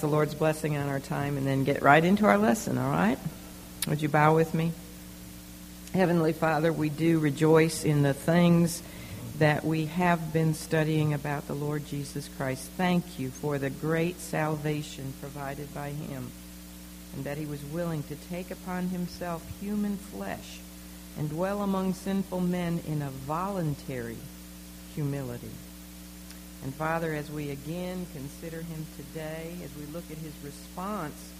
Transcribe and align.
the 0.00 0.06
Lord's 0.06 0.34
blessing 0.34 0.76
on 0.76 0.88
our 0.88 1.00
time 1.00 1.36
and 1.36 1.46
then 1.46 1.64
get 1.64 1.82
right 1.82 2.04
into 2.04 2.26
our 2.26 2.38
lesson, 2.38 2.78
all 2.78 2.90
right? 2.90 3.18
Would 3.88 4.02
you 4.02 4.08
bow 4.08 4.34
with 4.34 4.54
me? 4.54 4.72
Heavenly 5.94 6.32
Father, 6.32 6.72
we 6.72 6.88
do 6.88 7.18
rejoice 7.18 7.84
in 7.84 8.02
the 8.02 8.14
things 8.14 8.82
that 9.38 9.64
we 9.64 9.86
have 9.86 10.32
been 10.32 10.54
studying 10.54 11.14
about 11.14 11.48
the 11.48 11.54
Lord 11.54 11.86
Jesus 11.86 12.28
Christ. 12.36 12.68
Thank 12.76 13.18
you 13.18 13.30
for 13.30 13.58
the 13.58 13.70
great 13.70 14.20
salvation 14.20 15.14
provided 15.20 15.72
by 15.74 15.90
him 15.90 16.30
and 17.14 17.24
that 17.24 17.38
he 17.38 17.46
was 17.46 17.64
willing 17.64 18.02
to 18.04 18.16
take 18.28 18.50
upon 18.50 18.88
himself 18.88 19.44
human 19.60 19.96
flesh 19.96 20.60
and 21.18 21.30
dwell 21.30 21.62
among 21.62 21.94
sinful 21.94 22.40
men 22.40 22.80
in 22.86 23.02
a 23.02 23.10
voluntary 23.10 24.18
humility. 24.94 25.50
And 26.62 26.74
Father, 26.74 27.14
as 27.14 27.30
we 27.30 27.50
again 27.50 28.06
consider 28.12 28.58
him 28.58 28.86
today, 28.96 29.54
as 29.64 29.70
we 29.76 29.86
look 29.92 30.04
at 30.10 30.18
his 30.18 30.32
response 30.44 31.32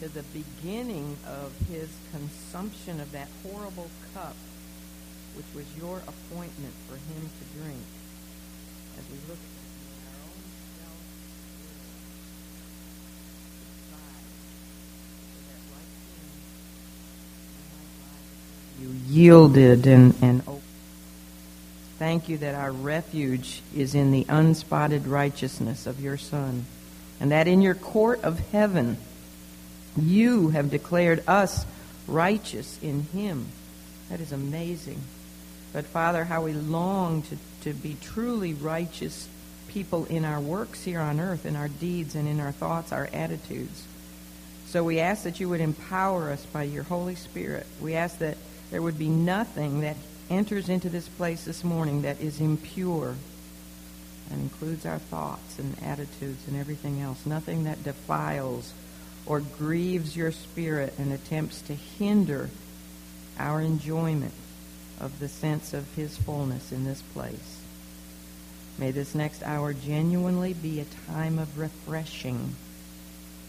to 0.00 0.08
the 0.08 0.22
beginning 0.34 1.16
of 1.26 1.52
his 1.68 1.88
consumption 2.12 3.00
of 3.00 3.10
that 3.12 3.28
horrible 3.42 3.90
cup, 4.14 4.36
which 5.34 5.46
was 5.54 5.64
your 5.78 5.98
appointment 6.06 6.74
for 6.86 6.96
him 6.96 7.30
to 7.30 7.58
drink, 7.58 7.82
as 8.98 9.04
we 9.10 9.18
look 9.28 9.38
you 18.80 18.94
yielded 19.08 19.86
and, 19.86 20.14
and. 20.22 20.57
Thank 21.98 22.28
you 22.28 22.38
that 22.38 22.54
our 22.54 22.70
refuge 22.70 23.60
is 23.74 23.94
in 23.94 24.12
the 24.12 24.24
unspotted 24.28 25.06
righteousness 25.08 25.86
of 25.86 26.00
your 26.00 26.16
Son, 26.16 26.64
and 27.18 27.32
that 27.32 27.48
in 27.48 27.60
your 27.60 27.74
court 27.74 28.22
of 28.22 28.38
heaven 28.50 28.98
you 29.96 30.50
have 30.50 30.70
declared 30.70 31.24
us 31.26 31.66
righteous 32.06 32.78
in 32.82 33.02
him. 33.02 33.46
That 34.10 34.20
is 34.20 34.30
amazing. 34.30 35.00
But 35.72 35.86
Father, 35.86 36.24
how 36.24 36.44
we 36.44 36.52
long 36.52 37.22
to, 37.22 37.36
to 37.62 37.72
be 37.74 37.96
truly 38.00 38.54
righteous 38.54 39.28
people 39.66 40.04
in 40.06 40.24
our 40.24 40.40
works 40.40 40.84
here 40.84 41.00
on 41.00 41.18
earth, 41.18 41.46
in 41.46 41.56
our 41.56 41.68
deeds 41.68 42.14
and 42.14 42.28
in 42.28 42.40
our 42.40 42.52
thoughts, 42.52 42.92
our 42.92 43.08
attitudes. 43.12 43.84
So 44.66 44.84
we 44.84 45.00
ask 45.00 45.24
that 45.24 45.40
you 45.40 45.48
would 45.48 45.60
empower 45.60 46.30
us 46.30 46.44
by 46.46 46.62
your 46.62 46.84
Holy 46.84 47.16
Spirit. 47.16 47.66
We 47.80 47.94
ask 47.94 48.18
that 48.18 48.36
there 48.70 48.82
would 48.82 48.98
be 48.98 49.08
nothing 49.08 49.80
that 49.80 49.96
enters 50.30 50.68
into 50.68 50.88
this 50.88 51.08
place 51.08 51.44
this 51.44 51.64
morning 51.64 52.02
that 52.02 52.20
is 52.20 52.40
impure 52.40 53.14
and 54.30 54.42
includes 54.42 54.84
our 54.84 54.98
thoughts 54.98 55.58
and 55.58 55.74
attitudes 55.82 56.46
and 56.46 56.56
everything 56.56 57.00
else. 57.00 57.24
Nothing 57.24 57.64
that 57.64 57.82
defiles 57.82 58.72
or 59.26 59.40
grieves 59.40 60.16
your 60.16 60.32
spirit 60.32 60.94
and 60.98 61.12
attempts 61.12 61.62
to 61.62 61.74
hinder 61.74 62.50
our 63.38 63.60
enjoyment 63.60 64.34
of 65.00 65.18
the 65.20 65.28
sense 65.28 65.72
of 65.72 65.94
his 65.94 66.16
fullness 66.16 66.72
in 66.72 66.84
this 66.84 67.02
place. 67.14 67.60
May 68.78 68.90
this 68.90 69.14
next 69.14 69.42
hour 69.42 69.72
genuinely 69.72 70.54
be 70.54 70.80
a 70.80 71.10
time 71.10 71.38
of 71.38 71.58
refreshing 71.58 72.54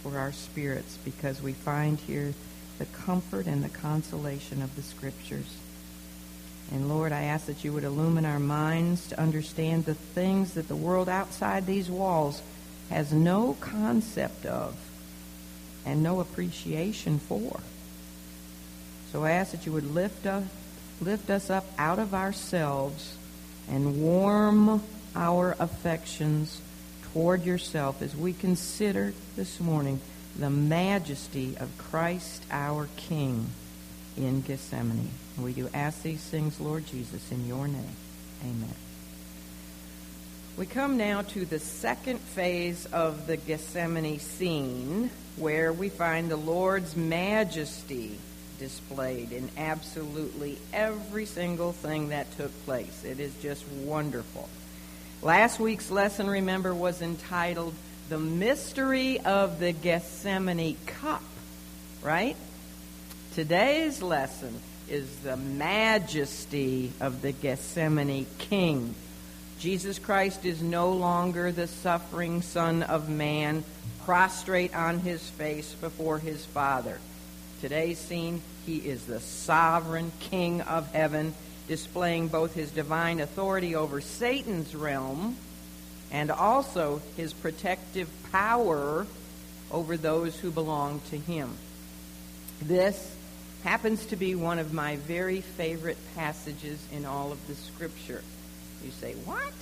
for 0.02 0.18
our 0.18 0.32
spirits 0.32 0.98
because 1.04 1.42
we 1.42 1.54
find 1.54 2.00
here 2.00 2.34
the 2.78 2.86
comfort 2.86 3.46
and 3.46 3.64
the 3.64 3.70
consolation 3.70 4.62
of 4.62 4.76
the 4.76 4.82
scriptures. 4.82 5.59
And 6.72 6.88
Lord, 6.88 7.12
I 7.12 7.24
ask 7.24 7.48
that 7.48 7.64
you 7.64 7.74
would 7.74 7.84
illumine 7.84 8.26
our 8.26 8.40
minds 8.40 9.08
to 9.10 9.20
understand 9.20 9.86
the 9.86 9.96
things 9.96 10.54
that 10.54 10.68
the 10.68 10.76
world 10.76 11.10
outside 11.10 11.66
these 11.66 11.90
walls 11.90 12.42
has 12.90 13.12
no 13.12 13.56
concept 13.60 14.46
of 14.46 14.76
and 15.86 16.04
no 16.04 16.20
appreciation 16.20 17.20
for. 17.20 17.60
So 19.12 19.24
I 19.24 19.32
ask 19.32 19.52
that 19.52 19.66
you 19.66 19.72
would 19.72 19.96
lift 19.96 20.28
us, 20.28 20.44
lift 21.02 21.32
us 21.32 21.50
up 21.50 21.66
out 21.78 21.98
of 21.98 22.14
ourselves 22.14 23.16
and 23.68 24.02
warm 24.02 24.84
our 25.16 25.56
affections 25.60 26.62
toward 27.14 27.44
yourself 27.44 28.04
as 28.04 28.16
we 28.16 28.34
consider 28.34 29.14
this 29.36 29.60
morning 29.60 30.00
the 30.38 30.50
majesty 30.50 31.58
of 31.58 31.76
Christ 31.80 32.44
our 32.52 32.88
King 32.96 33.50
in 34.20 34.42
Gethsemane. 34.42 35.10
We 35.40 35.54
do 35.54 35.70
ask 35.74 36.04
these 36.04 36.22
things, 36.22 36.60
Lord 36.60 36.86
Jesus, 36.86 37.32
in 37.32 37.48
your 37.48 37.68
name. 37.68 37.96
Amen. 38.44 38.76
We 40.58 40.66
come 40.66 40.98
now 40.98 41.22
to 41.22 41.46
the 41.46 41.60
second 41.60 42.20
phase 42.20 42.86
of 42.88 43.28
the 43.28 43.38
Gethsemane 43.38 44.20
scene, 44.20 45.10
where 45.38 45.72
we 45.72 45.88
find 45.88 46.30
the 46.30 46.36
Lord's 46.36 46.98
majesty 46.98 48.20
displayed 48.60 49.32
in 49.32 49.50
absolutely 49.58 50.58
every 50.74 51.26
single 51.26 51.72
thing 51.72 52.10
that 52.10 52.30
took 52.36 52.52
place. 52.66 53.06
It 53.06 53.22
is 53.22 53.34
just 53.42 53.66
wonderful. 53.70 54.50
Last 55.22 55.62
week's 55.62 55.90
lesson, 55.90 56.30
remember, 56.30 56.76
was 56.76 57.02
entitled 57.02 57.74
The 58.10 58.20
Mystery 58.20 59.20
of 59.22 59.60
the 59.60 59.72
Gethsemane 59.72 60.76
Cup, 60.86 61.24
right? 62.04 62.36
Today's 63.36 64.02
lesson 64.02 64.60
is 64.90 65.08
the 65.20 65.38
majesty 65.38 66.92
of 67.00 67.22
the 67.22 67.32
Gethsemane 67.32 68.26
King. 68.40 68.96
Jesus 69.60 70.00
Christ 70.00 70.46
is 70.46 70.64
no 70.64 70.94
longer 70.94 71.52
the 71.52 71.68
suffering 71.68 72.42
Son 72.42 72.82
of 72.82 73.08
Man, 73.08 73.64
prostrate 74.04 74.76
on 74.76 75.00
his 75.00 75.22
face 75.22 75.76
before 75.76 76.18
his 76.18 76.44
Father. 76.44 77.00
Today's 77.62 78.00
scene, 78.00 78.42
he 78.66 78.78
is 78.78 79.06
the 79.06 79.20
sovereign 79.20 80.12
King 80.22 80.62
of 80.62 80.92
heaven, 80.92 81.36
displaying 81.68 82.30
both 82.30 82.56
his 82.56 82.72
divine 82.72 83.20
authority 83.20 83.76
over 83.76 84.02
Satan's 84.02 84.74
realm 84.74 85.38
and 86.12 86.32
also 86.32 87.00
his 87.16 87.32
protective 87.32 88.10
power 88.32 89.06
over 89.70 89.98
those 89.98 90.36
who 90.40 90.50
belong 90.50 91.00
to 91.12 91.18
him. 91.18 91.56
This 92.62 93.16
happens 93.64 94.06
to 94.08 94.16
be 94.16 94.36
one 94.36 94.60
of 94.60 94.74
my 94.74 94.96
very 94.98 95.42
favorite 95.42 95.98
passages 96.16 96.80
in 96.92 97.06
all 97.06 97.32
of 97.32 97.48
the 97.48 97.56
Scripture. 97.56 98.24
You 98.84 98.92
say, 98.92 99.14
What? 99.26 99.54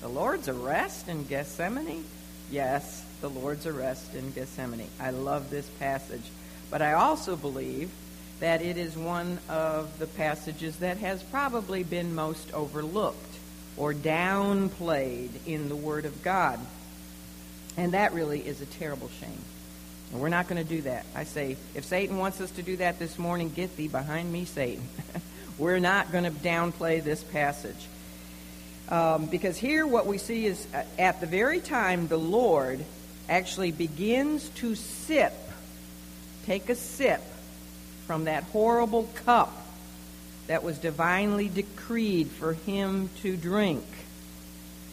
The 0.00 0.08
Lord's 0.08 0.48
arrest 0.48 1.08
in 1.08 1.24
Gethsemane? 1.24 2.04
Yes, 2.50 3.04
the 3.20 3.30
Lord's 3.30 3.66
arrest 3.66 4.14
in 4.14 4.32
Gethsemane. 4.32 4.88
I 4.98 5.10
love 5.10 5.50
this 5.50 5.68
passage. 5.78 6.24
But 6.70 6.82
I 6.82 6.94
also 6.94 7.36
believe 7.36 7.90
that 8.40 8.62
it 8.62 8.76
is 8.76 8.96
one 8.96 9.38
of 9.48 9.98
the 9.98 10.06
passages 10.06 10.76
that 10.76 10.96
has 10.98 11.22
probably 11.22 11.82
been 11.82 12.14
most 12.14 12.52
overlooked 12.54 13.36
or 13.76 13.92
downplayed 13.92 15.30
in 15.46 15.68
the 15.68 15.76
Word 15.76 16.04
of 16.04 16.22
God. 16.22 16.58
And 17.76 17.92
that 17.92 18.12
really 18.12 18.40
is 18.40 18.60
a 18.60 18.66
terrible 18.66 19.10
shame. 19.20 19.44
And 20.12 20.20
we're 20.20 20.28
not 20.28 20.48
going 20.48 20.62
to 20.62 20.68
do 20.68 20.82
that. 20.82 21.04
I 21.14 21.24
say, 21.24 21.56
if 21.74 21.84
Satan 21.84 22.18
wants 22.18 22.40
us 22.40 22.50
to 22.52 22.62
do 22.62 22.76
that 22.78 22.98
this 22.98 23.18
morning, 23.18 23.50
get 23.50 23.76
thee 23.76 23.88
behind 23.88 24.32
me, 24.32 24.44
Satan. 24.44 24.82
we're 25.58 25.78
not 25.78 26.10
going 26.10 26.24
to 26.24 26.30
downplay 26.30 27.02
this 27.02 27.22
passage. 27.22 27.86
Um, 28.88 29.26
because 29.26 29.56
here 29.56 29.86
what 29.86 30.06
we 30.06 30.18
see 30.18 30.46
is 30.46 30.66
uh, 30.74 30.82
at 30.98 31.20
the 31.20 31.26
very 31.26 31.60
time 31.60 32.08
the 32.08 32.18
Lord 32.18 32.84
actually 33.28 33.70
begins 33.70 34.48
to 34.56 34.74
sip, 34.74 35.32
take 36.44 36.68
a 36.68 36.74
sip 36.74 37.22
from 38.08 38.24
that 38.24 38.42
horrible 38.44 39.08
cup 39.24 39.52
that 40.48 40.64
was 40.64 40.78
divinely 40.78 41.48
decreed 41.48 42.26
for 42.26 42.54
him 42.54 43.08
to 43.22 43.36
drink, 43.36 43.84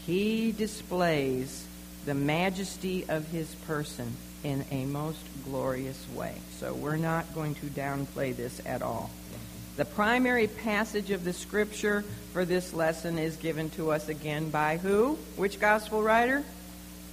he 0.06 0.52
displays 0.52 1.66
the 2.06 2.14
majesty 2.14 3.04
of 3.10 3.28
his 3.30 3.54
person 3.66 4.16
in 4.44 4.66
a 4.72 4.86
most 4.86 5.20
glorious 5.46 6.04
way. 6.14 6.36
So 6.60 6.74
we're 6.74 6.98
not 6.98 7.34
going 7.34 7.56
to 7.56 7.66
downplay 7.68 8.36
this 8.36 8.62
at 8.66 8.82
all. 8.82 9.10
The 9.78 9.86
primary 9.86 10.48
passage 10.48 11.12
of 11.12 11.24
the 11.24 11.34
scripture 11.34 12.04
for 12.34 12.46
this 12.46 12.74
lesson 12.74 13.20
is 13.20 13.36
given 13.36 13.70
to 13.72 13.92
us 13.92 14.10
again 14.10 14.50
by 14.50 14.78
who? 14.78 15.20
Which 15.36 15.60
gospel 15.60 16.02
writer? 16.02 16.44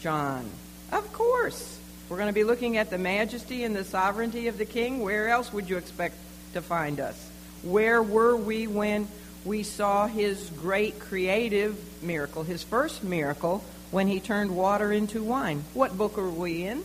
John. 0.00 0.48
Of 0.90 1.12
course. 1.12 1.78
We're 2.08 2.16
going 2.16 2.28
to 2.28 2.34
be 2.34 2.44
looking 2.44 2.76
at 2.76 2.90
the 2.90 2.98
majesty 2.98 3.64
and 3.64 3.74
the 3.74 3.84
sovereignty 3.84 4.48
of 4.48 4.58
the 4.58 4.64
king. 4.64 5.00
Where 5.00 5.28
else 5.28 5.52
would 5.52 5.68
you 5.68 5.76
expect 5.76 6.16
to 6.52 6.62
find 6.62 7.00
us? 7.00 7.30
Where 7.62 8.02
were 8.02 8.36
we 8.36 8.66
when 8.66 9.08
we 9.44 9.62
saw 9.62 10.06
his 10.06 10.50
great 10.60 10.98
creative 10.98 11.76
miracle, 12.02 12.44
his 12.44 12.62
first 12.62 13.04
miracle, 13.04 13.64
when 13.90 14.06
he 14.06 14.20
turned 14.20 14.54
water 14.54 14.92
into 14.92 15.22
wine? 15.22 15.64
What 15.74 15.96
book 15.96 16.18
are 16.18 16.30
we 16.30 16.64
in? 16.64 16.82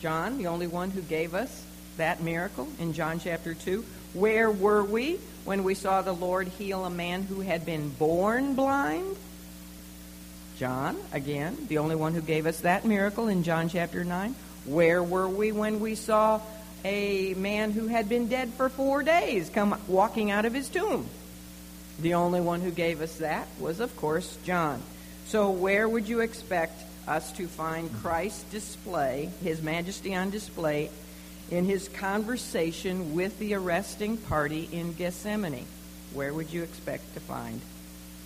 John, 0.00 0.38
the 0.38 0.48
only 0.48 0.66
one 0.66 0.90
who 0.90 1.00
gave 1.00 1.34
us 1.34 1.64
that 1.96 2.22
miracle 2.22 2.68
in 2.78 2.92
John 2.92 3.18
chapter 3.18 3.54
2. 3.54 3.84
Where 4.12 4.50
were 4.50 4.84
we 4.84 5.18
when 5.44 5.64
we 5.64 5.74
saw 5.74 6.02
the 6.02 6.12
Lord 6.12 6.48
heal 6.48 6.84
a 6.84 6.90
man 6.90 7.22
who 7.22 7.40
had 7.40 7.64
been 7.64 7.88
born 7.90 8.54
blind? 8.54 9.16
John, 10.58 10.96
again, 11.12 11.66
the 11.68 11.78
only 11.78 11.96
one 11.96 12.14
who 12.14 12.20
gave 12.20 12.46
us 12.46 12.60
that 12.60 12.84
miracle 12.84 13.28
in 13.28 13.42
John 13.42 13.68
chapter 13.68 14.04
9. 14.04 14.34
Where 14.64 15.02
were 15.02 15.28
we 15.28 15.52
when 15.52 15.80
we 15.80 15.94
saw 15.94 16.40
a 16.84 17.34
man 17.34 17.72
who 17.72 17.88
had 17.88 18.08
been 18.08 18.28
dead 18.28 18.52
for 18.54 18.68
four 18.68 19.02
days 19.02 19.50
come 19.50 19.78
walking 19.86 20.30
out 20.30 20.44
of 20.44 20.54
his 20.54 20.68
tomb? 20.68 21.08
The 22.00 22.14
only 22.14 22.40
one 22.40 22.60
who 22.60 22.70
gave 22.70 23.00
us 23.00 23.16
that 23.16 23.48
was, 23.58 23.80
of 23.80 23.96
course, 23.96 24.36
John. 24.44 24.82
So, 25.26 25.50
where 25.50 25.88
would 25.88 26.08
you 26.08 26.20
expect 26.20 26.82
us 27.06 27.32
to 27.32 27.46
find 27.46 27.92
Christ 28.02 28.50
display, 28.50 29.30
his 29.42 29.62
majesty 29.62 30.14
on 30.14 30.30
display, 30.30 30.90
in 31.50 31.64
his 31.64 31.88
conversation 31.88 33.14
with 33.14 33.38
the 33.38 33.54
arresting 33.54 34.16
party 34.16 34.68
in 34.72 34.92
Gethsemane? 34.92 35.66
Where 36.12 36.32
would 36.32 36.52
you 36.52 36.62
expect 36.62 37.14
to 37.14 37.20
find 37.20 37.60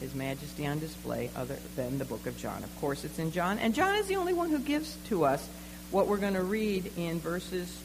his 0.00 0.14
majesty 0.14 0.66
on 0.66 0.78
display 0.78 1.30
other 1.36 1.56
than 1.76 1.98
the 1.98 2.04
book 2.04 2.26
of 2.26 2.36
John? 2.38 2.64
Of 2.64 2.80
course, 2.80 3.04
it's 3.04 3.18
in 3.18 3.32
John. 3.32 3.58
And 3.58 3.74
John 3.74 3.96
is 3.96 4.06
the 4.06 4.16
only 4.16 4.32
one 4.32 4.50
who 4.50 4.58
gives 4.58 4.96
to 5.08 5.24
us 5.24 5.46
what 5.90 6.06
we're 6.06 6.16
going 6.16 6.34
to 6.34 6.42
read 6.42 6.92
in 6.96 7.20
verses 7.20 7.76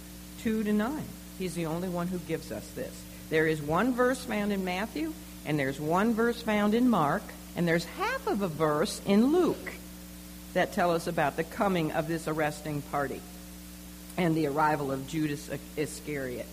2 0.43 0.63
to 0.63 0.73
9. 0.73 1.03
He's 1.37 1.55
the 1.55 1.65
only 1.65 1.89
one 1.89 2.07
who 2.07 2.19
gives 2.19 2.51
us 2.51 2.67
this. 2.75 2.93
There 3.29 3.47
is 3.47 3.61
one 3.61 3.93
verse 3.93 4.23
found 4.23 4.53
in 4.53 4.63
Matthew, 4.63 5.13
and 5.45 5.59
there's 5.59 5.79
one 5.79 6.13
verse 6.13 6.41
found 6.41 6.73
in 6.73 6.87
Mark, 6.87 7.23
and 7.55 7.67
there's 7.67 7.85
half 7.85 8.27
of 8.27 8.41
a 8.41 8.47
verse 8.47 9.01
in 9.05 9.33
Luke 9.33 9.73
that 10.55 10.71
tell 10.71 10.91
us 10.91 11.05
about 11.05 11.35
the 11.35 11.43
coming 11.43 11.91
of 11.91 12.07
this 12.07 12.27
arresting 12.27 12.81
party 12.81 13.21
and 14.17 14.35
the 14.35 14.47
arrival 14.47 14.91
of 14.91 15.07
Judas 15.07 15.49
Iscariot. 15.75 16.47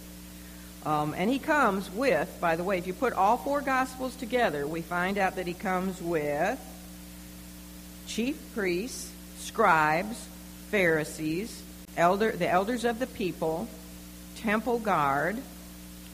Um, 0.85 1.15
and 1.17 1.31
he 1.31 1.39
comes 1.39 1.89
with, 1.91 2.29
by 2.41 2.57
the 2.57 2.65
way, 2.65 2.79
if 2.79 2.89
you 2.89 2.95
put 2.95 3.13
all 3.13 3.37
four 3.37 3.61
Gospels 3.61 4.17
together, 4.17 4.67
we 4.67 4.83
find 4.83 5.19
out 5.19 5.37
that 5.37 5.47
he 5.47 5.55
comes 5.55 6.03
with 6.03 6.59
chief 8.09 8.37
priests, 8.55 9.09
scribes, 9.39 10.27
Pharisees, 10.71 11.63
elder, 11.97 12.33
the 12.33 12.51
elders 12.51 12.85
of 12.85 12.99
the 12.99 13.07
people, 13.07 13.69
temple 14.37 14.81
guard, 14.81 15.39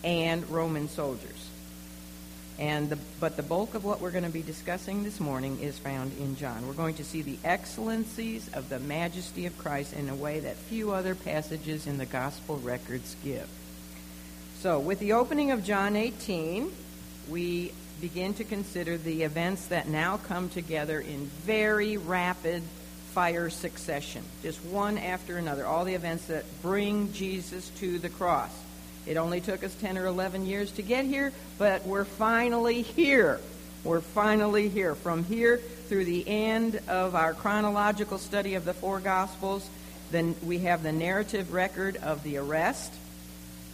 and 0.05 0.49
Roman 0.51 0.91
soldiers. 0.91 1.38
And 2.59 2.91
the, 2.91 2.99
but 3.21 3.37
the 3.37 3.43
bulk 3.43 3.75
of 3.75 3.85
what 3.85 4.01
we're 4.01 4.11
going 4.11 4.25
to 4.25 4.31
be 4.31 4.43
discussing 4.43 5.05
this 5.05 5.21
morning 5.21 5.61
is 5.61 5.79
found 5.79 6.13
in 6.19 6.37
John. 6.37 6.67
We're 6.67 6.73
going 6.73 6.97
to 6.97 7.05
see 7.05 7.23
the 7.23 7.39
excellencies 7.45 8.49
of 8.53 8.69
the 8.69 8.81
majesty 8.81 9.47
of 9.47 9.57
Christ 9.59 9.93
in 9.93 10.09
a 10.09 10.15
way 10.15 10.41
that 10.41 10.57
few 10.57 10.91
other 10.91 11.15
passages 11.15 11.87
in 11.87 11.99
the 11.99 12.07
gospel 12.07 12.57
records 12.57 13.15
give. 13.23 13.49
So, 14.61 14.81
with 14.81 14.99
the 14.99 15.13
opening 15.13 15.53
of 15.53 15.65
John 15.65 15.95
18, 15.95 16.73
we 17.29 17.73
begin 18.01 18.35
to 18.35 18.45
consider 18.45 18.97
the 18.97 19.23
events 19.23 19.67
that 19.67 19.87
now 19.87 20.17
come 20.17 20.49
together 20.49 20.99
in 20.99 21.27
very 21.27 21.97
rapid 21.97 22.65
fire 23.13 23.51
succession, 23.51 24.25
just 24.43 24.65
one 24.65 24.99
after 24.99 25.39
another, 25.39 25.65
all 25.65 25.85
the 25.85 25.95
events 25.95 26.27
that 26.27 26.45
bring 26.61 27.13
Jesus 27.13 27.69
to 27.79 28.01
the 28.01 28.09
cross. 28.09 28.51
It 29.07 29.17
only 29.17 29.41
took 29.41 29.65
us 29.65 29.75
10 29.77 29.97
or 29.97 30.07
11 30.07 30.47
years 30.47 30.71
to 30.73 30.83
get 30.83 31.05
here, 31.05 31.33
but 31.59 31.87
we're 31.87 32.05
finally 32.05 32.83
here. 32.83 33.41
We're 33.85 34.01
finally 34.01 34.69
here. 34.69 34.95
From 34.95 35.25
here 35.25 35.59
through 35.89 36.05
the 36.05 36.29
end 36.29 36.81
of 36.89 37.15
our 37.15 37.33
chronological 37.33 38.19
study 38.19 38.55
of 38.55 38.65
the 38.65 38.75
four 38.75 39.01
Gospels, 39.01 39.69
then 40.11 40.35
we 40.45 40.59
have 40.61 40.83
the 40.83 40.93
narrative 40.93 41.53
record 41.53 41.97
of 41.97 42.23
the 42.23 42.39
arrest 42.39 42.93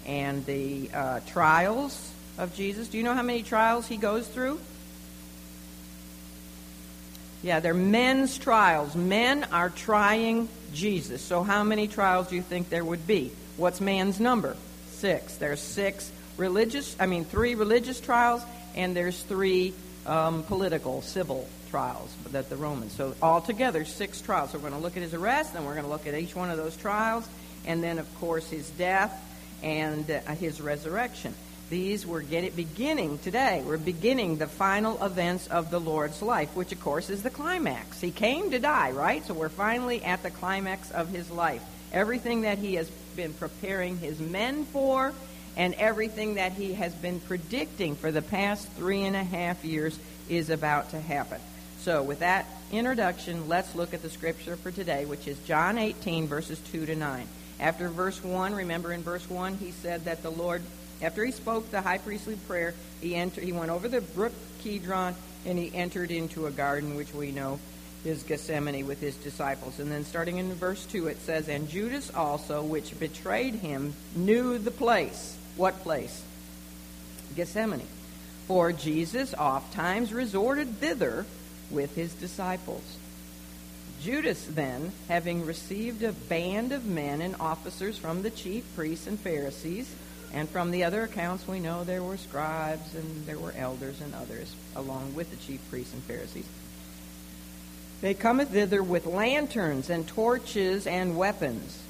and 0.06 0.44
the 0.46 0.90
uh, 0.92 1.20
trials 1.26 2.12
of 2.38 2.54
Jesus. 2.54 2.88
Do 2.88 2.98
you 2.98 3.04
know 3.04 3.14
how 3.14 3.22
many 3.22 3.42
trials 3.42 3.86
he 3.86 3.96
goes 3.96 4.26
through? 4.28 4.60
Yeah, 7.42 7.60
they're 7.60 7.74
men's 7.74 8.38
trials. 8.38 8.94
Men 8.94 9.44
are 9.52 9.68
trying 9.68 10.48
Jesus. 10.72 11.20
So, 11.20 11.42
how 11.42 11.62
many 11.62 11.88
trials 11.88 12.28
do 12.28 12.36
you 12.36 12.42
think 12.42 12.70
there 12.70 12.84
would 12.84 13.06
be? 13.06 13.32
What's 13.56 13.80
man's 13.80 14.18
number? 14.18 14.56
Six. 14.94 15.36
There's 15.36 15.60
six 15.60 16.10
religious, 16.36 16.96
I 16.98 17.06
mean, 17.06 17.24
three 17.24 17.54
religious 17.54 18.00
trials, 18.00 18.42
and 18.74 18.96
there's 18.96 19.20
three 19.22 19.74
um, 20.06 20.42
political, 20.44 21.02
civil 21.02 21.48
trials 21.70 22.14
that 22.30 22.48
the 22.48 22.56
Romans. 22.56 22.92
So 22.92 23.14
altogether, 23.22 23.84
six 23.84 24.20
trials. 24.20 24.50
So 24.50 24.58
we're 24.58 24.70
going 24.70 24.80
to 24.80 24.84
look 24.84 24.96
at 24.96 25.02
his 25.02 25.14
arrest, 25.14 25.54
and 25.54 25.66
we're 25.66 25.74
going 25.74 25.84
to 25.84 25.90
look 25.90 26.06
at 26.06 26.14
each 26.14 26.34
one 26.34 26.50
of 26.50 26.56
those 26.56 26.76
trials, 26.76 27.28
and 27.66 27.82
then, 27.82 27.98
of 27.98 28.14
course, 28.16 28.48
his 28.48 28.70
death 28.70 29.12
and 29.62 30.10
uh, 30.10 30.20
his 30.34 30.60
resurrection. 30.60 31.34
These 31.70 32.06
we're 32.06 32.20
get 32.20 32.54
beginning 32.54 33.18
today. 33.18 33.62
We're 33.64 33.78
beginning 33.78 34.36
the 34.36 34.46
final 34.46 35.02
events 35.02 35.46
of 35.46 35.70
the 35.70 35.80
Lord's 35.80 36.20
life, 36.20 36.54
which, 36.54 36.72
of 36.72 36.80
course, 36.80 37.08
is 37.08 37.22
the 37.22 37.30
climax. 37.30 38.00
He 38.00 38.10
came 38.10 38.50
to 38.50 38.58
die, 38.58 38.90
right? 38.90 39.24
So 39.24 39.32
we're 39.32 39.48
finally 39.48 40.04
at 40.04 40.22
the 40.22 40.30
climax 40.30 40.90
of 40.90 41.08
his 41.08 41.30
life. 41.30 41.62
Everything 41.90 42.42
that 42.42 42.58
he 42.58 42.74
has 42.74 42.90
been 43.14 43.32
preparing 43.32 43.98
his 43.98 44.18
men 44.20 44.64
for 44.66 45.12
and 45.56 45.74
everything 45.74 46.34
that 46.34 46.52
he 46.52 46.74
has 46.74 46.92
been 46.94 47.20
predicting 47.20 47.94
for 47.94 48.10
the 48.10 48.22
past 48.22 48.68
three 48.72 49.02
and 49.04 49.14
a 49.14 49.22
half 49.22 49.64
years 49.64 49.98
is 50.28 50.50
about 50.50 50.90
to 50.90 51.00
happen. 51.00 51.40
So, 51.80 52.02
with 52.02 52.20
that 52.20 52.46
introduction, 52.72 53.48
let's 53.48 53.74
look 53.74 53.94
at 53.94 54.02
the 54.02 54.10
scripture 54.10 54.56
for 54.56 54.70
today, 54.70 55.04
which 55.04 55.28
is 55.28 55.38
John 55.40 55.78
18, 55.78 56.26
verses 56.26 56.58
2 56.72 56.86
to 56.86 56.96
9. 56.96 57.28
After 57.60 57.88
verse 57.88 58.22
1, 58.24 58.54
remember 58.54 58.92
in 58.92 59.02
verse 59.02 59.28
1, 59.28 59.58
he 59.58 59.70
said 59.70 60.06
that 60.06 60.22
the 60.22 60.30
Lord, 60.30 60.62
after 61.02 61.24
he 61.24 61.30
spoke 61.30 61.70
the 61.70 61.82
high 61.82 61.98
priestly 61.98 62.36
prayer, 62.48 62.74
he, 63.00 63.14
entered, 63.14 63.44
he 63.44 63.52
went 63.52 63.70
over 63.70 63.86
the 63.86 64.00
brook 64.00 64.32
Kidron 64.62 65.14
and 65.44 65.58
he 65.58 65.74
entered 65.74 66.10
into 66.10 66.46
a 66.46 66.50
garden, 66.50 66.96
which 66.96 67.12
we 67.12 67.30
know 67.30 67.60
is 68.04 68.22
Gethsemane 68.22 68.86
with 68.86 69.00
his 69.00 69.16
disciples. 69.16 69.78
And 69.78 69.90
then 69.90 70.04
starting 70.04 70.38
in 70.38 70.52
verse 70.54 70.84
2, 70.86 71.08
it 71.08 71.20
says, 71.20 71.48
And 71.48 71.68
Judas 71.68 72.12
also, 72.14 72.62
which 72.62 72.98
betrayed 72.98 73.54
him, 73.54 73.94
knew 74.14 74.58
the 74.58 74.70
place. 74.70 75.36
What 75.56 75.82
place? 75.82 76.22
Gethsemane. 77.34 77.86
For 78.46 78.72
Jesus 78.72 79.34
oft 79.34 79.72
times 79.72 80.12
resorted 80.12 80.78
thither 80.78 81.24
with 81.70 81.94
his 81.94 82.12
disciples. 82.14 82.98
Judas 84.02 84.44
then, 84.44 84.92
having 85.08 85.46
received 85.46 86.02
a 86.02 86.12
band 86.12 86.72
of 86.72 86.84
men 86.84 87.22
and 87.22 87.34
officers 87.40 87.96
from 87.96 88.22
the 88.22 88.30
chief 88.30 88.64
priests 88.76 89.06
and 89.06 89.18
Pharisees, 89.18 89.90
and 90.34 90.48
from 90.48 90.72
the 90.72 90.84
other 90.84 91.04
accounts 91.04 91.48
we 91.48 91.60
know 91.60 91.84
there 91.84 92.02
were 92.02 92.18
scribes 92.18 92.94
and 92.94 93.24
there 93.24 93.38
were 93.38 93.54
elders 93.56 94.00
and 94.02 94.14
others, 94.14 94.54
along 94.76 95.14
with 95.14 95.30
the 95.30 95.36
chief 95.36 95.60
priests 95.70 95.94
and 95.94 96.02
Pharisees, 96.02 96.46
they 98.04 98.12
cometh 98.12 98.50
thither 98.50 98.82
with 98.82 99.06
lanterns 99.06 99.88
and 99.88 100.06
torches 100.06 100.86
and 100.86 101.16
weapons. 101.16 101.82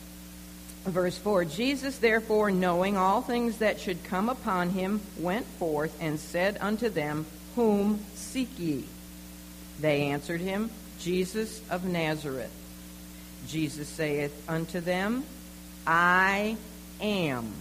Verse 0.84 1.18
4 1.18 1.44
Jesus, 1.44 1.98
therefore, 1.98 2.52
knowing 2.52 2.96
all 2.96 3.20
things 3.20 3.58
that 3.58 3.80
should 3.80 4.04
come 4.04 4.28
upon 4.28 4.70
him, 4.70 5.00
went 5.18 5.44
forth 5.58 5.92
and 6.00 6.20
said 6.20 6.56
unto 6.60 6.88
them, 6.88 7.26
Whom 7.56 7.98
seek 8.14 8.48
ye? 8.60 8.84
They 9.80 10.02
answered 10.02 10.40
him, 10.40 10.70
Jesus 11.00 11.60
of 11.68 11.84
Nazareth. 11.84 12.52
Jesus 13.48 13.88
saith 13.88 14.48
unto 14.48 14.78
them, 14.78 15.24
I 15.84 16.56
am. 17.00 17.52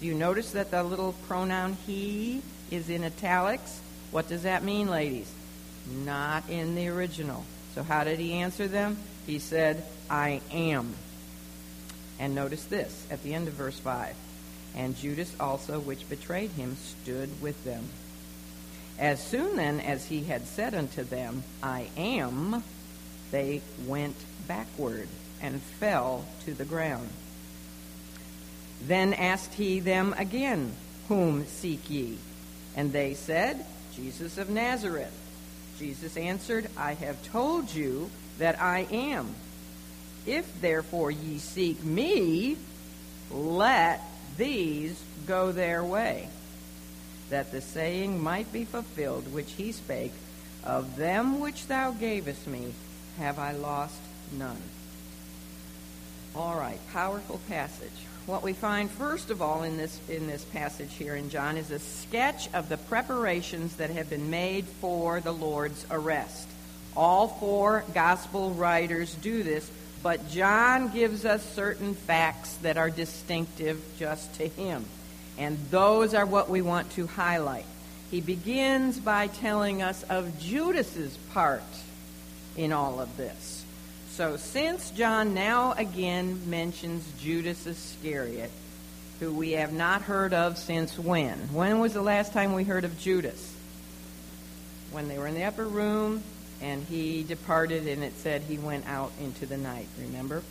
Do 0.00 0.06
you 0.06 0.14
notice 0.14 0.50
that 0.50 0.72
the 0.72 0.82
little 0.82 1.12
pronoun 1.28 1.76
he 1.86 2.42
is 2.72 2.90
in 2.90 3.04
italics? 3.04 3.80
What 4.10 4.28
does 4.28 4.42
that 4.42 4.64
mean, 4.64 4.88
ladies? 4.88 5.32
Not 6.04 6.42
in 6.50 6.74
the 6.74 6.88
original. 6.88 7.44
So, 7.78 7.84
how 7.84 8.02
did 8.02 8.18
he 8.18 8.32
answer 8.32 8.66
them? 8.66 8.96
He 9.24 9.38
said, 9.38 9.84
I 10.10 10.40
am. 10.50 10.96
And 12.18 12.34
notice 12.34 12.64
this 12.64 13.06
at 13.08 13.22
the 13.22 13.34
end 13.34 13.46
of 13.46 13.54
verse 13.54 13.78
5 13.78 14.16
And 14.74 14.96
Judas 14.96 15.32
also, 15.38 15.78
which 15.78 16.08
betrayed 16.08 16.50
him, 16.50 16.76
stood 16.76 17.40
with 17.40 17.62
them. 17.62 17.84
As 18.98 19.24
soon 19.24 19.54
then 19.54 19.78
as 19.78 20.06
he 20.06 20.24
had 20.24 20.48
said 20.48 20.74
unto 20.74 21.04
them, 21.04 21.44
I 21.62 21.88
am, 21.96 22.64
they 23.30 23.62
went 23.86 24.16
backward 24.48 25.06
and 25.40 25.62
fell 25.62 26.24
to 26.46 26.54
the 26.54 26.64
ground. 26.64 27.08
Then 28.88 29.14
asked 29.14 29.54
he 29.54 29.78
them 29.78 30.16
again, 30.18 30.72
Whom 31.06 31.46
seek 31.46 31.88
ye? 31.88 32.18
And 32.74 32.92
they 32.92 33.14
said, 33.14 33.64
Jesus 33.94 34.36
of 34.36 34.50
Nazareth. 34.50 35.27
Jesus 35.78 36.16
answered, 36.16 36.68
I 36.76 36.94
have 36.94 37.22
told 37.30 37.72
you 37.72 38.10
that 38.38 38.60
I 38.60 38.86
am. 38.90 39.34
If 40.26 40.60
therefore 40.60 41.10
ye 41.10 41.38
seek 41.38 41.82
me, 41.82 42.56
let 43.30 44.02
these 44.36 45.00
go 45.26 45.52
their 45.52 45.84
way, 45.84 46.28
that 47.30 47.52
the 47.52 47.60
saying 47.60 48.22
might 48.22 48.52
be 48.52 48.64
fulfilled 48.64 49.32
which 49.32 49.52
he 49.52 49.72
spake, 49.72 50.12
Of 50.64 50.96
them 50.96 51.40
which 51.40 51.66
thou 51.66 51.92
gavest 51.92 52.46
me 52.46 52.72
have 53.18 53.38
I 53.38 53.52
lost 53.52 54.00
none. 54.32 54.62
All 56.34 56.56
right, 56.56 56.80
powerful 56.92 57.40
passage. 57.48 57.90
What 58.28 58.42
we 58.42 58.52
find 58.52 58.90
first 58.90 59.30
of 59.30 59.40
all 59.40 59.62
in 59.62 59.78
this 59.78 59.98
in 60.06 60.26
this 60.26 60.44
passage 60.44 60.92
here 60.92 61.16
in 61.16 61.30
John 61.30 61.56
is 61.56 61.70
a 61.70 61.78
sketch 61.78 62.52
of 62.52 62.68
the 62.68 62.76
preparations 62.76 63.76
that 63.76 63.88
have 63.88 64.10
been 64.10 64.28
made 64.28 64.66
for 64.66 65.18
the 65.20 65.32
Lord's 65.32 65.86
arrest. 65.90 66.46
All 66.94 67.28
four 67.28 67.84
gospel 67.94 68.50
writers 68.50 69.14
do 69.14 69.42
this 69.42 69.70
but 70.02 70.28
John 70.28 70.90
gives 70.90 71.24
us 71.24 71.42
certain 71.54 71.94
facts 71.94 72.52
that 72.56 72.76
are 72.76 72.90
distinctive 72.90 73.82
just 73.98 74.34
to 74.34 74.46
him. 74.46 74.84
And 75.38 75.56
those 75.70 76.12
are 76.12 76.26
what 76.26 76.50
we 76.50 76.60
want 76.60 76.90
to 76.92 77.06
highlight. 77.06 77.64
He 78.10 78.20
begins 78.20 79.00
by 79.00 79.28
telling 79.28 79.80
us 79.80 80.02
of 80.02 80.38
Judas's 80.38 81.16
part 81.32 81.62
in 82.58 82.72
all 82.72 83.00
of 83.00 83.16
this. 83.16 83.57
So 84.18 84.36
since 84.36 84.90
John 84.90 85.32
now 85.32 85.74
again 85.74 86.50
mentions 86.50 87.08
Judas 87.20 87.68
Iscariot, 87.68 88.50
who 89.20 89.32
we 89.32 89.52
have 89.52 89.72
not 89.72 90.02
heard 90.02 90.34
of 90.34 90.58
since 90.58 90.98
when? 90.98 91.38
When 91.52 91.78
was 91.78 91.94
the 91.94 92.02
last 92.02 92.32
time 92.32 92.52
we 92.52 92.64
heard 92.64 92.84
of 92.84 92.98
Judas? 92.98 93.54
When 94.90 95.06
they 95.06 95.20
were 95.20 95.28
in 95.28 95.36
the 95.36 95.44
upper 95.44 95.64
room 95.64 96.24
and 96.60 96.82
he 96.82 97.22
departed 97.22 97.86
and 97.86 98.02
it 98.02 98.12
said 98.16 98.42
he 98.42 98.58
went 98.58 98.88
out 98.88 99.12
into 99.20 99.46
the 99.46 99.56
night, 99.56 99.86
remember? 100.00 100.42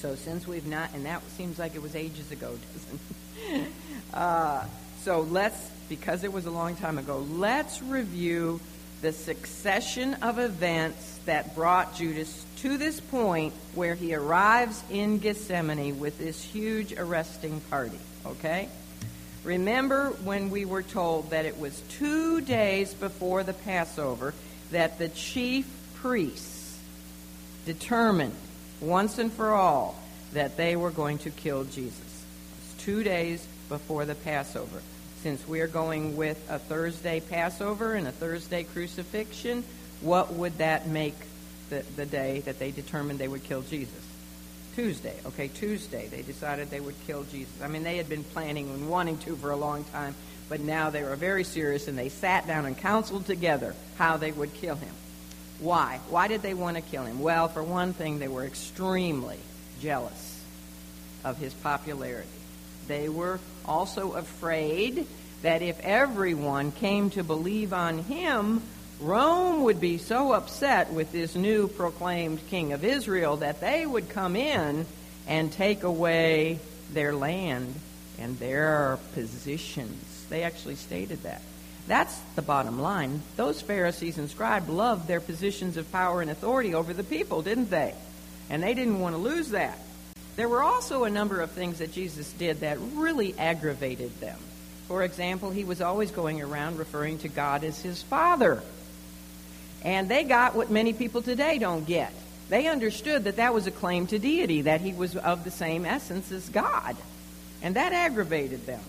So 0.00 0.16
since 0.16 0.48
we've 0.48 0.66
not, 0.66 0.90
and 0.92 1.06
that 1.06 1.22
seems 1.36 1.60
like 1.60 1.76
it 1.76 1.82
was 1.82 1.94
ages 1.94 2.32
ago, 2.32 2.58
doesn't 2.74 3.00
it? 3.62 3.72
Uh, 4.12 4.64
so 5.02 5.20
let's, 5.20 5.70
because 5.88 6.24
it 6.24 6.32
was 6.32 6.46
a 6.46 6.50
long 6.50 6.74
time 6.74 6.98
ago, 6.98 7.18
let's 7.30 7.80
review 7.80 8.60
the 9.06 9.12
succession 9.12 10.14
of 10.14 10.40
events 10.40 11.20
that 11.26 11.54
brought 11.54 11.94
Judas 11.94 12.44
to 12.56 12.76
this 12.76 12.98
point 12.98 13.54
where 13.76 13.94
he 13.94 14.12
arrives 14.12 14.82
in 14.90 15.18
Gethsemane 15.18 16.00
with 16.00 16.18
this 16.18 16.42
huge 16.42 16.92
arresting 16.92 17.60
party. 17.70 18.00
Okay? 18.26 18.68
Remember 19.44 20.08
when 20.24 20.50
we 20.50 20.64
were 20.64 20.82
told 20.82 21.30
that 21.30 21.46
it 21.46 21.56
was 21.56 21.80
two 21.88 22.40
days 22.40 22.94
before 22.94 23.44
the 23.44 23.52
Passover 23.52 24.34
that 24.72 24.98
the 24.98 25.08
chief 25.10 25.68
priests 25.94 26.76
determined 27.64 28.34
once 28.80 29.18
and 29.18 29.32
for 29.32 29.54
all 29.54 29.94
that 30.32 30.56
they 30.56 30.74
were 30.74 30.90
going 30.90 31.18
to 31.18 31.30
kill 31.30 31.62
Jesus. 31.62 32.24
It's 32.58 32.82
two 32.82 33.04
days 33.04 33.46
before 33.68 34.04
the 34.04 34.16
Passover. 34.16 34.82
Since 35.26 35.48
we're 35.48 35.66
going 35.66 36.16
with 36.16 36.40
a 36.48 36.60
Thursday 36.60 37.18
Passover 37.18 37.94
and 37.94 38.06
a 38.06 38.12
Thursday 38.12 38.62
crucifixion, 38.62 39.64
what 40.00 40.32
would 40.34 40.58
that 40.58 40.86
make 40.86 41.16
the, 41.68 41.84
the 41.96 42.06
day 42.06 42.42
that 42.42 42.60
they 42.60 42.70
determined 42.70 43.18
they 43.18 43.26
would 43.26 43.42
kill 43.42 43.62
Jesus? 43.62 44.06
Tuesday. 44.76 45.16
Okay, 45.26 45.48
Tuesday. 45.48 46.06
They 46.06 46.22
decided 46.22 46.70
they 46.70 46.78
would 46.78 46.94
kill 47.08 47.24
Jesus. 47.24 47.60
I 47.60 47.66
mean, 47.66 47.82
they 47.82 47.96
had 47.96 48.08
been 48.08 48.22
planning 48.22 48.70
and 48.70 48.88
wanting 48.88 49.18
to 49.18 49.34
for 49.34 49.50
a 49.50 49.56
long 49.56 49.82
time, 49.86 50.14
but 50.48 50.60
now 50.60 50.90
they 50.90 51.02
were 51.02 51.16
very 51.16 51.42
serious 51.42 51.88
and 51.88 51.98
they 51.98 52.08
sat 52.08 52.46
down 52.46 52.64
and 52.64 52.78
counseled 52.78 53.26
together 53.26 53.74
how 53.98 54.18
they 54.18 54.30
would 54.30 54.54
kill 54.54 54.76
him. 54.76 54.94
Why? 55.58 55.98
Why 56.08 56.28
did 56.28 56.42
they 56.42 56.54
want 56.54 56.76
to 56.76 56.82
kill 56.82 57.02
him? 57.02 57.18
Well, 57.18 57.48
for 57.48 57.64
one 57.64 57.94
thing, 57.94 58.20
they 58.20 58.28
were 58.28 58.44
extremely 58.44 59.40
jealous 59.80 60.40
of 61.24 61.36
his 61.36 61.52
popularity. 61.52 62.28
They 62.88 63.08
were 63.08 63.40
also 63.64 64.12
afraid 64.12 65.06
that 65.42 65.62
if 65.62 65.78
everyone 65.80 66.72
came 66.72 67.10
to 67.10 67.22
believe 67.22 67.72
on 67.72 67.98
him, 67.98 68.62
Rome 69.00 69.64
would 69.64 69.80
be 69.80 69.98
so 69.98 70.32
upset 70.32 70.92
with 70.92 71.12
this 71.12 71.34
new 71.34 71.68
proclaimed 71.68 72.40
king 72.48 72.72
of 72.72 72.84
Israel 72.84 73.36
that 73.38 73.60
they 73.60 73.84
would 73.84 74.08
come 74.08 74.36
in 74.36 74.86
and 75.26 75.52
take 75.52 75.82
away 75.82 76.58
their 76.92 77.14
land 77.14 77.74
and 78.18 78.38
their 78.38 78.98
positions. 79.12 80.26
They 80.30 80.42
actually 80.42 80.76
stated 80.76 81.22
that. 81.24 81.42
That's 81.86 82.18
the 82.34 82.42
bottom 82.42 82.80
line. 82.80 83.22
Those 83.36 83.60
Pharisees 83.60 84.18
and 84.18 84.30
scribes 84.30 84.68
loved 84.68 85.06
their 85.06 85.20
positions 85.20 85.76
of 85.76 85.92
power 85.92 86.20
and 86.20 86.30
authority 86.30 86.74
over 86.74 86.92
the 86.92 87.04
people, 87.04 87.42
didn't 87.42 87.70
they? 87.70 87.94
And 88.50 88.62
they 88.62 88.74
didn't 88.74 89.00
want 89.00 89.14
to 89.14 89.20
lose 89.20 89.50
that. 89.50 89.78
There 90.36 90.48
were 90.48 90.62
also 90.62 91.04
a 91.04 91.10
number 91.10 91.40
of 91.40 91.50
things 91.50 91.78
that 91.78 91.92
Jesus 91.92 92.30
did 92.34 92.60
that 92.60 92.78
really 92.94 93.36
aggravated 93.38 94.20
them. 94.20 94.38
For 94.86 95.02
example, 95.02 95.50
he 95.50 95.64
was 95.64 95.80
always 95.80 96.10
going 96.10 96.42
around 96.42 96.78
referring 96.78 97.18
to 97.18 97.28
God 97.28 97.64
as 97.64 97.80
his 97.80 98.02
Father. 98.02 98.62
And 99.82 100.08
they 100.08 100.24
got 100.24 100.54
what 100.54 100.70
many 100.70 100.92
people 100.92 101.22
today 101.22 101.58
don't 101.58 101.86
get. 101.86 102.12
They 102.50 102.68
understood 102.68 103.24
that 103.24 103.36
that 103.36 103.54
was 103.54 103.66
a 103.66 103.70
claim 103.70 104.06
to 104.08 104.18
deity, 104.18 104.62
that 104.62 104.80
he 104.80 104.92
was 104.92 105.16
of 105.16 105.42
the 105.42 105.50
same 105.50 105.84
essence 105.84 106.30
as 106.30 106.48
God. 106.48 106.96
And 107.62 107.76
that 107.76 107.92
aggravated 107.92 108.66
them. 108.66 108.80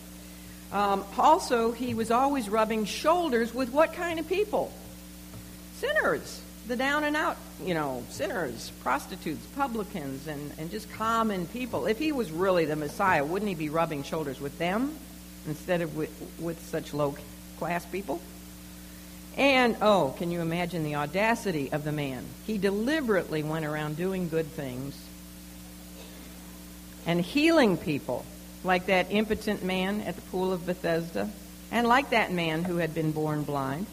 Um, 0.71 1.05
also, 1.17 1.71
he 1.71 1.93
was 1.93 2.11
always 2.11 2.49
rubbing 2.49 2.85
shoulders 2.85 3.53
with 3.53 3.71
what 3.71 3.93
kind 3.93 4.19
of 4.19 4.27
people? 4.27 4.71
Sinners 5.77 6.41
the 6.67 6.75
down 6.75 7.03
and 7.03 7.15
out, 7.15 7.37
you 7.63 7.73
know, 7.73 8.03
sinners, 8.09 8.71
prostitutes, 8.81 9.45
publicans, 9.55 10.27
and, 10.27 10.51
and 10.57 10.69
just 10.69 10.91
common 10.93 11.47
people. 11.47 11.85
If 11.85 11.97
he 11.97 12.11
was 12.11 12.31
really 12.31 12.65
the 12.65 12.75
Messiah, 12.75 13.23
wouldn't 13.23 13.49
he 13.49 13.55
be 13.55 13.69
rubbing 13.69 14.03
shoulders 14.03 14.41
with 14.41 14.57
them 14.57 14.93
instead 15.47 15.81
of 15.81 15.95
with, 15.95 16.11
with 16.39 16.61
such 16.67 16.93
low 16.93 17.15
class 17.57 17.85
people? 17.85 18.21
And, 19.37 19.77
oh, 19.81 20.15
can 20.17 20.31
you 20.31 20.41
imagine 20.41 20.83
the 20.83 20.95
audacity 20.95 21.71
of 21.71 21.83
the 21.83 21.91
man? 21.91 22.25
He 22.45 22.57
deliberately 22.57 23.43
went 23.43 23.65
around 23.65 23.95
doing 23.95 24.29
good 24.29 24.47
things 24.47 24.99
and 27.05 27.21
healing 27.21 27.77
people, 27.77 28.25
like 28.63 28.87
that 28.87 29.07
impotent 29.11 29.63
man 29.63 30.01
at 30.01 30.15
the 30.15 30.21
pool 30.23 30.51
of 30.51 30.65
Bethesda, 30.65 31.29
and 31.71 31.87
like 31.87 32.09
that 32.09 32.33
man 32.33 32.63
who 32.63 32.77
had 32.77 32.93
been 32.93 33.11
born 33.11 33.43
blind. 33.43 33.85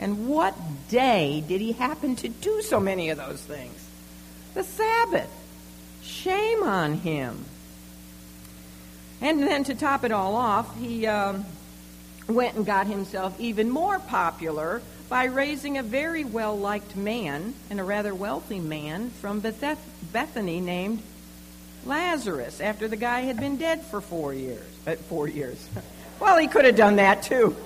And 0.00 0.28
what 0.28 0.54
day 0.88 1.44
did 1.46 1.60
he 1.60 1.72
happen 1.72 2.16
to 2.16 2.28
do 2.28 2.62
so 2.62 2.80
many 2.80 3.10
of 3.10 3.18
those 3.18 3.40
things? 3.40 3.86
The 4.54 4.64
Sabbath. 4.64 5.30
Shame 6.02 6.62
on 6.62 6.94
him. 6.94 7.44
And 9.20 9.42
then 9.42 9.62
to 9.64 9.74
top 9.74 10.02
it 10.02 10.10
all 10.10 10.34
off, 10.34 10.74
he 10.78 11.06
um, 11.06 11.44
went 12.26 12.56
and 12.56 12.64
got 12.64 12.86
himself 12.86 13.38
even 13.38 13.68
more 13.68 13.98
popular 13.98 14.80
by 15.10 15.24
raising 15.24 15.76
a 15.76 15.82
very 15.82 16.24
well 16.24 16.58
liked 16.58 16.96
man 16.96 17.52
and 17.68 17.78
a 17.78 17.84
rather 17.84 18.14
wealthy 18.14 18.58
man 18.58 19.10
from 19.10 19.40
Beth- 19.40 19.86
Bethany 20.12 20.60
named 20.60 21.02
Lazarus 21.84 22.62
after 22.62 22.88
the 22.88 22.96
guy 22.96 23.20
had 23.20 23.38
been 23.38 23.58
dead 23.58 23.82
for 23.82 24.00
four 24.00 24.32
years. 24.32 24.64
Uh, 24.86 24.94
four 24.94 25.28
years. 25.28 25.68
well, 26.20 26.38
he 26.38 26.46
could 26.46 26.64
have 26.64 26.76
done 26.76 26.96
that 26.96 27.22
too. 27.22 27.54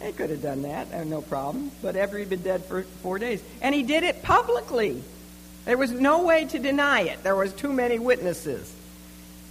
They 0.00 0.12
could 0.12 0.30
have 0.30 0.42
done 0.42 0.62
that, 0.62 0.92
uh, 0.92 1.04
no 1.04 1.22
problem. 1.22 1.70
But 1.82 1.96
after 1.96 2.18
he'd 2.18 2.30
been 2.30 2.42
dead 2.42 2.64
for 2.64 2.82
four 3.02 3.18
days. 3.18 3.42
And 3.60 3.74
he 3.74 3.82
did 3.82 4.04
it 4.04 4.22
publicly. 4.22 5.02
There 5.64 5.76
was 5.76 5.90
no 5.90 6.22
way 6.22 6.44
to 6.46 6.58
deny 6.58 7.02
it. 7.02 7.22
There 7.22 7.34
was 7.34 7.52
too 7.52 7.72
many 7.72 7.98
witnesses. 7.98 8.72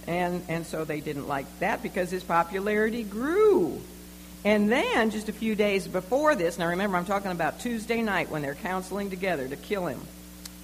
And, 0.06 0.42
and 0.48 0.66
so 0.66 0.84
they 0.84 1.00
didn't 1.00 1.28
like 1.28 1.46
that 1.60 1.82
because 1.82 2.10
his 2.10 2.24
popularity 2.24 3.04
grew. 3.04 3.80
And 4.44 4.70
then, 4.72 5.10
just 5.10 5.28
a 5.28 5.32
few 5.32 5.54
days 5.54 5.86
before 5.86 6.34
this, 6.34 6.58
now 6.58 6.68
remember, 6.68 6.96
I'm 6.96 7.04
talking 7.04 7.30
about 7.30 7.60
Tuesday 7.60 8.02
night 8.02 8.30
when 8.30 8.40
they're 8.40 8.54
counseling 8.54 9.10
together 9.10 9.46
to 9.46 9.56
kill 9.56 9.86
him. 9.86 10.00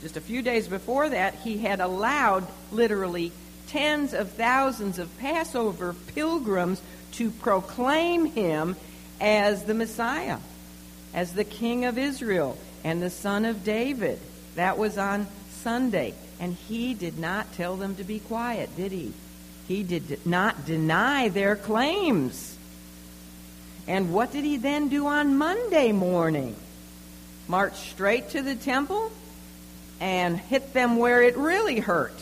Just 0.00 0.16
a 0.16 0.20
few 0.20 0.42
days 0.42 0.68
before 0.68 1.08
that, 1.08 1.34
he 1.34 1.58
had 1.58 1.80
allowed 1.80 2.46
literally 2.72 3.32
tens 3.66 4.14
of 4.14 4.30
thousands 4.30 4.98
of 4.98 5.16
Passover 5.18 5.94
pilgrims 6.14 6.80
to 7.12 7.30
proclaim 7.30 8.26
him 8.26 8.76
as 9.20 9.64
the 9.64 9.74
Messiah, 9.74 10.38
as 11.12 11.32
the 11.32 11.44
King 11.44 11.84
of 11.84 11.98
Israel 11.98 12.58
and 12.82 13.02
the 13.02 13.10
Son 13.10 13.44
of 13.44 13.64
David. 13.64 14.18
That 14.56 14.78
was 14.78 14.98
on 14.98 15.26
Sunday. 15.50 16.14
And 16.40 16.54
he 16.54 16.94
did 16.94 17.18
not 17.18 17.52
tell 17.54 17.76
them 17.76 17.96
to 17.96 18.04
be 18.04 18.18
quiet, 18.18 18.76
did 18.76 18.92
he? 18.92 19.12
He 19.68 19.82
did 19.82 20.26
not 20.26 20.66
deny 20.66 21.28
their 21.28 21.56
claims. 21.56 22.56
And 23.86 24.12
what 24.12 24.32
did 24.32 24.44
he 24.44 24.56
then 24.56 24.88
do 24.88 25.06
on 25.06 25.38
Monday 25.38 25.92
morning? 25.92 26.56
March 27.48 27.74
straight 27.90 28.30
to 28.30 28.42
the 28.42 28.54
temple 28.54 29.12
and 30.00 30.38
hit 30.38 30.72
them 30.72 30.96
where 30.96 31.22
it 31.22 31.36
really 31.36 31.78
hurt, 31.78 32.14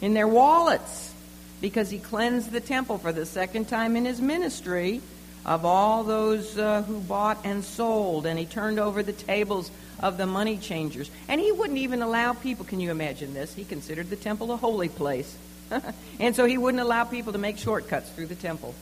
in 0.00 0.14
their 0.14 0.28
wallets, 0.28 1.12
because 1.60 1.90
he 1.90 1.98
cleansed 1.98 2.50
the 2.50 2.60
temple 2.60 2.98
for 2.98 3.12
the 3.12 3.26
second 3.26 3.68
time 3.68 3.96
in 3.96 4.04
his 4.04 4.20
ministry 4.20 5.00
of 5.46 5.64
all 5.64 6.02
those 6.02 6.58
uh, 6.58 6.82
who 6.82 6.98
bought 7.00 7.38
and 7.44 7.64
sold, 7.64 8.26
and 8.26 8.36
he 8.36 8.44
turned 8.44 8.80
over 8.80 9.02
the 9.04 9.12
tables 9.12 9.70
of 10.00 10.18
the 10.18 10.26
money 10.26 10.58
changers. 10.58 11.08
And 11.28 11.40
he 11.40 11.52
wouldn't 11.52 11.78
even 11.78 12.02
allow 12.02 12.32
people, 12.32 12.64
can 12.64 12.80
you 12.80 12.90
imagine 12.90 13.32
this? 13.32 13.54
He 13.54 13.64
considered 13.64 14.10
the 14.10 14.16
temple 14.16 14.50
a 14.50 14.56
holy 14.56 14.88
place. 14.88 15.34
and 16.20 16.34
so 16.34 16.44
he 16.46 16.58
wouldn't 16.58 16.82
allow 16.82 17.04
people 17.04 17.32
to 17.32 17.38
make 17.38 17.58
shortcuts 17.58 18.10
through 18.10 18.26
the 18.26 18.34
temple. 18.34 18.74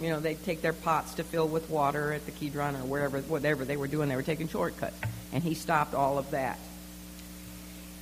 You 0.00 0.10
know, 0.10 0.20
they'd 0.20 0.42
take 0.44 0.62
their 0.62 0.72
pots 0.72 1.14
to 1.14 1.24
fill 1.24 1.48
with 1.48 1.68
water 1.68 2.12
at 2.12 2.24
the 2.24 2.32
Kidron 2.32 2.76
or 2.76 2.84
wherever, 2.84 3.20
whatever 3.22 3.64
they 3.64 3.76
were 3.76 3.88
doing, 3.88 4.08
they 4.08 4.16
were 4.16 4.22
taking 4.22 4.48
shortcuts. 4.48 4.96
And 5.32 5.42
he 5.42 5.54
stopped 5.54 5.92
all 5.92 6.18
of 6.18 6.30
that. 6.30 6.58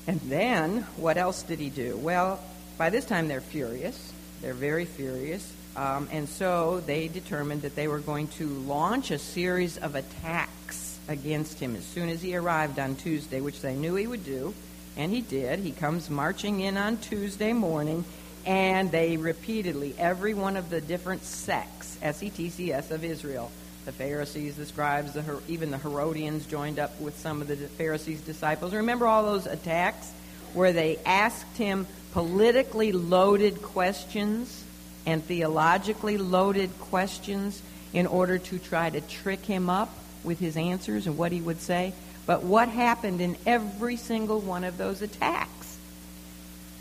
And 0.07 0.21
then, 0.21 0.83
what 0.97 1.17
else 1.17 1.43
did 1.43 1.59
he 1.59 1.71
do? 1.71 1.97
Well, 1.97 2.39
by 2.77 2.91
this 2.91 3.07
time 3.07 3.29
they're 3.29 3.41
furious. 3.41 4.13
They're 4.43 4.55
very 4.55 4.85
furious. 4.85 5.53
Um, 5.79 6.09
and 6.11 6.29
so 6.29 6.81
they 6.81 7.07
determined 7.07 7.63
that 7.63 7.77
they 7.77 7.87
were 7.87 8.01
going 8.01 8.27
to 8.39 8.49
launch 8.49 9.13
a 9.13 9.19
series 9.19 9.79
of 9.79 9.95
attacks 9.95 10.99
against 11.07 11.61
him 11.61 11.77
as 11.77 11.85
soon 11.85 12.09
as 12.09 12.21
he 12.21 12.35
arrived 12.35 12.81
on 12.81 12.97
Tuesday, 12.97 13.41
which 13.41 13.61
they 13.61 13.77
knew 13.77 13.95
he 13.95 14.09
would 14.09 14.25
do, 14.25 14.55
and 14.97 15.13
he 15.13 15.21
did. 15.21 15.61
He 15.61 15.71
comes 15.71 16.11
marching 16.11 16.59
in 16.59 16.77
on 16.77 16.97
Tuesday 16.97 17.53
morning, 17.53 18.05
and 18.45 18.91
they 18.91 19.19
repeatedly, 19.19 19.95
every 19.99 20.35
one 20.35 20.57
of 20.57 20.69
the 20.69 20.81
different 20.81 21.23
sects, 21.23 21.97
S 22.03 22.25
E 22.25 22.31
T 22.31 22.51
C 22.51 22.73
S, 22.73 22.91
of 22.91 23.05
Israel, 23.05 23.49
the 23.85 23.93
Pharisees, 23.93 24.57
the 24.57 24.67
scribes, 24.67 25.13
the, 25.13 25.41
even 25.47 25.71
the 25.71 25.79
Herodians 25.79 26.45
joined 26.47 26.81
up 26.81 27.01
with 27.01 27.17
some 27.21 27.41
of 27.41 27.47
the 27.47 27.55
Pharisees' 27.57 28.21
disciples. 28.23 28.75
Remember 28.75 29.07
all 29.07 29.23
those 29.23 29.47
attacks 29.47 30.11
where 30.55 30.73
they 30.73 30.99
asked 31.07 31.57
him 31.57 31.87
politically 32.13 32.91
loaded 32.91 33.63
questions 33.63 34.65
and 35.09 35.25
theologically 35.25 36.19
loaded 36.19 36.71
questions 36.81 37.63
in 37.95 38.07
order 38.07 38.37
to 38.37 38.59
try 38.59 38.91
to 38.91 39.01
trick 39.01 39.43
him 39.43 39.71
up 39.71 39.89
with 40.23 40.39
his 40.39 40.55
answers 40.55 41.07
and 41.07 41.17
what 41.17 41.33
he 41.33 41.41
would 41.41 41.63
say. 41.63 41.95
But 42.27 42.43
what 42.43 42.69
happened 42.69 43.23
in 43.23 43.39
every 43.47 43.97
single 43.97 44.39
one 44.39 44.65
of 44.65 44.77
those 44.77 45.01
attacks? 45.01 45.79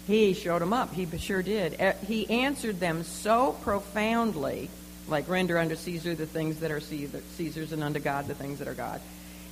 He 0.08 0.34
showed 0.34 0.62
them 0.62 0.74
up. 0.74 0.94
He 0.94 1.08
sure 1.18 1.42
did. 1.42 1.80
He 2.06 2.30
answered 2.30 2.82
them 2.82 3.04
so 3.04 3.54
profoundly, 3.62 4.70
like 5.08 5.30
render 5.30 5.58
unto 5.58 5.78
Caesar 5.78 6.14
the 6.14 6.26
things 6.26 6.60
that 6.60 6.70
are 6.70 6.82
Caesar's 6.82 7.72
and 7.72 7.82
unto 7.82 8.02
God 8.02 8.28
the 8.28 8.36
things 8.36 8.60
that 8.60 8.68
are 8.68 8.74
God. 8.74 9.00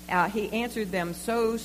Uh, 0.10 0.28
he 0.28 0.52
answered 0.52 0.92
them 0.92 1.14
so 1.14 1.58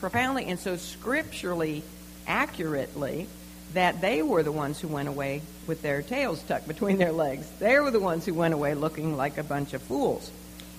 profoundly 0.00 0.44
and 0.44 0.60
so 0.60 0.76
scripturally 0.76 1.82
accurately 2.26 3.26
that 3.72 4.02
they 4.02 4.20
were 4.20 4.42
the 4.42 4.52
ones 4.52 4.78
who 4.78 4.88
went 4.88 5.08
away 5.08 5.40
with 5.68 5.82
their 5.82 6.02
tails 6.02 6.42
tucked 6.42 6.66
between 6.66 6.98
their 6.98 7.12
legs. 7.12 7.48
They 7.60 7.78
were 7.78 7.90
the 7.90 8.00
ones 8.00 8.24
who 8.24 8.34
went 8.34 8.54
away 8.54 8.74
looking 8.74 9.16
like 9.16 9.38
a 9.38 9.44
bunch 9.44 9.74
of 9.74 9.82
fools. 9.82 10.30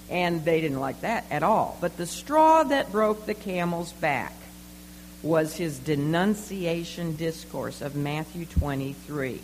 And 0.10 0.44
they 0.44 0.60
didn't 0.60 0.80
like 0.80 1.02
that 1.02 1.26
at 1.30 1.44
all. 1.44 1.78
But 1.80 1.96
the 1.96 2.08
straw 2.08 2.64
that 2.64 2.92
broke 2.92 3.26
the 3.26 3.36
camel's 3.36 3.94
back 3.94 4.34
was 5.22 5.56
his 5.56 5.78
denunciation 5.78 7.16
discourse 7.16 7.82
of 7.82 7.96
Matthew 7.96 8.46
23, 8.46 9.40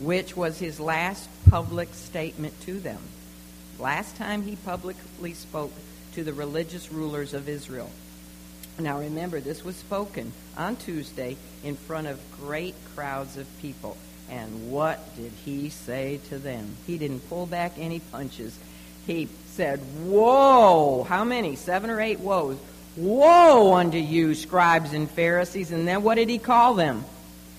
which 0.00 0.36
was 0.36 0.58
his 0.58 0.78
last 0.78 1.28
public 1.48 1.94
statement 1.94 2.60
to 2.62 2.78
them. 2.78 3.00
Last 3.78 4.16
time 4.16 4.42
he 4.42 4.56
publicly 4.56 5.34
spoke 5.34 5.72
to 6.14 6.24
the 6.24 6.32
religious 6.32 6.92
rulers 6.92 7.32
of 7.32 7.48
Israel. 7.48 7.90
Now 8.80 8.98
remember, 8.98 9.40
this 9.40 9.64
was 9.64 9.76
spoken 9.76 10.32
on 10.56 10.76
Tuesday 10.76 11.36
in 11.64 11.76
front 11.76 12.06
of 12.06 12.20
great 12.38 12.74
crowds 12.94 13.36
of 13.36 13.46
people. 13.60 13.96
And 14.30 14.70
what 14.70 15.16
did 15.16 15.32
he 15.44 15.70
say 15.70 16.20
to 16.28 16.38
them? 16.38 16.76
He 16.86 16.98
didn't 16.98 17.28
pull 17.28 17.46
back 17.46 17.72
any 17.78 18.00
punches. 18.00 18.58
He 19.06 19.28
said, 19.52 19.80
Whoa! 20.04 21.04
How 21.04 21.24
many? 21.24 21.56
Seven 21.56 21.90
or 21.90 22.00
eight 22.00 22.20
woes. 22.20 22.58
Woe 22.96 23.74
unto 23.74 23.96
you, 23.96 24.34
scribes 24.34 24.92
and 24.92 25.10
Pharisees. 25.10 25.72
And 25.72 25.86
then 25.86 26.02
what 26.02 26.16
did 26.16 26.28
he 26.28 26.38
call 26.38 26.74
them? 26.74 27.04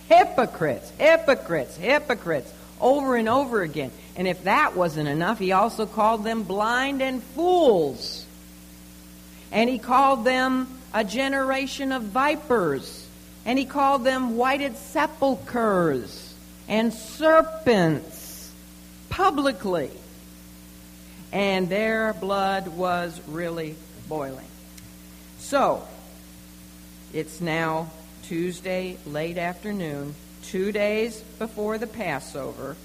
Hypocrites, 0.07 0.91
hypocrites, 0.97 1.77
hypocrites, 1.77 2.51
over 2.79 3.15
and 3.15 3.29
over 3.29 3.61
again. 3.61 3.91
And 4.15 4.27
if 4.27 4.43
that 4.43 4.75
wasn't 4.75 5.07
enough, 5.07 5.39
he 5.39 5.51
also 5.51 5.85
called 5.85 6.23
them 6.23 6.43
blind 6.43 7.01
and 7.01 7.23
fools. 7.23 8.25
And 9.51 9.69
he 9.69 9.79
called 9.79 10.25
them 10.25 10.67
a 10.93 11.03
generation 11.03 11.91
of 11.91 12.03
vipers. 12.03 13.07
And 13.45 13.57
he 13.57 13.65
called 13.65 14.03
them 14.03 14.35
whited 14.35 14.75
sepulchres 14.77 16.28
and 16.69 16.93
serpents 16.93 18.51
publicly. 19.09 19.91
And 21.31 21.67
their 21.67 22.13
blood 22.13 22.69
was 22.69 23.19
really 23.27 23.75
boiling. 24.07 24.47
So, 25.39 25.85
it's 27.11 27.41
now 27.41 27.89
Tuesday, 28.23 28.97
late 29.05 29.37
afternoon, 29.37 30.15
two 30.43 30.71
days 30.71 31.19
before 31.39 31.77
the 31.77 31.87
Passover, 31.87 32.75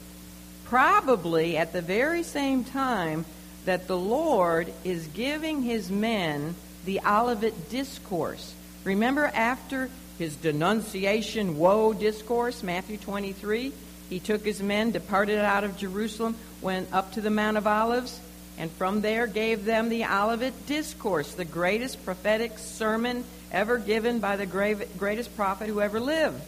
probably 0.64 1.56
at 1.56 1.72
the 1.72 1.82
very 1.82 2.22
same 2.22 2.64
time 2.64 3.26
that 3.66 3.86
the 3.86 3.98
Lord 3.98 4.72
is 4.82 5.06
giving 5.08 5.62
his 5.62 5.90
men 5.90 6.54
the 6.84 7.00
Olivet 7.06 7.70
Discourse. 7.70 8.54
Remember, 8.84 9.26
after 9.26 9.90
his 10.18 10.36
denunciation 10.36 11.58
woe 11.58 11.92
discourse, 11.92 12.62
Matthew 12.62 12.96
23, 12.98 13.72
he 14.10 14.20
took 14.20 14.44
his 14.44 14.62
men, 14.62 14.90
departed 14.90 15.38
out 15.38 15.64
of 15.64 15.76
Jerusalem, 15.76 16.36
went 16.60 16.92
up 16.92 17.12
to 17.12 17.20
the 17.20 17.30
Mount 17.30 17.56
of 17.56 17.66
Olives, 17.66 18.20
and 18.56 18.70
from 18.72 19.00
there 19.00 19.26
gave 19.26 19.64
them 19.64 19.88
the 19.88 20.04
Olivet 20.04 20.66
Discourse, 20.66 21.34
the 21.34 21.44
greatest 21.44 22.04
prophetic 22.04 22.58
sermon 22.58 23.24
ever 23.50 23.78
given 23.78 24.20
by 24.20 24.36
the 24.36 24.46
greatest 24.46 25.36
prophet 25.36 25.68
who 25.68 25.80
ever 25.80 25.98
lived. 25.98 26.42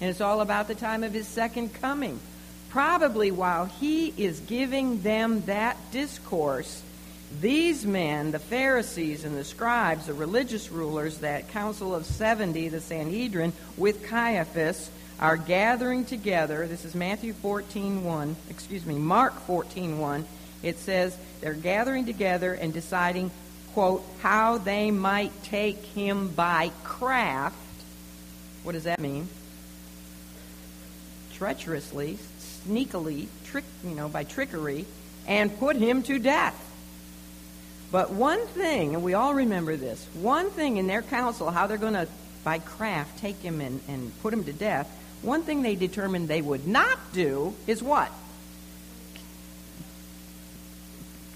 And 0.00 0.10
it's 0.10 0.20
all 0.20 0.40
about 0.40 0.66
the 0.66 0.74
time 0.74 1.04
of 1.04 1.12
his 1.12 1.28
second 1.28 1.74
coming. 1.74 2.18
Probably 2.70 3.30
while 3.30 3.66
he 3.66 4.12
is 4.16 4.40
giving 4.40 5.02
them 5.02 5.42
that 5.42 5.76
discourse, 5.92 6.82
these 7.40 7.84
men, 7.84 8.30
the 8.30 8.38
Pharisees 8.38 9.24
and 9.24 9.36
the 9.36 9.44
scribes, 9.44 10.06
the 10.06 10.14
religious 10.14 10.70
rulers, 10.70 11.18
that 11.18 11.50
council 11.50 11.94
of 11.94 12.06
70, 12.06 12.68
the 12.68 12.80
Sanhedrin, 12.80 13.52
with 13.76 14.04
Caiaphas, 14.04 14.90
are 15.20 15.36
gathering 15.36 16.04
together. 16.04 16.66
This 16.66 16.84
is 16.84 16.94
Matthew 16.94 17.32
14:1, 17.34 18.36
excuse 18.50 18.84
me, 18.84 18.96
Mark 18.96 19.34
14:1. 19.46 20.24
It 20.62 20.78
says 20.78 21.16
they're 21.40 21.54
gathering 21.54 22.06
together 22.06 22.54
and 22.54 22.72
deciding, 22.72 23.30
quote, 23.74 24.04
how 24.20 24.58
they 24.58 24.90
might 24.90 25.42
take 25.44 25.82
him 25.84 26.28
by 26.28 26.70
craft. 26.82 27.56
What 28.62 28.72
does 28.72 28.84
that 28.84 28.98
mean? 28.98 29.28
Treacherously, 31.34 32.18
sneakily, 32.40 33.28
trick, 33.44 33.64
you 33.84 33.94
know, 33.94 34.08
by 34.08 34.24
trickery, 34.24 34.86
and 35.26 35.58
put 35.58 35.76
him 35.76 36.02
to 36.04 36.18
death. 36.18 36.58
But 37.94 38.10
one 38.10 38.44
thing, 38.48 38.96
and 38.96 39.04
we 39.04 39.14
all 39.14 39.34
remember 39.34 39.76
this, 39.76 40.04
one 40.14 40.50
thing 40.50 40.78
in 40.78 40.88
their 40.88 41.00
council, 41.00 41.48
how 41.48 41.68
they're 41.68 41.76
going 41.76 41.92
to, 41.92 42.08
by 42.42 42.58
craft, 42.58 43.20
take 43.20 43.36
him 43.36 43.60
and, 43.60 43.80
and 43.86 44.10
put 44.20 44.34
him 44.34 44.42
to 44.42 44.52
death, 44.52 44.90
one 45.22 45.44
thing 45.44 45.62
they 45.62 45.76
determined 45.76 46.26
they 46.26 46.42
would 46.42 46.66
not 46.66 46.98
do 47.12 47.54
is 47.68 47.84
what? 47.84 48.10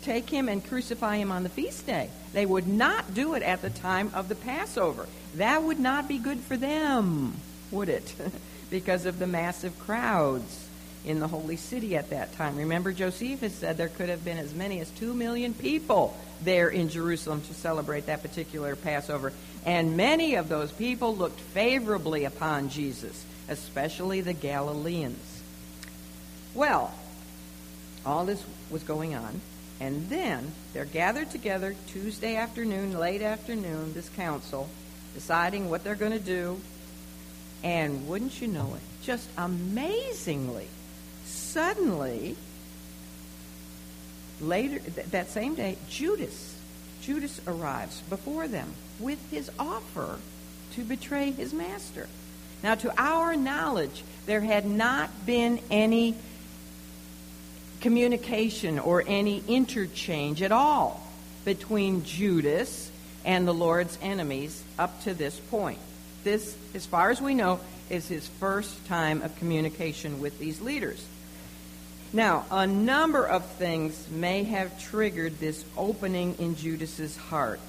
Take 0.03 0.29
him 0.29 0.49
and 0.49 0.67
crucify 0.67 1.19
him 1.19 1.31
on 1.31 1.45
the 1.45 1.49
feast 1.49 1.87
day. 1.87 2.11
They 2.33 2.45
would 2.45 2.67
not 2.67 3.15
do 3.15 3.35
it 3.35 3.45
at 3.45 3.63
the 3.63 3.71
time 3.71 4.11
of 4.13 4.29
the 4.29 4.35
Passover. 4.35 5.07
That 5.37 5.63
would 5.63 5.79
not 5.79 6.09
be 6.09 6.19
good 6.19 6.41
for 6.41 6.57
them, 6.57 7.37
would 7.71 7.89
it? 7.89 8.13
because 8.69 9.07
of 9.07 9.21
the 9.21 9.29
massive 9.29 9.79
crowds 9.79 10.68
in 11.05 11.21
the 11.21 11.29
holy 11.29 11.57
city 11.57 11.97
at 11.97 12.11
that 12.11 12.33
time. 12.35 12.57
Remember, 12.57 12.93
Josephus 12.93 13.55
said 13.55 13.77
there 13.77 13.89
could 13.89 14.09
have 14.09 14.25
been 14.25 14.39
as 14.39 14.55
many 14.55 14.81
as 14.81 14.91
two 14.91 15.15
million 15.15 15.55
people 15.55 16.17
there 16.43 16.69
in 16.69 16.89
Jerusalem 16.89 17.41
to 17.43 17.55
celebrate 17.55 18.07
that 18.07 18.23
particular 18.23 18.77
Passover. 18.77 19.33
And 19.65 19.97
many 19.97 20.35
of 20.35 20.49
those 20.49 20.73
people 20.73 21.15
looked 21.15 21.41
favorably 21.41 22.25
upon 22.25 22.69
Jesus, 22.69 23.25
especially 23.49 24.21
the 24.21 24.33
Galileans. 24.33 25.43
Well, 26.55 26.93
all 28.05 28.25
this 28.25 28.43
was 28.71 28.83
going 28.83 29.15
on. 29.15 29.41
And 29.81 30.09
then 30.09 30.53
they're 30.73 30.85
gathered 30.85 31.31
together 31.31 31.77
Tuesday 31.89 32.35
afternoon, 32.35 32.99
late 32.99 33.23
afternoon, 33.23 33.95
this 33.95 34.09
council, 34.11 34.69
deciding 35.15 35.71
what 35.71 35.85
they're 35.85 35.95
going 35.95 36.13
to 36.13 36.19
do. 36.19 36.61
And 37.63 38.09
wouldn't 38.09 38.41
you 38.41 38.49
know 38.49 38.75
it, 38.75 39.05
just 39.05 39.29
amazingly, 39.37 40.69
suddenly, 41.29 42.37
later 44.41 44.79
th- 44.79 45.07
that 45.09 45.31
same 45.31 45.55
day, 45.55 45.77
Judas, 45.89 46.55
Judas 47.03 47.41
arrives 47.47 48.01
before 48.09 48.49
them 48.49 48.73
with 48.99 49.19
his 49.31 49.51
offer 49.59 50.19
to 50.75 50.85
betray 50.85 51.31
his 51.31 51.53
master. 51.53 52.09
Now, 52.63 52.75
to 52.77 52.93
our 53.01 53.37
knowledge, 53.37 54.03
there 54.27 54.41
had 54.41 54.67
not 54.67 55.27
been 55.27 55.61
any 55.71 56.17
communication 57.81 58.79
or 58.79 59.05
any 59.07 59.43
interchange 59.47 60.43
at 60.43 60.53
all 60.53 61.01
between 61.45 62.05
Judas 62.05 62.91
and 63.25 63.47
the 63.47 63.55
Lord's 63.55 63.97
enemies 64.03 64.63
up 64.79 65.03
to 65.05 65.15
this 65.15 65.39
point. 65.39 65.79
This, 66.25 66.57
as 66.75 66.87
far 66.87 67.11
as 67.11 67.21
we 67.21 67.35
know, 67.35 67.61
is 67.89 68.09
his 68.09 68.27
first 68.27 68.87
time 68.87 69.23
of 69.23 69.37
communication 69.37 70.21
with 70.21 70.39
these 70.39 70.61
leaders. 70.61 71.05
Now, 72.13 72.47
a 72.51 72.67
number 72.67 73.27
of 73.27 73.45
things 73.45 74.09
may 74.11 74.45
have 74.45 74.81
triggered 74.81 75.39
this 75.39 75.63
opening 75.77 76.37
in 76.39 76.57
Judas's 76.57 77.17
heart 77.17 77.61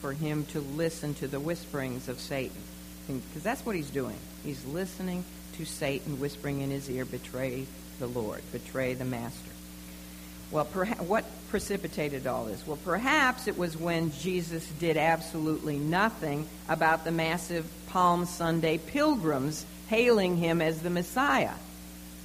for 0.00 0.12
him 0.12 0.44
to 0.46 0.60
listen 0.60 1.14
to 1.14 1.26
the 1.26 1.40
whisperings 1.40 2.08
of 2.08 2.20
Satan. 2.20 2.62
Because 3.08 3.42
that's 3.42 3.66
what 3.66 3.74
he's 3.74 3.90
doing. 3.90 4.16
He's 4.44 4.64
listening 4.66 5.24
to 5.56 5.64
Satan 5.64 6.20
whispering 6.20 6.60
in 6.60 6.70
his 6.70 6.88
ear, 6.88 7.04
betray 7.04 7.66
the 7.98 8.06
Lord, 8.06 8.42
betray 8.52 8.94
the 8.94 9.04
master. 9.04 9.50
Well, 10.52 10.64
what 10.64 11.24
precipitated 11.48 12.26
all 12.26 12.44
this? 12.44 12.64
Well, 12.66 12.78
perhaps 12.84 13.48
it 13.48 13.58
was 13.58 13.76
when 13.76 14.12
Jesus 14.12 14.66
did 14.78 14.96
absolutely 14.96 15.76
nothing 15.78 16.48
about 16.68 17.04
the 17.04 17.10
massive 17.10 17.66
Palm 17.88 18.26
Sunday 18.26 18.78
pilgrims 18.78 19.66
hailing 19.88 20.36
him 20.36 20.62
as 20.62 20.82
the 20.82 20.90
Messiah. 20.90 21.54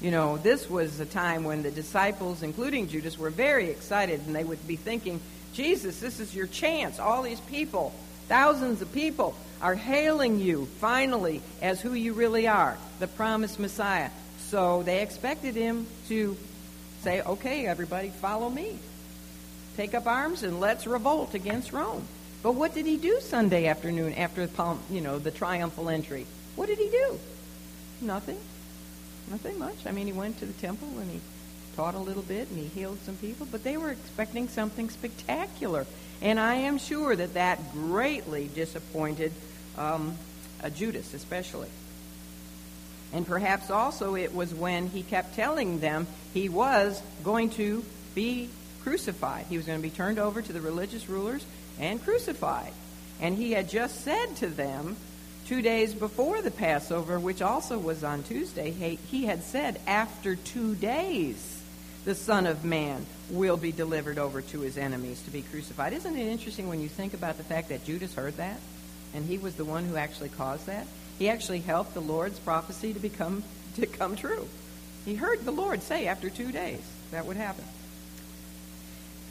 You 0.03 0.11
know, 0.11 0.35
this 0.35 0.69
was 0.69 0.99
a 0.99 1.05
time 1.05 1.45
when 1.45 1.63
the 1.63 1.71
disciples, 1.71 2.43
including 2.43 2.89
Judas, 2.89 3.17
were 3.17 3.29
very 3.29 3.69
excited 3.69 4.19
and 4.27 4.35
they 4.35 4.43
would 4.43 4.67
be 4.67 4.75
thinking, 4.75 5.21
Jesus, 5.53 6.01
this 6.01 6.19
is 6.19 6.35
your 6.35 6.45
chance. 6.45 6.99
All 6.99 7.21
these 7.21 7.39
people, 7.39 7.95
thousands 8.27 8.81
of 8.81 8.91
people, 8.93 9.33
are 9.61 9.75
hailing 9.75 10.39
you 10.39 10.65
finally 10.81 11.41
as 11.61 11.79
who 11.79 11.93
you 11.93 12.11
really 12.11 12.49
are, 12.49 12.77
the 12.99 13.07
promised 13.07 13.59
Messiah. 13.59 14.09
So 14.49 14.83
they 14.83 15.01
expected 15.01 15.55
him 15.55 15.87
to 16.09 16.35
say, 17.01 17.21
okay, 17.21 17.65
everybody, 17.65 18.09
follow 18.09 18.49
me. 18.49 18.77
Take 19.77 19.93
up 19.93 20.05
arms 20.05 20.43
and 20.43 20.59
let's 20.59 20.85
revolt 20.85 21.33
against 21.33 21.71
Rome. 21.71 22.05
But 22.43 22.55
what 22.55 22.73
did 22.73 22.85
he 22.85 22.97
do 22.97 23.21
Sunday 23.21 23.67
afternoon 23.67 24.15
after 24.15 24.49
you 24.91 24.99
know, 24.99 25.17
the 25.17 25.31
triumphal 25.31 25.87
entry? 25.87 26.25
What 26.57 26.65
did 26.67 26.77
he 26.77 26.89
do? 26.89 27.17
Nothing. 28.01 28.37
Nothing 29.29 29.59
much. 29.59 29.85
I 29.85 29.91
mean, 29.91 30.05
he 30.05 30.13
went 30.13 30.39
to 30.39 30.45
the 30.45 30.53
temple 30.53 30.87
and 30.99 31.09
he 31.09 31.19
taught 31.75 31.95
a 31.95 31.99
little 31.99 32.23
bit 32.23 32.49
and 32.49 32.57
he 32.57 32.67
healed 32.67 32.99
some 33.05 33.15
people, 33.15 33.47
but 33.49 33.63
they 33.63 33.77
were 33.77 33.91
expecting 33.91 34.47
something 34.47 34.89
spectacular. 34.89 35.85
And 36.21 36.39
I 36.39 36.55
am 36.55 36.77
sure 36.77 37.15
that 37.15 37.33
that 37.33 37.71
greatly 37.73 38.49
disappointed 38.53 39.31
um, 39.77 40.15
uh, 40.63 40.69
Judas, 40.69 41.13
especially. 41.13 41.69
And 43.11 43.27
perhaps 43.27 43.69
also 43.69 44.15
it 44.15 44.33
was 44.33 44.53
when 44.53 44.87
he 44.87 45.03
kept 45.03 45.35
telling 45.35 45.79
them 45.79 46.07
he 46.33 46.49
was 46.49 47.01
going 47.23 47.51
to 47.51 47.83
be 48.15 48.49
crucified. 48.83 49.45
He 49.47 49.57
was 49.57 49.65
going 49.65 49.79
to 49.79 49.83
be 49.83 49.89
turned 49.89 50.19
over 50.19 50.41
to 50.41 50.53
the 50.53 50.61
religious 50.61 51.07
rulers 51.07 51.45
and 51.79 52.03
crucified. 52.03 52.73
And 53.21 53.35
he 53.35 53.51
had 53.51 53.69
just 53.69 54.01
said 54.01 54.35
to 54.37 54.47
them 54.47 54.97
two 55.47 55.61
days 55.61 55.93
before 55.93 56.41
the 56.41 56.51
Passover, 56.51 57.19
which 57.19 57.41
also 57.41 57.77
was 57.77 58.03
on 58.03 58.23
Tuesday, 58.23 58.71
he 58.71 59.25
had 59.25 59.43
said, 59.43 59.79
After 59.87 60.35
two 60.35 60.75
days, 60.75 61.61
the 62.05 62.15
Son 62.15 62.45
of 62.45 62.65
Man 62.65 63.05
will 63.29 63.57
be 63.57 63.71
delivered 63.71 64.17
over 64.17 64.41
to 64.41 64.59
his 64.59 64.77
enemies 64.77 65.21
to 65.23 65.31
be 65.31 65.41
crucified. 65.41 65.93
Isn't 65.93 66.17
it 66.17 66.27
interesting 66.27 66.67
when 66.67 66.81
you 66.81 66.89
think 66.89 67.13
about 67.13 67.37
the 67.37 67.43
fact 67.43 67.69
that 67.69 67.85
Judas 67.85 68.15
heard 68.15 68.37
that? 68.37 68.59
And 69.13 69.25
he 69.25 69.37
was 69.37 69.55
the 69.55 69.65
one 69.65 69.85
who 69.85 69.95
actually 69.95 70.29
caused 70.29 70.65
that? 70.65 70.87
He 71.19 71.29
actually 71.29 71.59
helped 71.59 71.93
the 71.93 72.01
Lord's 72.01 72.39
prophecy 72.39 72.93
to 72.93 72.99
become 72.99 73.43
to 73.75 73.85
come 73.85 74.15
true. 74.15 74.47
He 75.05 75.15
heard 75.15 75.45
the 75.45 75.51
Lord 75.51 75.81
say 75.81 76.07
after 76.07 76.29
two 76.29 76.51
days 76.51 76.81
that 77.11 77.25
would 77.25 77.37
happen. 77.37 77.65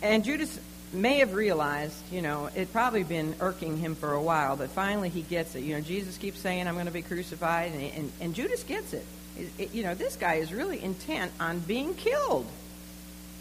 And 0.03 0.25
Judas 0.25 0.59
may 0.93 1.19
have 1.19 1.35
realized, 1.35 1.97
you 2.11 2.23
know, 2.23 2.51
it 2.55 2.73
probably 2.73 3.03
been 3.03 3.35
irking 3.41 3.79
him 3.79 3.95
for 3.95 4.13
a 4.13 4.23
while, 4.23 4.57
but 4.57 4.71
finally 4.71 5.09
he 5.09 5.23
gets 5.23 5.55
it. 5.55 5.61
You 5.61 5.75
know, 5.75 5.81
Jesus 5.81 6.19
keeps 6.19 6.41
saying, 6.41 6.67
I'm 6.67 6.75
going 6.75 6.87
to 6.87 6.93
be 6.93 7.03
crucified, 7.03 7.73
and, 7.73 7.93
and, 7.93 8.13
and 8.21 8.35
Judas 8.35 8.63
gets 8.63 8.93
it. 8.93 9.07
It, 9.39 9.51
it. 9.59 9.75
You 9.75 9.83
know, 9.83 9.95
this 9.95 10.17
guy 10.17 10.35
is 10.35 10.53
really 10.53 10.83
intent 10.83 11.33
on 11.41 11.61
being 11.61 11.95
killed. 11.95 12.47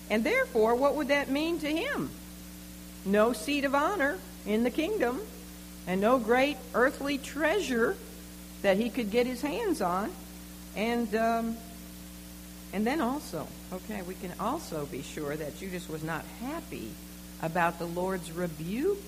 And 0.10 0.24
therefore, 0.24 0.76
what 0.76 0.96
would 0.96 1.10
that 1.10 1.30
mean 1.30 1.60
to 1.60 1.68
him? 1.68 2.10
No 3.06 3.34
seat 3.34 3.66
of 3.66 3.76
honor 3.76 4.18
in 4.46 4.64
the 4.64 4.72
kingdom, 4.72 5.22
and 5.88 6.00
no 6.00 6.20
great 6.20 6.58
earthly 6.74 7.18
treasure 7.18 7.96
that 8.62 8.78
he 8.78 8.90
could 8.90 9.12
get 9.12 9.26
his 9.26 9.42
hands 9.42 9.82
on. 9.82 10.12
And 10.76 11.14
um, 11.16 11.58
and 12.74 12.88
then 12.88 13.02
also, 13.02 13.48
okay, 13.74 14.02
we 14.04 14.16
can 14.16 14.32
also 14.40 14.86
be 14.86 15.02
sure 15.02 15.36
that 15.36 15.58
Judas 15.58 15.90
was 15.90 16.04
not 16.04 16.24
happy 16.40 16.92
about 17.42 17.80
the 17.80 17.86
Lord's 17.86 18.32
rebuke 18.32 19.04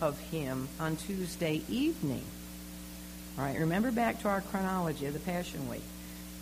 of 0.00 0.18
him 0.18 0.68
on 0.80 0.96
Tuesday 0.96 1.62
evening. 1.68 2.24
All 3.38 3.44
right, 3.44 3.58
remember 3.58 3.90
back 3.90 4.20
to 4.22 4.28
our 4.28 4.40
chronology 4.40 5.06
of 5.06 5.12
the 5.12 5.20
Passion 5.20 5.68
Week. 5.68 5.82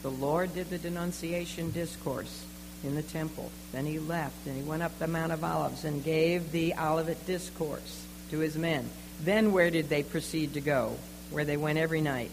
The 0.03 0.11
Lord 0.11 0.55
did 0.55 0.71
the 0.71 0.79
denunciation 0.79 1.71
discourse 1.71 2.45
in 2.85 2.95
the 2.95 3.03
temple. 3.03 3.51
Then 3.73 3.87
he 3.87 3.99
left 3.99 4.47
and 4.47 4.57
he 4.57 4.63
went 4.63 4.83
up 4.83 4.99
the 4.99 5.07
Mount 5.07 5.33
of 5.33 5.45
Olives 5.45 5.85
and 5.85 6.05
gave 6.05 6.53
the 6.53 6.75
Olivet 6.75 7.27
discourse 7.27 8.05
to 8.31 8.39
his 8.39 8.57
men. 8.57 8.89
Then 9.23 9.53
where 9.53 9.71
did 9.71 9.89
they 9.89 10.03
proceed 10.03 10.55
to 10.55 10.61
go? 10.61 10.97
Where 11.31 11.45
they 11.45 11.57
went 11.57 11.79
every 11.79 12.01
night? 12.01 12.31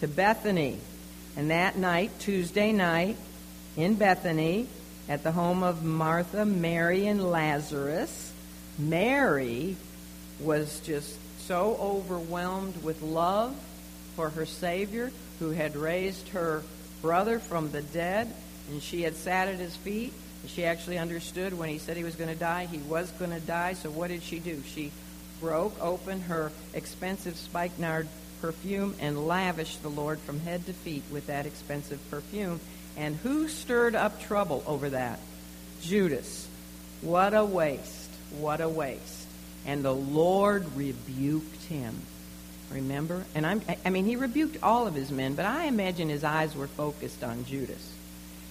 To 0.00 0.08
Bethany. 0.08 0.78
And 1.36 1.50
that 1.50 1.76
night, 1.78 2.10
Tuesday 2.18 2.72
night, 2.72 3.16
in 3.76 3.94
Bethany, 3.94 4.66
at 5.08 5.22
the 5.22 5.32
home 5.32 5.62
of 5.62 5.82
Martha, 5.82 6.44
Mary, 6.44 7.06
and 7.06 7.30
Lazarus. 7.30 8.32
Mary 8.78 9.76
was 10.40 10.80
just 10.80 11.16
so 11.40 11.76
overwhelmed 11.80 12.82
with 12.82 13.02
love 13.02 13.56
for 14.14 14.30
her 14.30 14.44
Savior 14.44 15.10
who 15.38 15.50
had 15.50 15.76
raised 15.76 16.28
her 16.28 16.62
brother 17.00 17.38
from 17.38 17.70
the 17.70 17.82
dead, 17.82 18.32
and 18.70 18.82
she 18.82 19.02
had 19.02 19.16
sat 19.16 19.48
at 19.48 19.56
his 19.56 19.74
feet. 19.76 20.12
And 20.42 20.50
she 20.50 20.64
actually 20.64 20.98
understood 20.98 21.56
when 21.56 21.68
he 21.68 21.78
said 21.78 21.96
he 21.96 22.04
was 22.04 22.14
going 22.14 22.30
to 22.30 22.38
die, 22.38 22.66
he 22.66 22.78
was 22.78 23.10
going 23.12 23.32
to 23.32 23.40
die. 23.40 23.72
So 23.72 23.90
what 23.90 24.08
did 24.08 24.22
she 24.22 24.38
do? 24.38 24.62
She 24.66 24.92
broke 25.40 25.80
open 25.80 26.20
her 26.22 26.52
expensive 26.74 27.36
spikenard 27.36 28.08
perfume 28.40 28.94
and 29.00 29.26
lavished 29.26 29.82
the 29.82 29.88
Lord 29.88 30.18
from 30.20 30.40
head 30.40 30.64
to 30.66 30.72
feet 30.72 31.02
with 31.10 31.26
that 31.26 31.46
expensive 31.46 31.98
perfume. 32.10 32.60
And 32.98 33.14
who 33.16 33.48
stirred 33.48 33.94
up 33.94 34.20
trouble 34.20 34.62
over 34.66 34.90
that? 34.90 35.20
Judas. 35.82 36.48
What 37.00 37.32
a 37.32 37.44
waste. 37.44 38.10
What 38.38 38.60
a 38.60 38.68
waste. 38.68 39.26
And 39.64 39.84
the 39.84 39.94
Lord 39.94 40.66
rebuked 40.76 41.62
him. 41.64 42.02
Remember? 42.72 43.24
And 43.34 43.46
I'm, 43.46 43.62
I 43.84 43.90
mean, 43.90 44.04
he 44.04 44.16
rebuked 44.16 44.62
all 44.62 44.86
of 44.86 44.94
his 44.94 45.10
men, 45.10 45.34
but 45.34 45.46
I 45.46 45.66
imagine 45.66 46.08
his 46.08 46.24
eyes 46.24 46.56
were 46.56 46.66
focused 46.66 47.22
on 47.22 47.44
Judas. 47.44 47.92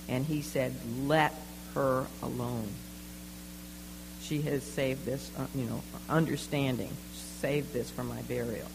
And 0.08 0.26
he 0.26 0.42
said, 0.42 0.74
Let 1.04 1.36
her 1.76 2.08
alone. 2.24 2.70
She 4.22 4.42
has 4.44 4.64
saved 4.64 5.06
this, 5.06 5.30
uh, 5.38 5.46
you 5.54 5.66
know, 5.66 5.84
understanding, 6.10 6.90
saved 7.42 7.74
this 7.74 7.92
for 7.92 8.04
my 8.04 8.22
burial. 8.24 8.68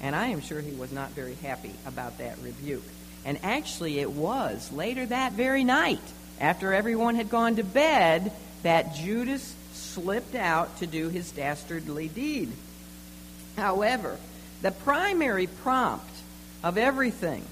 And 0.00 0.14
I 0.14 0.28
am 0.28 0.40
sure 0.40 0.60
he 0.60 0.72
was 0.72 0.92
not 0.92 1.10
very 1.10 1.34
happy 1.34 1.72
about 1.86 2.18
that 2.18 2.38
rebuke. 2.38 2.84
And 3.24 3.38
actually, 3.42 3.98
it 4.00 4.10
was 4.10 4.70
later 4.72 5.06
that 5.06 5.32
very 5.32 5.64
night, 5.64 6.02
after 6.40 6.74
everyone 6.74 7.14
had 7.14 7.30
gone 7.30 7.56
to 7.56 7.64
bed, 7.64 8.32
that 8.62 8.94
Judas 8.94 9.54
slipped 9.72 10.34
out 10.34 10.78
to 10.78 10.86
do 10.86 11.08
his 11.08 11.30
dastardly 11.30 12.08
deed. 12.08 12.52
However, 13.56 14.18
the 14.62 14.72
primary 14.72 15.46
prompt 15.46 16.10
of 16.62 16.78
everything 16.78 17.44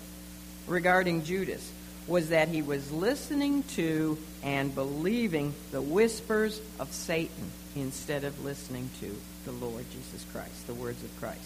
regarding 0.66 1.24
Judas 1.24 1.70
was 2.06 2.30
that 2.30 2.48
he 2.48 2.62
was 2.62 2.90
listening 2.90 3.62
to 3.74 4.18
and 4.42 4.74
believing 4.74 5.54
the 5.70 5.80
whispers 5.80 6.60
of 6.80 6.92
Satan 6.92 7.50
instead 7.76 8.24
of 8.24 8.44
listening 8.44 8.90
to 9.00 9.16
the 9.44 9.52
Lord 9.52 9.84
Jesus 9.92 10.24
Christ, 10.32 10.66
the 10.66 10.74
words 10.74 11.02
of 11.02 11.20
Christ. 11.20 11.40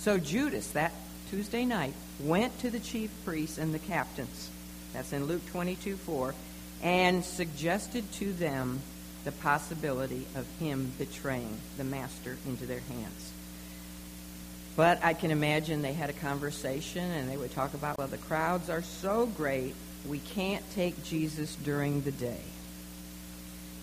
So 0.00 0.18
Judas, 0.18 0.68
that 0.72 0.92
Tuesday 1.32 1.64
night, 1.64 1.94
went 2.20 2.58
to 2.58 2.68
the 2.68 2.78
chief 2.78 3.10
priests 3.24 3.56
and 3.56 3.72
the 3.72 3.78
captains, 3.78 4.50
that's 4.92 5.14
in 5.14 5.24
Luke 5.24 5.40
22 5.46 5.96
4, 5.96 6.34
and 6.82 7.24
suggested 7.24 8.04
to 8.12 8.34
them 8.34 8.82
the 9.24 9.32
possibility 9.32 10.26
of 10.34 10.46
him 10.60 10.92
betraying 10.98 11.58
the 11.78 11.84
master 11.84 12.36
into 12.46 12.66
their 12.66 12.80
hands. 12.80 13.32
But 14.76 15.02
I 15.02 15.14
can 15.14 15.30
imagine 15.30 15.80
they 15.80 15.94
had 15.94 16.10
a 16.10 16.12
conversation 16.12 17.10
and 17.10 17.30
they 17.30 17.38
would 17.38 17.52
talk 17.52 17.72
about, 17.72 17.96
well, 17.96 18.08
the 18.08 18.18
crowds 18.18 18.68
are 18.68 18.82
so 18.82 19.24
great, 19.24 19.74
we 20.06 20.18
can't 20.18 20.70
take 20.74 21.02
Jesus 21.02 21.54
during 21.56 22.02
the 22.02 22.12
day. 22.12 22.42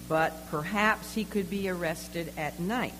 But 0.07 0.51
perhaps 0.51 1.15
he 1.15 1.23
could 1.23 1.49
be 1.49 1.67
arrested 1.67 2.31
at 2.37 2.59
night. 2.59 2.93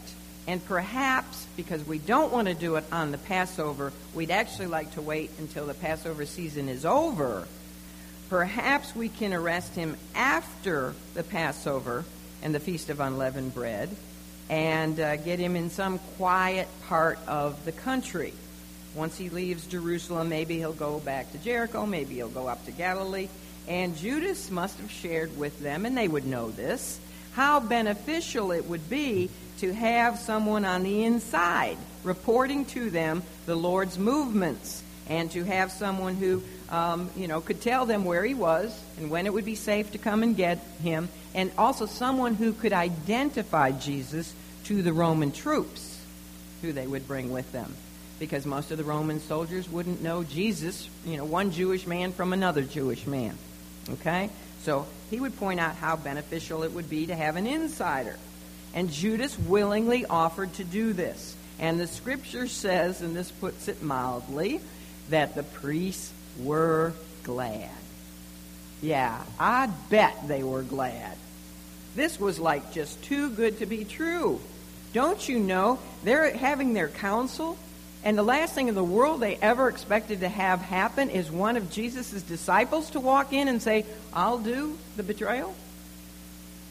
And 0.48 0.66
perhaps, 0.66 1.46
because 1.56 1.86
we 1.86 2.00
don't 2.00 2.32
want 2.32 2.48
to 2.48 2.54
do 2.54 2.76
it 2.76 2.84
on 2.92 3.12
the 3.12 3.18
Passover, 3.18 3.94
we'd 4.16 4.32
actually 4.32 4.68
like 4.68 4.94
to 4.94 5.02
wait 5.02 5.32
until 5.38 5.68
the 5.68 5.74
Passover 5.74 6.26
season 6.26 6.70
is 6.70 6.86
over. 6.86 7.48
Perhaps 8.30 8.96
we 8.96 9.10
can 9.10 9.34
arrest 9.34 9.76
him 9.76 9.98
after 10.16 10.94
the 11.14 11.24
Passover 11.24 12.06
and 12.42 12.54
the 12.54 12.60
Feast 12.60 12.90
of 12.90 13.00
Unleavened 13.00 13.54
Bread 13.54 13.90
and 14.50 15.00
uh, 15.00 15.16
get 15.18 15.40
him 15.40 15.56
in 15.56 15.70
some 15.70 16.00
quiet 16.18 16.68
part 16.88 17.20
of 17.28 17.64
the 17.66 17.72
country. 17.72 18.34
Once 18.96 19.18
he 19.18 19.30
leaves 19.30 19.68
Jerusalem, 19.68 20.30
maybe 20.30 20.58
he'll 20.58 20.74
go 20.74 21.00
back 21.00 21.32
to 21.32 21.38
Jericho, 21.38 21.86
maybe 21.86 22.16
he'll 22.16 22.30
go 22.30 22.48
up 22.48 22.66
to 22.66 22.72
Galilee. 22.72 23.30
And 23.68 23.96
Judas 23.96 24.50
must 24.50 24.80
have 24.80 24.90
shared 24.90 25.38
with 25.38 25.60
them, 25.60 25.86
and 25.86 25.96
they 25.96 26.08
would 26.08 26.26
know 26.26 26.50
this, 26.50 27.00
how 27.34 27.60
beneficial 27.60 28.52
it 28.52 28.66
would 28.66 28.90
be 28.90 29.30
to 29.60 29.74
have 29.74 30.20
someone 30.20 30.66
on 30.66 30.84
the 30.84 31.04
inside 31.04 31.78
reporting 32.04 32.66
to 32.66 32.90
them 32.90 33.24
the 33.46 33.56
Lord's 33.56 33.98
movements 33.98 34.84
and 35.08 35.30
to 35.32 35.44
have 35.44 35.72
someone 35.72 36.16
who, 36.16 36.44
um, 36.70 37.10
you 37.18 37.28
know, 37.28 37.42
could 37.42 37.62
tell 37.62 37.86
them 37.86 38.06
where 38.06 38.24
he 38.24 38.34
was 38.34 38.80
and 38.98 39.10
when 39.10 39.26
it 39.26 39.34
would 39.34 39.46
be 39.46 39.56
safe 39.56 39.92
to 39.92 39.98
come 39.98 40.24
and 40.24 40.36
get 40.38 40.60
him, 40.82 41.10
and 41.34 41.52
also 41.58 41.86
someone 41.86 42.36
who 42.36 42.54
could 42.54 42.74
identify 42.74 43.72
Jesus 43.72 44.34
to 44.66 44.82
the 44.82 44.94
Roman 44.94 45.32
troops 45.32 46.00
who 46.62 46.72
they 46.72 46.88
would 46.88 47.08
bring 47.08 47.32
with 47.32 47.52
them. 47.52 47.76
Because 48.20 48.46
most 48.46 48.72
of 48.72 48.78
the 48.78 48.84
Roman 48.84 49.20
soldiers 49.20 49.70
wouldn't 49.70 50.04
know 50.04 50.24
Jesus, 50.24 50.90
you 51.06 51.18
know, 51.18 51.26
one 51.26 51.52
Jewish 51.52 51.88
man 51.88 52.12
from 52.12 52.34
another 52.34 52.62
Jewish 52.62 53.08
man. 53.08 53.38
Okay? 53.90 54.30
So 54.62 54.86
he 55.10 55.20
would 55.20 55.38
point 55.38 55.60
out 55.60 55.76
how 55.76 55.96
beneficial 55.96 56.64
it 56.64 56.74
would 56.74 56.90
be 56.90 57.08
to 57.08 57.16
have 57.16 57.38
an 57.38 57.48
insider. 57.48 58.18
And 58.74 58.92
Judas 58.92 59.38
willingly 59.38 60.06
offered 60.06 60.54
to 60.54 60.64
do 60.64 60.94
this. 60.94 61.36
And 61.60 61.80
the 61.80 61.88
scripture 61.88 62.48
says, 62.48 63.02
and 63.02 63.16
this 63.16 63.32
puts 63.32 63.68
it 63.68 63.82
mildly, 63.82 64.62
that 65.10 65.36
the 65.36 65.44
priests 65.44 66.14
were 66.40 66.94
glad. 67.24 67.70
Yeah, 68.82 69.22
I 69.40 69.68
bet 69.90 70.28
they 70.28 70.44
were 70.44 70.64
glad. 70.64 71.18
This 71.96 72.20
was 72.20 72.40
like 72.40 72.72
just 72.72 73.02
too 73.04 73.30
good 73.32 73.60
to 73.60 73.66
be 73.66 73.84
true. 73.84 74.40
Don't 74.94 75.28
you 75.28 75.40
know 75.40 75.80
they're 76.04 76.36
having 76.36 76.74
their 76.74 76.88
council, 76.88 77.58
and 78.04 78.18
the 78.18 78.24
last 78.24 78.56
thing 78.56 78.70
in 78.70 78.76
the 78.76 78.84
world 78.84 79.20
they 79.20 79.36
ever 79.36 79.68
expected 79.68 80.22
to 80.22 80.30
have 80.30 80.62
happen 80.62 81.10
is 81.10 81.30
one 81.30 81.58
of 81.58 81.70
Jesus' 81.70 82.22
disciples 82.22 82.92
to 82.92 83.00
walk 83.00 83.34
in 83.34 83.50
and 83.50 83.62
say, 83.62 83.86
I'll 84.14 84.38
do 84.38 84.78
the 84.96 85.04
betrayal? 85.04 85.54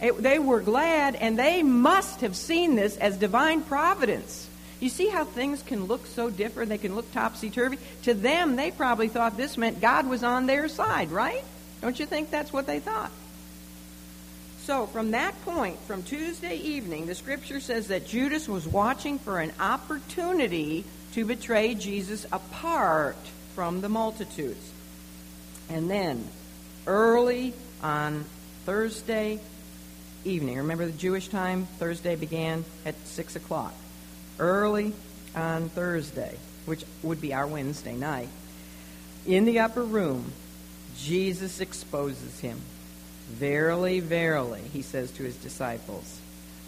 It, 0.01 0.23
they 0.23 0.39
were 0.39 0.61
glad, 0.61 1.17
and 1.17 1.39
they 1.39 1.63
must 1.63 2.21
have 2.21 2.37
seen 2.37 2.77
this 2.77 2.97
as 2.97 3.17
divine 3.17 3.63
providence. 3.63 4.49
You 4.81 4.89
see 4.89 5.09
how 5.09 5.25
things 5.25 5.63
can 5.63 5.87
look 5.87 6.07
so 6.07 6.31
different? 6.31 6.69
They 6.69 6.79
can 6.79 6.95
look 6.95 7.11
topsy 7.13 7.51
turvy. 7.51 7.79
To 8.05 8.15
them, 8.15 8.55
they 8.55 8.71
probably 8.71 9.09
thought 9.09 9.37
this 9.37 9.57
meant 9.57 9.81
God 9.81 10.07
was 10.07 10.23
on 10.23 10.47
their 10.47 10.69
side, 10.69 11.11
right? 11.11 11.43
Don't 11.81 11.99
you 11.99 12.07
think 12.07 12.31
that's 12.31 12.53
what 12.53 12.67
they 12.67 12.79
thought? 12.79 13.11
So, 14.63 14.87
from 14.87 15.13
that 15.13 15.41
point, 15.45 15.81
from 15.81 16.03
Tuesday 16.03 16.57
evening, 16.57 17.07
the 17.07 17.15
scripture 17.15 17.59
says 17.59 17.89
that 17.89 18.07
Judas 18.07 18.49
was 18.49 18.69
watching 18.69 19.19
for 19.19 19.41
an 19.41 19.53
opportunity 19.59 20.85
to 21.15 21.25
betray 21.25 21.75
Jesus 21.75 22.27
apart 22.31 23.17
from 23.55 23.81
the 23.81 23.89
multitudes. 23.89 24.73
And 25.71 25.91
then, 25.91 26.29
early 26.87 27.55
on 27.83 28.27
Thursday 28.67 29.41
evening, 30.29 30.59
remember 30.59 30.87
the 30.87 30.93
Jewish 30.93 31.29
time? 31.29 31.67
Thursday 31.79 32.15
began 32.15 32.65
at 32.85 32.95
6 33.07 33.37
o'clock 33.37 33.75
early 34.39 34.93
on 35.35 35.69
Thursday, 35.71 36.37
which 36.67 36.85
would 37.03 37.21
be 37.21 37.35
our 37.35 37.47
Wednesday 37.47 37.95
night, 37.95 38.29
in 39.27 39.45
the 39.45 39.61
upper 39.61 39.83
room, 39.83 40.33
Jesus 40.97 41.61
exposes 41.61 42.41
him. 42.41 42.61
Verily, 43.31 44.01
verily, 44.01 44.63
he 44.73 44.83
says 44.83 45.11
to 45.13 45.23
his 45.23 45.37
disciples, 45.37 46.21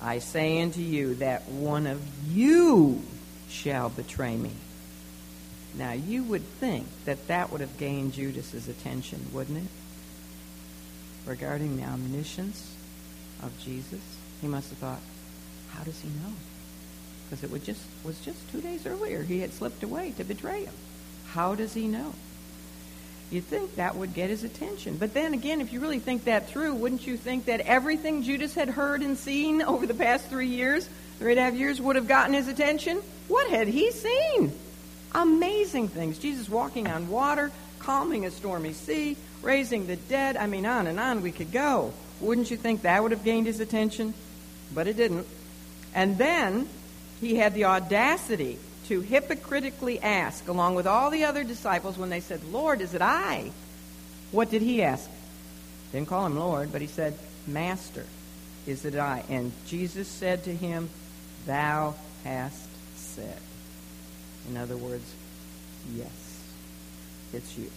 I 0.02 0.18
say 0.18 0.60
unto 0.60 0.80
you 0.80 1.14
that 1.16 1.48
one 1.48 1.86
of 1.86 2.02
you 2.28 3.02
shall 3.48 3.88
betray 3.88 4.36
me. 4.36 4.52
Now, 5.74 5.92
you 5.92 6.24
would 6.24 6.42
think 6.42 6.86
that 7.04 7.28
that 7.28 7.50
would 7.50 7.60
have 7.60 7.78
gained 7.78 8.14
Judas's 8.14 8.68
attention, 8.68 9.26
wouldn't 9.32 9.58
it? 9.64 9.70
Regarding 11.26 11.76
the 11.76 11.84
omniscience 11.84 12.74
of 13.42 13.58
Jesus, 13.60 14.00
he 14.40 14.48
must 14.48 14.70
have 14.70 14.78
thought, 14.78 15.00
how 15.72 15.84
does 15.84 16.00
he 16.00 16.08
know? 16.08 16.34
because 17.30 17.44
it 17.44 17.50
was 17.50 17.62
just, 17.62 17.80
was 18.04 18.18
just 18.20 18.50
two 18.50 18.60
days 18.60 18.86
earlier 18.86 19.22
he 19.22 19.38
had 19.38 19.52
slipped 19.52 19.84
away 19.84 20.12
to 20.16 20.24
betray 20.24 20.64
him. 20.64 20.74
How 21.28 21.54
does 21.54 21.72
he 21.72 21.86
know? 21.86 22.12
You'd 23.30 23.44
think 23.44 23.76
that 23.76 23.94
would 23.94 24.14
get 24.14 24.30
his 24.30 24.42
attention. 24.42 24.96
But 24.96 25.14
then 25.14 25.32
again, 25.32 25.60
if 25.60 25.72
you 25.72 25.78
really 25.78 26.00
think 26.00 26.24
that 26.24 26.48
through, 26.48 26.74
wouldn't 26.74 27.06
you 27.06 27.16
think 27.16 27.44
that 27.44 27.60
everything 27.60 28.24
Judas 28.24 28.54
had 28.54 28.68
heard 28.68 29.02
and 29.02 29.16
seen 29.16 29.62
over 29.62 29.86
the 29.86 29.94
past 29.94 30.26
three 30.26 30.48
years, 30.48 30.88
three 31.20 31.30
and 31.30 31.38
a 31.38 31.44
half 31.44 31.54
years, 31.54 31.80
would 31.80 31.94
have 31.94 32.08
gotten 32.08 32.34
his 32.34 32.48
attention? 32.48 33.00
What 33.28 33.48
had 33.48 33.68
he 33.68 33.92
seen? 33.92 34.52
Amazing 35.14 35.88
things. 35.88 36.18
Jesus 36.18 36.48
walking 36.48 36.88
on 36.88 37.08
water, 37.08 37.52
calming 37.78 38.26
a 38.26 38.32
stormy 38.32 38.72
sea, 38.72 39.16
raising 39.42 39.86
the 39.86 39.94
dead. 39.94 40.36
I 40.36 40.48
mean, 40.48 40.66
on 40.66 40.88
and 40.88 40.98
on 40.98 41.22
we 41.22 41.30
could 41.30 41.52
go. 41.52 41.92
Wouldn't 42.20 42.50
you 42.50 42.56
think 42.56 42.82
that 42.82 43.02
would 43.02 43.12
have 43.12 43.24
gained 43.24 43.46
his 43.46 43.60
attention? 43.60 44.14
But 44.74 44.86
it 44.86 44.96
didn't. 44.96 45.26
And 45.94 46.18
then 46.18 46.68
he 47.20 47.36
had 47.36 47.54
the 47.54 47.64
audacity 47.64 48.58
to 48.86 49.00
hypocritically 49.00 50.00
ask, 50.00 50.48
along 50.48 50.74
with 50.74 50.86
all 50.86 51.10
the 51.10 51.24
other 51.24 51.44
disciples, 51.44 51.96
when 51.96 52.10
they 52.10 52.20
said, 52.20 52.42
Lord, 52.44 52.80
is 52.80 52.94
it 52.94 53.02
I? 53.02 53.50
What 54.32 54.50
did 54.50 54.62
he 54.62 54.82
ask? 54.82 55.08
Didn't 55.92 56.08
call 56.08 56.26
him 56.26 56.38
Lord, 56.38 56.72
but 56.72 56.80
he 56.80 56.86
said, 56.86 57.18
Master, 57.46 58.04
is 58.66 58.84
it 58.84 58.96
I? 58.96 59.24
And 59.28 59.52
Jesus 59.66 60.06
said 60.06 60.44
to 60.44 60.54
him, 60.54 60.88
Thou 61.46 61.94
hast 62.24 62.68
said. 62.96 63.38
In 64.48 64.56
other 64.56 64.76
words, 64.76 65.04
yes, 65.94 66.42
it's 67.32 67.56
you. 67.58 67.70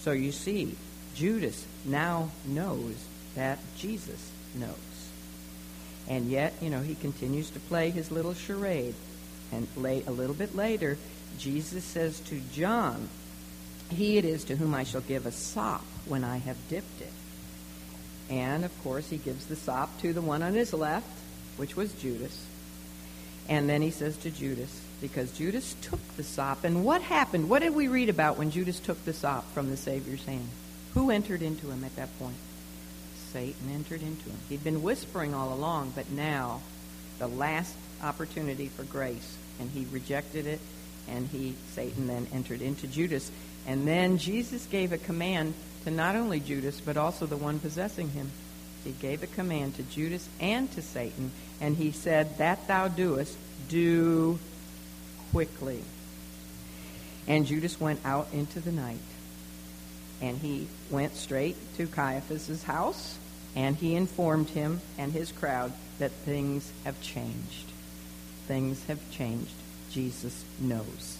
So 0.00 0.12
you 0.12 0.32
see, 0.32 0.76
Judas 1.14 1.66
now 1.84 2.30
knows 2.46 2.94
that 3.34 3.58
Jesus 3.76 4.30
knows. 4.54 4.76
And 6.08 6.28
yet, 6.28 6.54
you 6.60 6.70
know, 6.70 6.80
he 6.80 6.94
continues 6.94 7.50
to 7.50 7.60
play 7.60 7.90
his 7.90 8.10
little 8.10 8.34
charade. 8.34 8.94
And 9.52 9.66
lay, 9.76 10.02
a 10.06 10.10
little 10.10 10.34
bit 10.34 10.54
later, 10.54 10.98
Jesus 11.38 11.84
says 11.84 12.20
to 12.20 12.40
John, 12.52 13.08
He 13.90 14.18
it 14.18 14.24
is 14.24 14.44
to 14.44 14.56
whom 14.56 14.74
I 14.74 14.84
shall 14.84 15.00
give 15.00 15.26
a 15.26 15.32
sop 15.32 15.84
when 16.06 16.24
I 16.24 16.38
have 16.38 16.56
dipped 16.68 17.00
it. 17.00 17.12
And, 18.28 18.64
of 18.64 18.82
course, 18.82 19.10
he 19.10 19.16
gives 19.16 19.46
the 19.46 19.56
sop 19.56 20.00
to 20.00 20.12
the 20.12 20.22
one 20.22 20.42
on 20.42 20.54
his 20.54 20.72
left, 20.72 21.06
which 21.56 21.76
was 21.76 21.92
Judas. 21.94 22.46
And 23.48 23.68
then 23.68 23.82
he 23.82 23.90
says 23.90 24.16
to 24.18 24.30
Judas, 24.30 24.80
because 25.00 25.32
Judas 25.32 25.74
took 25.82 26.00
the 26.16 26.22
sop. 26.22 26.62
And 26.64 26.84
what 26.84 27.02
happened? 27.02 27.48
What 27.48 27.62
did 27.62 27.74
we 27.74 27.88
read 27.88 28.08
about 28.08 28.38
when 28.38 28.50
Judas 28.50 28.78
took 28.78 29.04
the 29.04 29.12
sop 29.12 29.50
from 29.52 29.70
the 29.70 29.76
Savior's 29.76 30.24
hand? 30.24 30.48
Who 30.94 31.10
entered 31.10 31.42
into 31.42 31.70
him 31.70 31.84
at 31.84 31.96
that 31.96 32.16
point? 32.18 32.36
Satan 33.32 33.70
entered 33.72 34.02
into 34.02 34.24
him. 34.28 34.38
He'd 34.48 34.64
been 34.64 34.82
whispering 34.82 35.34
all 35.34 35.52
along, 35.52 35.92
but 35.94 36.10
now 36.10 36.60
the 37.18 37.28
last 37.28 37.74
opportunity 38.02 38.68
for 38.68 38.84
grace, 38.84 39.36
and 39.58 39.70
he 39.70 39.86
rejected 39.92 40.46
it, 40.46 40.60
and 41.08 41.26
he 41.28 41.54
Satan 41.74 42.06
then 42.06 42.26
entered 42.32 42.62
into 42.62 42.86
Judas. 42.86 43.30
And 43.66 43.86
then 43.86 44.18
Jesus 44.18 44.66
gave 44.66 44.92
a 44.92 44.98
command 44.98 45.54
to 45.84 45.90
not 45.90 46.16
only 46.16 46.40
Judas, 46.40 46.80
but 46.80 46.96
also 46.96 47.26
the 47.26 47.36
one 47.36 47.58
possessing 47.58 48.10
him. 48.10 48.30
He 48.84 48.92
gave 48.92 49.22
a 49.22 49.26
command 49.26 49.76
to 49.76 49.82
Judas 49.82 50.28
and 50.40 50.70
to 50.72 50.82
Satan, 50.82 51.32
and 51.60 51.76
he 51.76 51.92
said, 51.92 52.38
That 52.38 52.66
thou 52.66 52.88
doest, 52.88 53.36
do 53.68 54.38
quickly. 55.30 55.82
And 57.28 57.46
Judas 57.46 57.78
went 57.78 58.00
out 58.04 58.28
into 58.32 58.60
the 58.60 58.72
night. 58.72 58.98
And 60.20 60.38
he 60.38 60.68
went 60.90 61.16
straight 61.16 61.56
to 61.76 61.86
Caiaphas's 61.86 62.62
house, 62.62 63.16
and 63.56 63.76
he 63.76 63.94
informed 63.94 64.50
him 64.50 64.80
and 64.98 65.12
his 65.12 65.32
crowd 65.32 65.72
that 65.98 66.10
things 66.10 66.70
have 66.84 67.00
changed. 67.00 67.72
Things 68.46 68.84
have 68.84 68.98
changed. 69.10 69.52
Jesus 69.90 70.44
knows. 70.60 71.18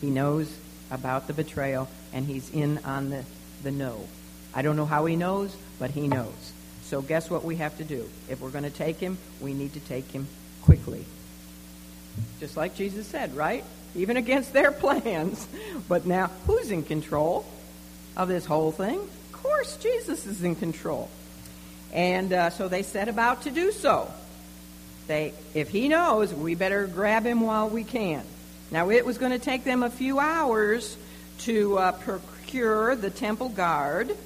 He 0.00 0.10
knows 0.10 0.52
about 0.90 1.26
the 1.26 1.32
betrayal, 1.32 1.88
and 2.12 2.26
he's 2.26 2.50
in 2.50 2.78
on 2.78 3.10
the, 3.10 3.24
the 3.62 3.70
know. 3.70 4.06
I 4.54 4.62
don't 4.62 4.76
know 4.76 4.86
how 4.86 5.06
he 5.06 5.16
knows, 5.16 5.56
but 5.78 5.90
he 5.90 6.08
knows. 6.08 6.52
So 6.84 7.00
guess 7.00 7.30
what 7.30 7.44
we 7.44 7.56
have 7.56 7.76
to 7.78 7.84
do? 7.84 8.08
If 8.28 8.40
we're 8.40 8.50
going 8.50 8.64
to 8.64 8.70
take 8.70 8.98
him, 8.98 9.16
we 9.40 9.54
need 9.54 9.72
to 9.74 9.80
take 9.80 10.10
him 10.10 10.26
quickly. 10.62 11.06
Just 12.40 12.56
like 12.56 12.74
Jesus 12.74 13.06
said, 13.06 13.34
right? 13.34 13.64
Even 13.94 14.16
against 14.16 14.52
their 14.52 14.72
plans. 14.72 15.46
But 15.88 16.04
now, 16.04 16.30
who's 16.46 16.70
in 16.70 16.82
control 16.82 17.46
of 18.16 18.28
this 18.28 18.44
whole 18.44 18.72
thing? 18.72 18.98
Of 18.98 19.32
course, 19.32 19.76
Jesus 19.76 20.26
is 20.26 20.42
in 20.42 20.54
control. 20.54 21.08
And 21.92 22.32
uh, 22.32 22.50
so 22.50 22.68
they 22.68 22.82
set 22.82 23.08
about 23.08 23.42
to 23.42 23.50
do 23.50 23.72
so. 23.72 24.10
They, 25.06 25.34
if 25.54 25.68
he 25.68 25.88
knows, 25.88 26.32
we 26.32 26.54
better 26.54 26.86
grab 26.86 27.24
him 27.24 27.40
while 27.40 27.68
we 27.68 27.84
can. 27.84 28.24
Now, 28.70 28.90
it 28.90 29.04
was 29.04 29.18
going 29.18 29.32
to 29.32 29.38
take 29.38 29.64
them 29.64 29.82
a 29.82 29.90
few 29.90 30.18
hours 30.18 30.96
to 31.40 31.76
uh, 31.76 31.92
procure 31.92 32.96
the 32.96 33.10
temple 33.10 33.50
guard 33.50 34.16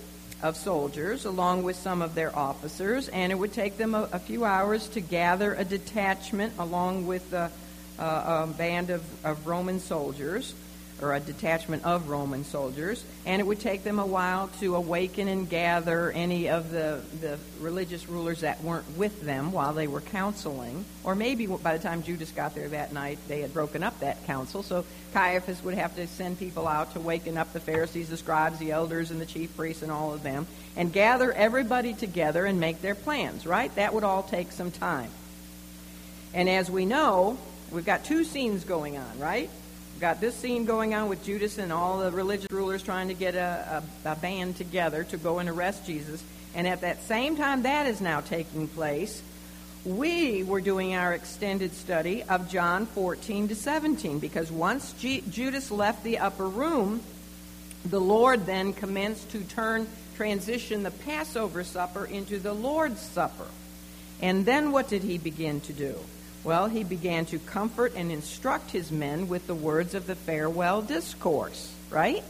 of 0.42 0.56
soldiers 0.56 1.24
along 1.24 1.62
with 1.62 1.76
some 1.76 2.02
of 2.02 2.14
their 2.14 2.36
officers, 2.36 3.08
and 3.08 3.32
it 3.32 3.34
would 3.34 3.52
take 3.52 3.78
them 3.78 3.94
a, 3.94 4.08
a 4.12 4.18
few 4.18 4.44
hours 4.44 4.88
to 4.90 5.00
gather 5.00 5.54
a 5.54 5.64
detachment 5.64 6.52
along 6.58 7.06
with 7.06 7.32
a, 7.32 7.50
a, 7.98 8.02
a 8.02 8.54
band 8.56 8.90
of, 8.90 9.02
of 9.24 9.46
Roman 9.46 9.80
soldiers 9.80 10.54
or 11.02 11.14
a 11.14 11.20
detachment 11.20 11.84
of 11.84 12.08
Roman 12.08 12.44
soldiers, 12.44 13.04
and 13.26 13.40
it 13.40 13.44
would 13.44 13.60
take 13.60 13.84
them 13.84 13.98
a 13.98 14.06
while 14.06 14.48
to 14.60 14.76
awaken 14.76 15.28
and 15.28 15.48
gather 15.48 16.10
any 16.10 16.48
of 16.48 16.70
the, 16.70 17.02
the 17.20 17.38
religious 17.60 18.08
rulers 18.08 18.40
that 18.40 18.62
weren't 18.62 18.96
with 18.96 19.22
them 19.22 19.52
while 19.52 19.74
they 19.74 19.86
were 19.86 20.00
counseling. 20.00 20.84
Or 21.04 21.14
maybe 21.14 21.46
by 21.46 21.76
the 21.76 21.82
time 21.82 22.02
Judas 22.02 22.30
got 22.30 22.54
there 22.54 22.68
that 22.68 22.92
night, 22.92 23.18
they 23.28 23.42
had 23.42 23.52
broken 23.52 23.82
up 23.82 24.00
that 24.00 24.24
council. 24.26 24.62
So 24.62 24.84
Caiaphas 25.12 25.62
would 25.62 25.74
have 25.74 25.94
to 25.96 26.06
send 26.06 26.38
people 26.38 26.66
out 26.66 26.94
to 26.94 27.00
waken 27.00 27.36
up 27.36 27.52
the 27.52 27.60
Pharisees, 27.60 28.08
the 28.08 28.16
scribes, 28.16 28.58
the 28.58 28.72
elders, 28.72 29.10
and 29.10 29.20
the 29.20 29.26
chief 29.26 29.54
priests, 29.56 29.82
and 29.82 29.92
all 29.92 30.14
of 30.14 30.22
them, 30.22 30.46
and 30.76 30.92
gather 30.92 31.32
everybody 31.32 31.92
together 31.92 32.46
and 32.46 32.58
make 32.58 32.80
their 32.80 32.94
plans, 32.94 33.46
right? 33.46 33.74
That 33.74 33.92
would 33.92 34.04
all 34.04 34.22
take 34.22 34.52
some 34.52 34.70
time. 34.70 35.10
And 36.32 36.48
as 36.48 36.70
we 36.70 36.86
know, 36.86 37.38
we've 37.70 37.86
got 37.86 38.04
two 38.04 38.24
scenes 38.24 38.64
going 38.64 38.96
on, 38.96 39.18
right? 39.18 39.50
Got 40.00 40.20
this 40.20 40.34
scene 40.34 40.66
going 40.66 40.94
on 40.94 41.08
with 41.08 41.24
Judas 41.24 41.56
and 41.56 41.72
all 41.72 42.00
the 42.00 42.10
religious 42.10 42.50
rulers 42.50 42.82
trying 42.82 43.08
to 43.08 43.14
get 43.14 43.34
a, 43.34 43.82
a, 44.04 44.10
a 44.12 44.16
band 44.16 44.56
together 44.56 45.04
to 45.04 45.16
go 45.16 45.38
and 45.38 45.48
arrest 45.48 45.86
Jesus. 45.86 46.22
And 46.54 46.66
at 46.66 46.82
that 46.82 47.02
same 47.04 47.36
time 47.36 47.62
that 47.62 47.86
is 47.86 48.02
now 48.02 48.20
taking 48.20 48.68
place, 48.68 49.22
we 49.86 50.42
were 50.42 50.60
doing 50.60 50.94
our 50.94 51.14
extended 51.14 51.72
study 51.72 52.22
of 52.24 52.50
John 52.50 52.84
14 52.86 53.48
to 53.48 53.54
17 53.54 54.18
because 54.18 54.52
once 54.52 54.92
G- 54.98 55.22
Judas 55.30 55.70
left 55.70 56.04
the 56.04 56.18
upper 56.18 56.46
room, 56.46 57.00
the 57.86 58.00
Lord 58.00 58.44
then 58.44 58.74
commenced 58.74 59.30
to 59.30 59.44
turn, 59.44 59.86
transition 60.16 60.82
the 60.82 60.90
Passover 60.90 61.64
supper 61.64 62.04
into 62.04 62.38
the 62.38 62.52
Lord's 62.52 63.00
Supper. 63.00 63.46
And 64.20 64.44
then 64.44 64.72
what 64.72 64.88
did 64.88 65.02
he 65.02 65.16
begin 65.16 65.60
to 65.62 65.72
do? 65.72 65.98
Well, 66.46 66.68
he 66.68 66.84
began 66.84 67.26
to 67.26 67.40
comfort 67.40 67.94
and 67.96 68.12
instruct 68.12 68.70
his 68.70 68.92
men 68.92 69.26
with 69.26 69.48
the 69.48 69.54
words 69.56 69.96
of 69.96 70.06
the 70.06 70.14
farewell 70.14 70.80
discourse, 70.80 71.74
right? 71.90 72.22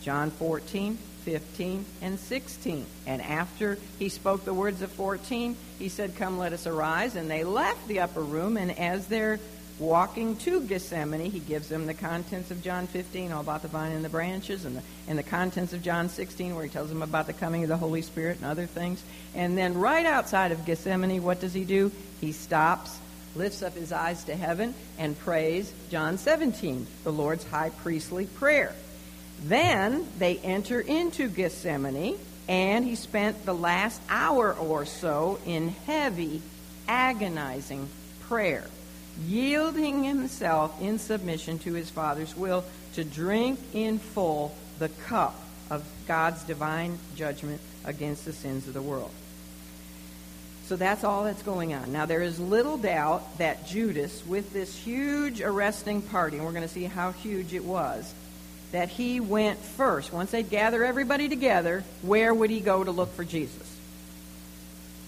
John 0.00 0.30
14, 0.30 0.96
15, 1.24 1.84
and 2.02 2.20
16. 2.20 2.86
And 3.08 3.20
after 3.20 3.78
he 3.98 4.10
spoke 4.10 4.44
the 4.44 4.54
words 4.54 4.80
of 4.80 4.92
14, 4.92 5.56
he 5.80 5.88
said, 5.88 6.14
Come, 6.14 6.38
let 6.38 6.52
us 6.52 6.68
arise. 6.68 7.16
And 7.16 7.28
they 7.28 7.42
left 7.42 7.88
the 7.88 7.98
upper 7.98 8.22
room, 8.22 8.56
and 8.56 8.78
as 8.78 9.08
they're 9.08 9.40
walking 9.80 10.36
to 10.36 10.60
Gethsemane, 10.60 11.30
he 11.30 11.40
gives 11.40 11.68
them 11.68 11.86
the 11.86 11.94
contents 11.94 12.50
of 12.50 12.62
John 12.62 12.86
15, 12.86 13.32
all 13.32 13.40
about 13.40 13.62
the 13.62 13.68
vine 13.68 13.92
and 13.92 14.04
the 14.04 14.10
branches, 14.10 14.66
and 14.66 14.76
the, 14.76 14.82
and 15.08 15.18
the 15.18 15.22
contents 15.22 15.72
of 15.72 15.82
John 15.82 16.10
16, 16.10 16.54
where 16.54 16.64
he 16.64 16.70
tells 16.70 16.90
them 16.90 17.02
about 17.02 17.26
the 17.26 17.32
coming 17.32 17.62
of 17.62 17.70
the 17.70 17.76
Holy 17.76 18.02
Spirit 18.02 18.36
and 18.36 18.46
other 18.46 18.66
things. 18.66 19.02
And 19.34 19.56
then 19.56 19.74
right 19.74 20.04
outside 20.04 20.52
of 20.52 20.66
Gethsemane, 20.66 21.22
what 21.22 21.40
does 21.40 21.54
he 21.54 21.64
do? 21.64 21.90
He 22.20 22.32
stops, 22.32 22.98
lifts 23.34 23.62
up 23.62 23.74
his 23.74 23.90
eyes 23.90 24.22
to 24.24 24.36
heaven, 24.36 24.74
and 24.98 25.18
prays 25.18 25.72
John 25.90 26.18
17, 26.18 26.86
the 27.02 27.12
Lord's 27.12 27.46
high 27.46 27.70
priestly 27.70 28.26
prayer. 28.26 28.74
Then 29.44 30.06
they 30.18 30.36
enter 30.38 30.80
into 30.80 31.28
Gethsemane, 31.28 32.18
and 32.48 32.84
he 32.84 32.96
spent 32.96 33.46
the 33.46 33.54
last 33.54 34.02
hour 34.10 34.52
or 34.52 34.84
so 34.84 35.38
in 35.46 35.68
heavy, 35.86 36.42
agonizing 36.86 37.88
prayer 38.22 38.64
yielding 39.26 40.04
himself 40.04 40.80
in 40.80 40.98
submission 40.98 41.58
to 41.60 41.74
his 41.74 41.90
Father's 41.90 42.36
will 42.36 42.64
to 42.94 43.04
drink 43.04 43.58
in 43.72 43.98
full 43.98 44.54
the 44.78 44.88
cup 44.88 45.34
of 45.70 45.84
God's 46.08 46.42
divine 46.44 46.98
judgment 47.14 47.60
against 47.84 48.24
the 48.24 48.32
sins 48.32 48.66
of 48.66 48.74
the 48.74 48.82
world. 48.82 49.10
So 50.66 50.76
that's 50.76 51.02
all 51.02 51.24
that's 51.24 51.42
going 51.42 51.74
on. 51.74 51.92
Now, 51.92 52.06
there 52.06 52.22
is 52.22 52.38
little 52.38 52.76
doubt 52.76 53.38
that 53.38 53.66
Judas, 53.66 54.24
with 54.24 54.52
this 54.52 54.76
huge 54.76 55.40
arresting 55.40 56.00
party, 56.00 56.36
and 56.36 56.46
we're 56.46 56.52
going 56.52 56.62
to 56.62 56.68
see 56.68 56.84
how 56.84 57.10
huge 57.12 57.54
it 57.54 57.64
was, 57.64 58.14
that 58.70 58.88
he 58.88 59.18
went 59.18 59.58
first. 59.58 60.12
Once 60.12 60.30
they'd 60.30 60.48
gather 60.48 60.84
everybody 60.84 61.28
together, 61.28 61.82
where 62.02 62.32
would 62.32 62.50
he 62.50 62.60
go 62.60 62.84
to 62.84 62.90
look 62.92 63.12
for 63.14 63.24
Jesus? 63.24 63.69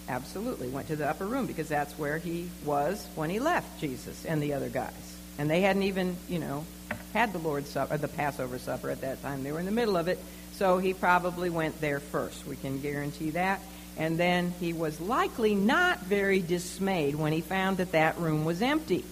Absolutely. 0.09 0.69
Went 0.69 0.88
to 0.88 0.97
the 0.97 1.09
upper 1.09 1.27
room 1.27 1.47
because 1.47 1.69
that's 1.69 1.93
where 1.99 2.19
he 2.19 2.49
was 2.65 3.07
when 3.15 3.31
he 3.31 3.41
left 3.41 3.81
Jesus 3.81 4.25
and 4.25 4.43
the 4.43 4.55
other 4.55 4.69
guys. 4.69 4.93
And 5.38 5.49
they 5.49 5.61
hadn't 5.62 5.85
even, 5.85 6.17
you 6.29 6.38
know, 6.38 6.67
had 7.12 7.33
the 7.33 7.38
Lord's 7.38 7.71
Supper, 7.71 7.97
the 7.97 8.09
Passover 8.09 8.59
supper 8.59 8.91
at 8.91 9.01
that 9.01 9.23
time. 9.23 9.43
They 9.43 9.53
were 9.53 9.61
in 9.61 9.67
the 9.67 9.73
middle 9.73 9.97
of 9.97 10.09
it. 10.09 10.19
So 10.53 10.79
he 10.79 10.93
probably 10.93 11.51
went 11.51 11.81
there 11.81 12.01
first. 12.01 12.47
We 12.47 12.57
can 12.57 12.81
guarantee 12.81 13.31
that. 13.31 13.61
And 13.97 14.19
then 14.19 14.55
he 14.61 14.73
was 14.73 15.01
likely 15.01 15.55
not 15.55 16.01
very 16.01 16.41
dismayed 16.41 17.15
when 17.15 17.33
he 17.33 17.41
found 17.41 17.79
that 17.79 17.93
that 17.93 18.19
room 18.19 18.45
was 18.45 18.62
empty 18.62 19.05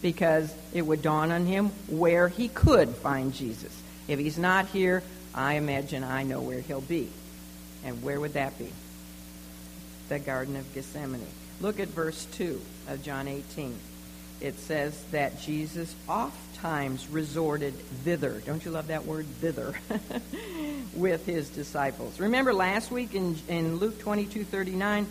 because 0.00 0.52
it 0.72 0.82
would 0.82 1.02
dawn 1.02 1.32
on 1.32 1.46
him 1.46 1.70
where 1.88 2.28
he 2.28 2.48
could 2.48 2.88
find 2.90 3.32
Jesus. 3.32 3.74
If 4.06 4.18
he's 4.18 4.38
not 4.38 4.66
here, 4.66 5.02
I 5.34 5.54
imagine 5.54 6.04
I 6.04 6.22
know 6.22 6.40
where 6.40 6.60
he'll 6.60 6.80
be. 6.80 7.10
And 7.84 8.02
where 8.02 8.20
would 8.20 8.34
that 8.34 8.58
be? 8.58 8.72
The 10.08 10.18
Garden 10.18 10.56
of 10.56 10.72
Gethsemane. 10.74 11.26
Look 11.60 11.80
at 11.80 11.88
verse 11.88 12.26
2 12.32 12.60
of 12.88 13.02
John 13.02 13.28
18. 13.28 13.74
It 14.40 14.58
says 14.60 15.02
that 15.10 15.40
Jesus 15.40 15.94
oft 16.08 16.54
times 16.56 17.08
resorted 17.08 17.74
thither. 18.04 18.40
Don't 18.46 18.64
you 18.64 18.70
love 18.70 18.88
that 18.88 19.04
word, 19.04 19.26
thither? 19.40 19.74
with 20.94 21.26
his 21.26 21.48
disciples. 21.50 22.20
Remember 22.20 22.52
last 22.52 22.90
week 22.90 23.14
in, 23.14 23.36
in 23.48 23.76
Luke 23.76 23.98
22 24.00 24.44
39, 24.44 25.06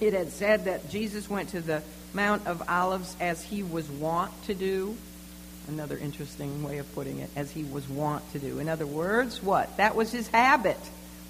it 0.00 0.12
had 0.12 0.30
said 0.30 0.66
that 0.66 0.90
Jesus 0.90 1.28
went 1.28 1.50
to 1.50 1.60
the 1.60 1.82
Mount 2.12 2.46
of 2.46 2.62
Olives 2.68 3.16
as 3.20 3.42
he 3.42 3.62
was 3.62 3.88
wont 3.88 4.32
to 4.46 4.54
do. 4.54 4.96
Another 5.68 5.96
interesting 5.98 6.62
way 6.62 6.78
of 6.78 6.94
putting 6.94 7.18
it, 7.18 7.30
as 7.36 7.50
he 7.50 7.64
was 7.64 7.88
wont 7.88 8.30
to 8.32 8.38
do. 8.38 8.58
In 8.58 8.68
other 8.68 8.86
words, 8.86 9.42
what? 9.42 9.76
That 9.76 9.94
was 9.94 10.10
his 10.10 10.26
habit 10.28 10.78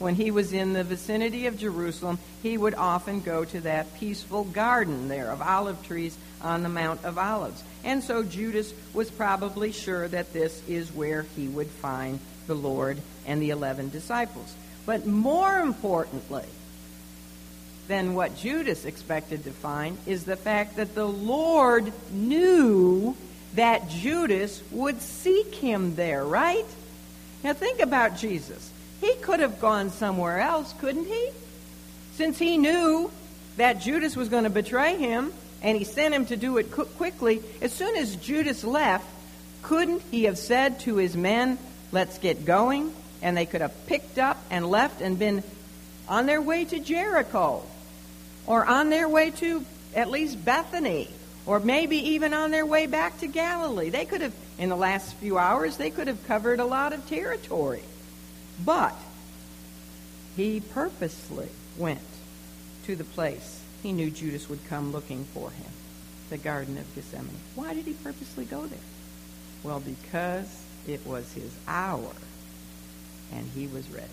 when 0.01 0.17
he 0.17 0.31
was 0.31 0.53
in 0.53 0.73
the 0.73 0.83
vicinity 0.83 1.47
of 1.47 1.59
Jerusalem, 1.59 2.19
he 2.43 2.59
would 2.59 2.75
often 2.75 3.21
go 3.21 3.45
to 3.45 3.61
that 3.61 3.95
peaceful 4.01 4.45
garden 4.45 5.09
there 5.09 5.31
of 5.31 5.43
olive 5.43 5.87
trees 5.87 6.17
on 6.41 6.63
the 6.63 6.69
Mount 6.69 7.05
of 7.05 7.19
Olives. 7.19 7.63
And 7.85 8.03
so 8.03 8.23
Judas 8.23 8.73
was 8.95 9.11
probably 9.11 9.73
sure 9.73 10.09
that 10.09 10.33
this 10.33 10.63
is 10.67 10.91
where 10.91 11.23
he 11.37 11.47
would 11.49 11.69
find 11.69 12.19
the 12.47 12.55
Lord 12.55 12.99
and 13.27 13.41
the 13.41 13.51
eleven 13.51 13.91
disciples. 13.91 14.55
But 14.87 15.07
more 15.07 15.59
importantly 15.59 16.47
than 17.87 18.15
what 18.15 18.37
Judas 18.37 18.87
expected 18.87 19.45
to 19.45 19.51
find 19.51 19.99
is 20.07 20.25
the 20.25 20.37
fact 20.37 20.77
that 20.77 20.95
the 20.95 21.09
Lord 21.09 21.93
knew 22.11 23.17
that 23.55 23.91
Judas 23.91 24.63
would 24.71 25.03
seek 25.03 25.55
him 25.55 25.97
there, 25.97 26.25
right? 26.25 26.65
Now 27.45 27.53
think 27.53 27.81
about 27.81 28.17
Jesus. 28.17 28.71
He 29.01 29.15
could 29.17 29.41
have 29.41 29.61
gone 29.61 29.91
somewhere 29.91 30.41
else, 30.41 30.75
couldn't 30.81 31.07
he? 31.07 31.31
Since 32.15 32.39
he 32.39 32.59
knew 32.59 33.11
that 33.57 33.81
Judas 33.81 34.17
was 34.17 34.29
going 34.29 34.45
to 34.45 34.51
betray 34.51 34.97
him 34.97 35.33
and 35.63 35.77
he 35.77 35.85
sent 35.85 36.15
him 36.15 36.27
to 36.27 36.37
do 36.37 36.59
it 36.59 36.71
quickly, 36.71 37.43
as 37.61 37.73
soon 37.73 37.97
as 37.97 38.17
Judas 38.17 38.65
left, 38.65 39.07
couldn't 39.63 40.03
he 40.11 40.25
have 40.25 40.39
said 40.39 40.81
to 40.81 40.97
his 40.97 41.17
men, 41.17 41.59
Let's 41.93 42.19
get 42.19 42.45
going? 42.45 42.93
And 43.23 43.37
they 43.37 43.47
could 43.47 43.61
have 43.61 43.87
picked 43.87 44.19
up 44.19 44.39
and 44.51 44.67
left 44.67 45.01
and 45.01 45.19
been 45.19 45.43
on 46.09 46.27
their 46.27 46.41
way 46.41 46.65
to 46.65 46.79
Jericho 46.79 47.63
or 48.47 48.65
on 48.65 48.91
their 48.91 49.09
way 49.09 49.31
to 49.31 49.65
at 49.95 50.09
least 50.09 50.43
Bethany 50.45 51.09
or 51.47 51.61
maybe 51.61 51.97
even 52.11 52.33
on 52.33 52.51
their 52.51 52.65
way 52.65 52.87
back 52.87 53.19
to 53.21 53.27
Galilee. 53.27 53.91
They 53.91 54.05
could 54.05 54.21
have, 54.21 54.35
in 54.59 54.69
the 54.69 54.77
last 54.77 55.15
few 55.17 55.37
hours, 55.37 55.77
they 55.77 55.91
could 55.91 56.07
have 56.07 56.27
covered 56.27 56.61
a 56.61 56.65
lot 56.65 56.93
of 56.93 57.07
territory. 57.09 57.83
But 58.65 58.95
he 60.37 60.61
purposely 60.61 61.49
went 61.77 62.01
to 62.87 62.97
the 62.97 63.05
place 63.05 63.61
he 63.83 63.93
knew 63.93 64.11
Judas 64.11 64.49
would 64.49 64.67
come 64.69 64.93
looking 64.93 65.25
for 65.25 65.51
him, 65.51 65.71
the 66.29 66.37
Garden 66.37 66.77
of 66.77 66.95
Gethsemane. 66.95 67.41
Why 67.55 67.75
did 67.75 67.87
he 67.87 67.95
purposely 67.95 68.45
go 68.45 68.67
there? 68.67 68.79
Well, 69.63 69.81
because 69.81 70.63
it 70.87 71.07
was 71.07 71.33
his 71.33 71.53
hour 71.67 72.13
and 73.33 73.49
he 73.55 73.67
was 73.67 73.89
ready. 73.91 74.09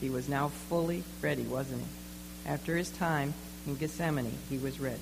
He 0.00 0.10
was 0.10 0.28
now 0.28 0.48
fully 0.48 1.02
ready, 1.22 1.42
wasn't 1.42 1.82
he? 1.82 2.48
After 2.50 2.76
his 2.76 2.90
time 2.90 3.34
in 3.66 3.76
Gethsemane, 3.76 4.38
he 4.48 4.58
was 4.58 4.78
ready. 4.78 5.00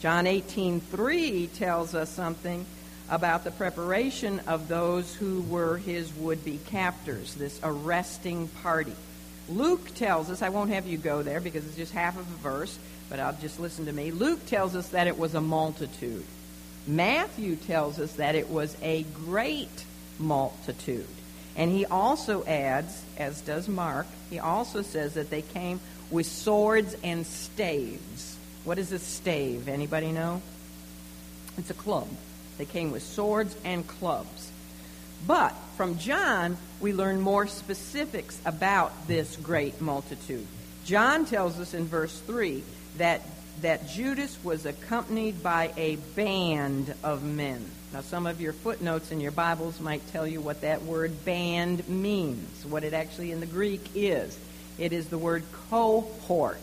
John 0.00 0.26
18:3 0.26 1.52
tells 1.54 1.94
us 1.94 2.10
something 2.10 2.66
about 3.10 3.44
the 3.44 3.50
preparation 3.50 4.40
of 4.46 4.68
those 4.68 5.14
who 5.14 5.42
were 5.42 5.76
his 5.76 6.12
would 6.14 6.44
be 6.44 6.58
captors, 6.66 7.34
this 7.34 7.60
arresting 7.62 8.48
party. 8.48 8.94
Luke 9.48 9.94
tells 9.94 10.30
us, 10.30 10.40
I 10.40 10.48
won't 10.48 10.70
have 10.70 10.86
you 10.86 10.96
go 10.96 11.22
there 11.22 11.40
because 11.40 11.66
it's 11.66 11.76
just 11.76 11.92
half 11.92 12.18
of 12.18 12.26
a 12.26 12.36
verse, 12.36 12.78
but 13.10 13.20
I'll 13.20 13.36
just 13.40 13.60
listen 13.60 13.86
to 13.86 13.92
me. 13.92 14.10
Luke 14.10 14.46
tells 14.46 14.74
us 14.74 14.88
that 14.90 15.06
it 15.06 15.18
was 15.18 15.34
a 15.34 15.40
multitude. 15.40 16.24
Matthew 16.86 17.56
tells 17.56 18.00
us 18.00 18.14
that 18.14 18.34
it 18.34 18.48
was 18.48 18.76
a 18.82 19.02
great 19.02 19.84
multitude. 20.18 21.06
And 21.56 21.70
he 21.70 21.84
also 21.86 22.44
adds, 22.44 23.02
as 23.18 23.40
does 23.42 23.68
Mark, 23.68 24.06
he 24.30 24.38
also 24.38 24.82
says 24.82 25.14
that 25.14 25.30
they 25.30 25.42
came 25.42 25.78
with 26.10 26.26
swords 26.26 26.96
and 27.04 27.26
staves. 27.26 28.36
What 28.64 28.78
is 28.78 28.92
a 28.92 28.98
stave? 28.98 29.68
Anybody 29.68 30.10
know? 30.10 30.40
It's 31.58 31.70
a 31.70 31.74
club 31.74 32.08
They 32.58 32.64
came 32.64 32.90
with 32.90 33.02
swords 33.02 33.56
and 33.64 33.86
clubs. 33.86 34.50
But 35.26 35.54
from 35.76 35.98
John, 35.98 36.56
we 36.80 36.92
learn 36.92 37.20
more 37.20 37.46
specifics 37.46 38.38
about 38.44 39.06
this 39.06 39.36
great 39.36 39.80
multitude. 39.80 40.46
John 40.84 41.24
tells 41.24 41.58
us 41.58 41.72
in 41.72 41.86
verse 41.86 42.18
3 42.20 42.62
that, 42.98 43.22
that 43.62 43.88
Judas 43.88 44.36
was 44.44 44.66
accompanied 44.66 45.42
by 45.42 45.72
a 45.76 45.96
band 46.14 46.94
of 47.02 47.24
men. 47.24 47.64
Now, 47.92 48.02
some 48.02 48.26
of 48.26 48.40
your 48.40 48.52
footnotes 48.52 49.12
in 49.12 49.20
your 49.20 49.30
Bibles 49.30 49.80
might 49.80 50.06
tell 50.12 50.26
you 50.26 50.40
what 50.40 50.60
that 50.60 50.82
word 50.82 51.24
band 51.24 51.88
means, 51.88 52.66
what 52.66 52.84
it 52.84 52.92
actually 52.92 53.30
in 53.32 53.40
the 53.40 53.46
Greek 53.46 53.80
is. 53.94 54.36
It 54.78 54.92
is 54.92 55.08
the 55.08 55.18
word 55.18 55.44
cohort. 55.70 56.58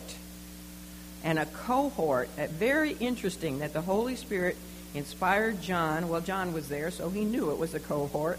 And 1.24 1.38
a 1.38 1.46
cohort, 1.46 2.28
very 2.36 2.92
interesting 2.92 3.60
that 3.60 3.72
the 3.72 3.80
Holy 3.80 4.16
Spirit 4.16 4.56
inspired 4.94 5.62
John, 5.62 6.08
well, 6.08 6.20
John 6.20 6.52
was 6.52 6.68
there, 6.68 6.90
so 6.90 7.10
he 7.10 7.24
knew 7.24 7.50
it 7.50 7.58
was 7.58 7.74
a 7.74 7.80
cohort, 7.80 8.38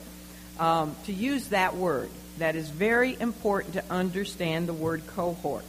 um, 0.59 0.95
to 1.05 1.13
use 1.13 1.47
that 1.47 1.75
word. 1.75 2.09
That 2.37 2.55
is 2.55 2.69
very 2.69 3.15
important 3.19 3.75
to 3.75 3.83
understand 3.89 4.67
the 4.67 4.73
word 4.73 5.05
cohort. 5.07 5.65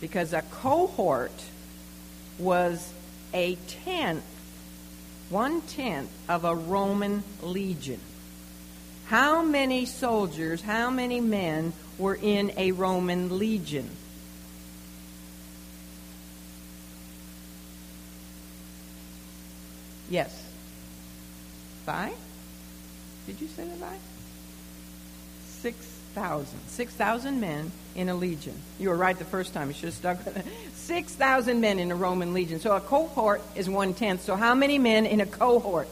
Because 0.00 0.32
a 0.32 0.42
cohort 0.42 1.32
was 2.38 2.92
a 3.34 3.56
tenth, 3.84 4.24
one 5.30 5.60
tenth 5.62 6.10
of 6.28 6.44
a 6.44 6.54
Roman 6.54 7.24
legion. 7.42 8.00
How 9.06 9.42
many 9.42 9.86
soldiers, 9.86 10.60
how 10.60 10.90
many 10.90 11.20
men 11.20 11.72
were 11.98 12.14
in 12.14 12.52
a 12.56 12.72
Roman 12.72 13.38
legion? 13.38 13.88
Yes. 20.08 20.44
Five? 21.84 22.14
Did 23.26 23.40
you 23.40 23.48
say 23.48 23.64
that 23.64 23.98
thousand. 26.18 26.58
Six 26.66 26.92
thousand 26.94 27.40
men 27.40 27.70
in 27.94 28.08
a 28.08 28.14
legion. 28.14 28.54
You 28.78 28.88
were 28.90 28.96
right 28.96 29.18
the 29.18 29.24
first 29.24 29.54
time. 29.54 29.68
You 29.68 29.74
should 29.74 29.84
have 29.84 29.94
stuck 29.94 30.24
with 30.24 30.36
it. 30.36 30.46
Six 30.74 31.14
thousand 31.14 31.60
men 31.60 31.78
in 31.78 31.90
a 31.90 31.94
Roman 31.94 32.34
legion. 32.34 32.60
So 32.60 32.74
a 32.74 32.80
cohort 32.80 33.42
is 33.54 33.68
one 33.68 33.94
tenth. 33.94 34.22
So 34.22 34.36
how 34.36 34.54
many 34.54 34.78
men 34.78 35.06
in 35.06 35.20
a 35.20 35.26
cohort? 35.26 35.88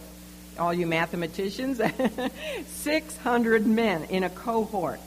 All 0.58 0.72
you 0.72 0.86
mathematicians? 0.86 1.80
600 2.66 3.66
men 3.66 4.04
in 4.04 4.24
a 4.24 4.30
cohort. 4.30 5.00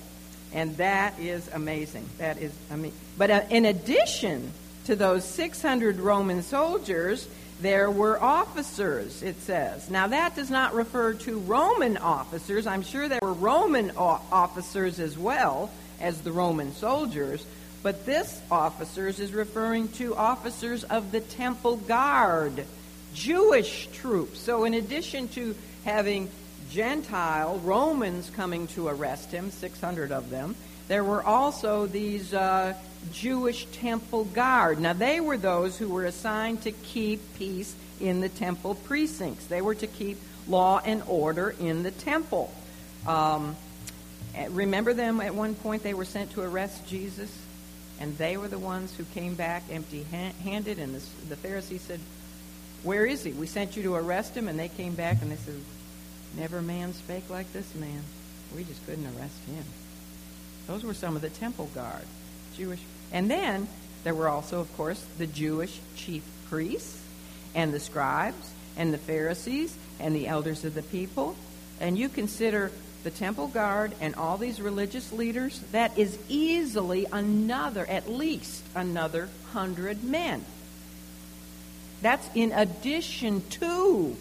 And 0.54 0.78
that 0.78 1.20
is 1.20 1.50
amazing. 1.54 2.08
That 2.20 2.38
is 2.38 2.52
amazing. 2.70 2.98
But 3.18 3.32
uh, 3.32 3.42
in 3.50 3.66
addition 3.66 4.52
to 4.86 4.96
those 4.96 5.26
600 5.26 5.98
Roman 5.98 6.44
soldiers, 6.44 7.28
there 7.62 7.92
were 7.92 8.22
officers, 8.22 9.22
it 9.22 9.42
says. 9.42 9.90
Now, 9.90 10.08
that 10.08 10.36
does 10.36 10.50
not 10.50 10.74
refer 10.74 11.14
to 11.14 11.40
Roman 11.40 11.98
officers. 11.98 12.66
I'm 12.66 12.84
sure 12.84 13.10
there 13.10 13.20
were 13.22 13.34
Roman 13.34 13.92
officers 13.98 15.00
as 15.00 15.18
well 15.18 15.70
as 16.00 16.22
the 16.22 16.32
Roman 16.32 16.74
soldiers, 16.74 17.46
but 17.84 18.06
this 18.06 18.42
officers 18.50 19.20
is 19.20 19.34
referring 19.34 19.90
to 19.94 20.16
officers 20.16 20.86
of 20.86 21.12
the 21.12 21.20
temple 21.20 21.76
guard, 21.78 22.66
Jewish 23.14 23.90
troops. 23.92 24.40
So, 24.40 24.64
in 24.64 24.74
addition 24.74 25.28
to 25.30 25.56
having 25.84 26.30
Gentile 26.72 27.60
Romans 27.64 28.30
coming 28.36 28.68
to 28.68 28.88
arrest 28.88 29.32
him, 29.32 29.52
600 29.52 30.12
of 30.12 30.30
them, 30.30 30.56
there 30.90 31.04
were 31.04 31.24
also 31.24 31.86
these 31.86 32.34
uh, 32.34 32.74
Jewish 33.14 33.66
temple 33.68 34.26
guard. 34.26 34.80
Now, 34.80 34.94
they 34.94 35.20
were 35.20 35.38
those 35.38 35.78
who 35.78 35.88
were 35.88 36.06
assigned 36.06 36.64
to 36.64 36.72
keep 36.72 37.22
peace 37.38 37.76
in 38.02 38.22
the 38.22 38.30
temple 38.30 38.74
precincts. 38.74 39.46
They 39.46 39.62
were 39.62 39.76
to 39.76 39.86
keep 39.86 40.18
law 40.48 40.82
and 40.84 41.04
order 41.08 41.56
in 41.60 41.84
the 41.84 41.92
temple. 41.92 42.52
Um, 43.06 43.56
eh, 44.34 44.48
remember 44.50 44.96
them 44.96 45.22
at 45.22 45.36
one 45.36 45.54
point? 45.54 45.84
They 45.84 45.94
were 45.94 46.06
sent 46.06 46.32
to 46.32 46.42
arrest 46.42 46.88
Jesus, 46.88 47.32
and 48.00 48.18
they 48.18 48.36
were 48.36 48.48
the 48.48 48.58
ones 48.58 48.96
who 48.96 49.04
came 49.14 49.36
back 49.36 49.62
empty 49.70 50.04
handed. 50.44 50.80
And 50.80 50.96
the, 50.96 51.02
the 51.30 51.36
Pharisees 51.36 51.82
said, 51.82 52.00
Where 52.82 53.06
is 53.06 53.24
he? 53.24 53.32
We 53.32 53.46
sent 53.46 53.78
you 53.78 53.84
to 53.84 53.94
arrest 53.94 54.36
him. 54.36 54.48
And 54.48 54.58
they 54.58 54.70
came 54.70 54.96
back 54.96 55.22
and 55.22 55.30
they 55.32 55.36
said, 55.36 55.54
Never 56.36 56.64
man 56.64 56.94
spake 56.94 57.30
like 57.30 57.54
this 57.54 57.76
man. 57.76 58.02
We 58.56 58.64
just 58.64 58.84
couldn't 58.88 59.06
arrest 59.06 59.38
him. 59.46 59.64
Those 60.70 60.84
were 60.84 60.94
some 60.94 61.16
of 61.16 61.24
the 61.24 61.32
temple 61.32 61.68
guard. 61.74 62.06
Jewish. 62.56 62.80
And 63.12 63.30
then 63.30 63.68
there 64.04 64.14
were 64.14 64.30
also, 64.30 64.60
of 64.60 64.78
course, 64.78 65.04
the 65.18 65.26
Jewish 65.26 65.80
chief 65.96 66.22
priests 66.48 67.02
and 67.56 67.74
the 67.74 67.80
scribes 67.80 68.52
and 68.78 68.94
the 68.94 69.00
Pharisees 69.00 69.76
and 70.00 70.16
the 70.16 70.28
elders 70.28 70.64
of 70.66 70.76
the 70.76 70.84
people. 70.84 71.36
And 71.80 71.98
you 71.98 72.08
consider 72.08 72.72
the 73.04 73.10
temple 73.10 73.48
guard 73.48 73.94
and 74.00 74.14
all 74.14 74.38
these 74.38 74.62
religious 74.62 75.12
leaders, 75.12 75.60
that 75.72 75.98
is 75.98 76.20
easily 76.30 77.08
another, 77.12 77.84
at 77.88 78.08
least 78.08 78.64
another 78.76 79.28
hundred 79.54 80.04
men. 80.04 80.46
That's 82.04 82.30
in 82.36 82.52
addition 82.52 83.42
to 83.50 84.16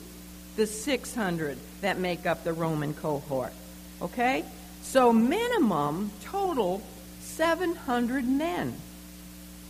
the 0.56 0.66
600 0.66 1.58
that 1.82 1.98
make 1.98 2.24
up 2.24 2.42
the 2.42 2.54
Roman 2.54 2.94
cohort. 2.94 3.52
Okay? 4.00 4.46
So, 4.82 5.12
minimum 5.12 6.10
total 6.24 6.82
700 7.20 8.26
men 8.26 8.74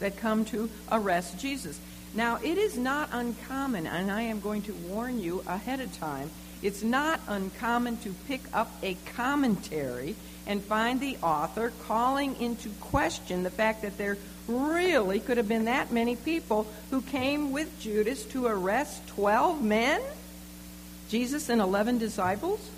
that 0.00 0.16
come 0.16 0.44
to 0.46 0.70
arrest 0.90 1.38
Jesus. 1.38 1.78
Now, 2.14 2.36
it 2.42 2.56
is 2.56 2.76
not 2.78 3.10
uncommon, 3.12 3.86
and 3.86 4.10
I 4.10 4.22
am 4.22 4.40
going 4.40 4.62
to 4.62 4.72
warn 4.72 5.20
you 5.20 5.44
ahead 5.46 5.80
of 5.80 5.96
time, 5.98 6.30
it's 6.62 6.82
not 6.82 7.20
uncommon 7.28 7.98
to 7.98 8.14
pick 8.26 8.40
up 8.52 8.70
a 8.82 8.96
commentary 9.14 10.16
and 10.46 10.62
find 10.62 10.98
the 11.00 11.16
author 11.22 11.72
calling 11.84 12.40
into 12.40 12.70
question 12.80 13.42
the 13.42 13.50
fact 13.50 13.82
that 13.82 13.98
there 13.98 14.16
really 14.48 15.20
could 15.20 15.36
have 15.36 15.46
been 15.46 15.66
that 15.66 15.92
many 15.92 16.16
people 16.16 16.66
who 16.90 17.02
came 17.02 17.52
with 17.52 17.80
Judas 17.80 18.24
to 18.26 18.46
arrest 18.46 19.06
12 19.08 19.62
men, 19.62 20.00
Jesus 21.10 21.48
and 21.50 21.60
11 21.60 21.98
disciples. 21.98 22.70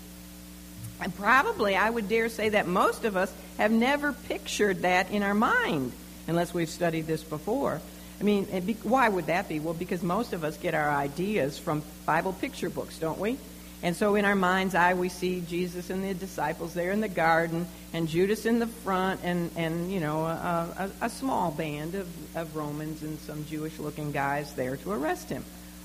And 1.01 1.15
probably, 1.15 1.75
I 1.75 1.89
would 1.89 2.07
dare 2.07 2.29
say 2.29 2.49
that 2.49 2.67
most 2.67 3.05
of 3.05 3.17
us 3.17 3.33
have 3.57 3.71
never 3.71 4.13
pictured 4.13 4.83
that 4.83 5.11
in 5.11 5.23
our 5.23 5.33
mind 5.33 5.91
unless 6.27 6.53
we've 6.53 6.69
studied 6.69 7.07
this 7.07 7.23
before. 7.23 7.81
I 8.19 8.23
mean, 8.23 8.47
eh, 8.51 8.59
be, 8.59 8.73
why 8.83 9.09
would 9.09 9.25
that 9.25 9.49
be? 9.49 9.59
Well, 9.59 9.73
because 9.73 10.03
most 10.03 10.33
of 10.33 10.43
us 10.43 10.55
get 10.57 10.75
our 10.75 10.89
ideas 10.89 11.57
from 11.57 11.81
Bible 12.05 12.33
picture 12.33 12.69
books, 12.69 12.99
don't 12.99 13.19
we? 13.19 13.37
And 13.83 13.95
so 13.95 14.13
in 14.13 14.25
our 14.25 14.35
mind's 14.35 14.75
eye, 14.75 14.93
we 14.93 15.09
see 15.09 15.41
Jesus 15.41 15.89
and 15.89 16.03
the 16.03 16.13
disciples 16.13 16.75
there 16.75 16.91
in 16.91 17.01
the 17.01 17.07
garden, 17.07 17.65
and 17.93 18.07
Judas 18.07 18.45
in 18.45 18.59
the 18.59 18.67
front, 18.67 19.21
and, 19.23 19.49
and 19.55 19.91
you 19.91 19.99
know, 19.99 20.25
a, 20.25 20.91
a, 21.01 21.05
a 21.05 21.09
small 21.09 21.49
band 21.49 21.95
of, 21.95 22.37
of 22.37 22.55
Romans 22.55 23.01
and 23.01 23.19
some 23.21 23.43
Jewish 23.47 23.79
looking 23.79 24.11
guys 24.11 24.53
there 24.53 24.77
to 24.77 24.91
arrest 24.91 25.29
him. 25.29 25.43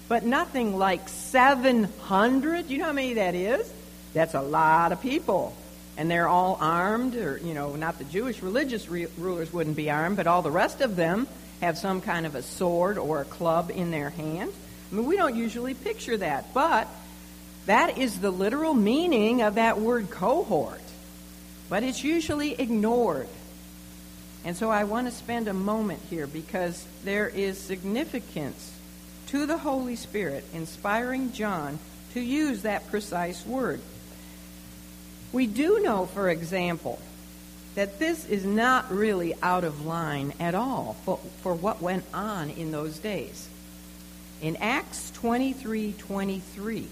But 0.09 0.25
nothing 0.25 0.77
like 0.77 1.09
700. 1.09 2.69
You 2.69 2.79
know 2.79 2.85
how 2.85 2.93
many 2.93 3.15
that 3.15 3.35
is? 3.35 3.73
That's 4.17 4.33
a 4.33 4.41
lot 4.41 4.93
of 4.93 5.03
people. 5.03 5.55
And 5.99 6.11
they're 6.11 6.27
all 6.27 6.57
armed, 6.59 7.17
or, 7.17 7.37
you 7.37 7.53
know, 7.53 7.77
not 7.77 7.99
the 7.99 8.05
Jewish 8.05 8.41
religious 8.41 8.89
re- 8.89 9.09
rulers 9.19 9.53
wouldn't 9.53 9.77
be 9.77 9.91
armed, 9.91 10.17
but 10.17 10.27
all 10.27 10.41
the 10.41 10.51
rest 10.51 10.81
of 10.81 10.97
them 10.97 11.29
have 11.61 11.77
some 11.77 12.01
kind 12.01 12.25
of 12.25 12.35
a 12.35 12.41
sword 12.41 12.97
or 12.97 13.21
a 13.21 13.27
club 13.27 13.71
in 13.75 13.91
their 13.91 14.09
hand. 14.09 14.51
I 14.91 14.95
mean, 14.95 15.05
we 15.05 15.19
don't 15.19 15.37
usually 15.37 15.75
picture 15.75 16.17
that, 16.17 16.55
but 16.55 16.89
that 17.67 17.99
is 17.99 18.19
the 18.19 18.31
literal 18.31 18.73
meaning 18.73 19.43
of 19.43 19.57
that 19.57 19.81
word 19.81 20.11
cohort. 20.11 20.81
But 21.69 21.83
it's 21.83 22.03
usually 22.03 22.59
ignored. 22.59 23.29
And 24.47 24.57
so 24.57 24.71
I 24.71 24.85
want 24.85 25.09
to 25.09 25.13
spend 25.13 25.47
a 25.47 25.55
moment 25.55 26.01
here 26.09 26.27
because 26.27 26.87
there 27.05 27.29
is 27.29 27.59
significance 27.59 28.73
to 29.27 29.45
the 29.45 29.59
Holy 29.59 29.97
Spirit 29.97 30.43
inspiring 30.55 31.33
John 31.33 31.79
to 32.15 32.21
use 32.23 32.63
that 32.63 32.89
precise 32.91 33.45
word. 33.45 33.83
We 35.33 35.47
do 35.47 35.81
know, 35.81 36.07
for 36.07 36.29
example, 36.29 37.01
that 37.75 37.99
this 37.99 38.27
is 38.27 38.45
not 38.45 38.91
really 38.91 39.35
out 39.43 39.65
of 39.65 39.85
line 39.85 40.33
at 40.41 40.55
all 40.55 40.97
for, 41.05 41.19
for 41.43 41.55
what 41.55 41.83
went 41.83 42.05
on 42.15 42.51
in 42.51 42.73
those 42.73 42.99
days. 42.99 43.49
In 44.41 44.57
Acts 44.57 45.13
23:23, 45.17 46.87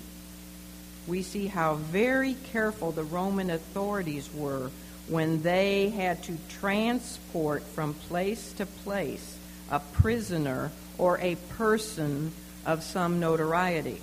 we 1.07 1.23
see 1.23 1.47
how 1.47 1.75
very 1.75 2.35
careful 2.53 2.93
the 2.93 3.05
Roman 3.05 3.51
authorities 3.51 4.29
were 4.33 4.71
when 5.09 5.43
they 5.43 5.91
had 5.91 6.23
to 6.25 6.37
transport 6.49 7.63
from 7.63 7.95
place 7.95 8.53
to 8.55 8.67
place 8.67 9.37
a 9.71 9.81
prisoner 9.81 10.71
or 10.97 11.19
a 11.19 11.37
person 11.57 12.33
of 12.65 12.83
some 12.83 13.21
notoriety. 13.21 14.01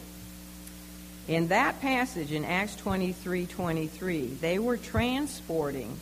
In 1.31 1.47
that 1.47 1.79
passage 1.79 2.33
in 2.33 2.43
Acts 2.43 2.75
23 2.75 3.45
23, 3.45 4.25
they 4.41 4.59
were 4.59 4.75
transporting 4.75 5.97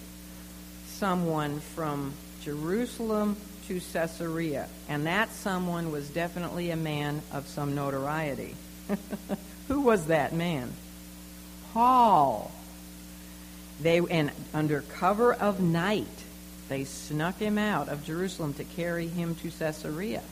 someone 0.87 1.59
from 1.59 2.13
Jerusalem 2.41 3.37
to 3.67 3.79
Caesarea, 3.79 4.67
and 4.87 5.05
that 5.05 5.31
someone 5.31 5.91
was 5.91 6.09
definitely 6.09 6.71
a 6.71 6.75
man 6.75 7.21
of 7.31 7.47
some 7.47 7.75
notoriety. 7.75 8.55
Who 9.67 9.81
was 9.81 10.07
that 10.07 10.33
man? 10.33 10.73
Paul. 11.73 12.49
They 13.83 13.99
and 13.99 14.31
under 14.51 14.81
cover 14.81 15.31
of 15.31 15.61
night, 15.61 16.07
they 16.69 16.85
snuck 16.85 17.37
him 17.37 17.59
out 17.59 17.87
of 17.87 18.03
Jerusalem 18.03 18.55
to 18.55 18.63
carry 18.63 19.05
him 19.05 19.35
to 19.35 19.51
Caesarea. 19.51 20.23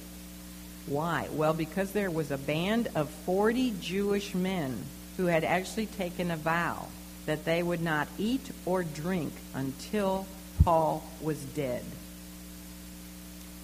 Why? 0.87 1.27
Well, 1.33 1.53
because 1.53 1.91
there 1.91 2.09
was 2.09 2.31
a 2.31 2.37
band 2.37 2.87
of 2.95 3.09
40 3.25 3.73
Jewish 3.81 4.33
men 4.33 4.83
who 5.17 5.25
had 5.25 5.43
actually 5.43 5.87
taken 5.87 6.31
a 6.31 6.37
vow 6.37 6.87
that 7.25 7.43
they 7.43 7.61
would 7.61 7.81
not 7.81 8.07
eat 8.17 8.49
or 8.65 8.83
drink 8.83 9.33
until 9.53 10.25
Paul 10.63 11.03
was 11.21 11.37
dead. 11.43 11.83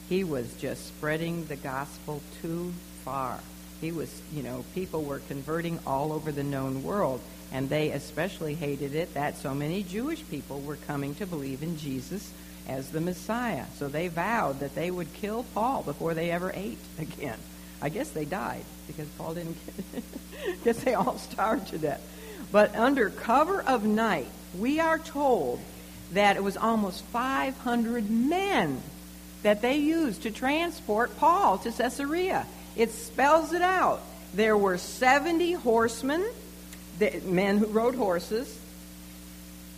He 0.09 0.25
was 0.25 0.53
just 0.55 0.85
spreading 0.85 1.45
the 1.45 1.55
gospel 1.55 2.21
too 2.41 2.73
far. 3.05 3.39
He 3.79 3.93
was, 3.93 4.21
you 4.33 4.43
know, 4.43 4.65
people 4.75 5.03
were 5.03 5.19
converting 5.19 5.79
all 5.87 6.11
over 6.11 6.31
the 6.31 6.43
known 6.43 6.83
world, 6.83 7.21
and 7.53 7.69
they 7.69 7.91
especially 7.91 8.53
hated 8.53 8.95
it 8.95 9.13
that 9.13 9.37
so 9.37 9.55
many 9.55 9.81
Jewish 9.83 10.23
people 10.29 10.59
were 10.59 10.75
coming 10.75 11.15
to 11.15 11.25
believe 11.25 11.63
in 11.63 11.77
Jesus 11.77 12.31
as 12.67 12.89
the 12.89 13.01
Messiah. 13.01 13.65
So 13.77 13.87
they 13.87 14.07
vowed 14.07 14.59
that 14.59 14.75
they 14.75 14.91
would 14.91 15.13
kill 15.13 15.45
Paul 15.53 15.83
before 15.83 16.13
they 16.13 16.31
ever 16.31 16.51
ate 16.53 16.79
again. 16.99 17.37
I 17.81 17.89
guess 17.89 18.09
they 18.09 18.25
died 18.25 18.63
because 18.87 19.07
Paul 19.17 19.33
didn't 19.33 19.57
get 19.65 20.03
guess 20.63 20.83
they 20.83 20.93
all 20.93 21.17
starved 21.17 21.69
to 21.69 21.77
death. 21.77 22.01
But 22.51 22.75
under 22.75 23.09
cover 23.09 23.61
of 23.61 23.83
night, 23.83 24.27
we 24.57 24.79
are 24.79 24.99
told 24.99 25.59
that 26.11 26.37
it 26.37 26.43
was 26.43 26.57
almost 26.57 27.03
500 27.05 28.09
men 28.09 28.81
that 29.41 29.61
they 29.61 29.77
used 29.77 30.23
to 30.23 30.31
transport 30.31 31.17
Paul 31.17 31.57
to 31.59 31.71
Caesarea. 31.71 32.45
It 32.75 32.91
spells 32.91 33.53
it 33.53 33.61
out. 33.61 34.01
There 34.33 34.57
were 34.57 34.77
70 34.77 35.53
horsemen, 35.53 36.25
men 37.23 37.57
who 37.57 37.67
rode 37.67 37.95
horses. 37.95 38.59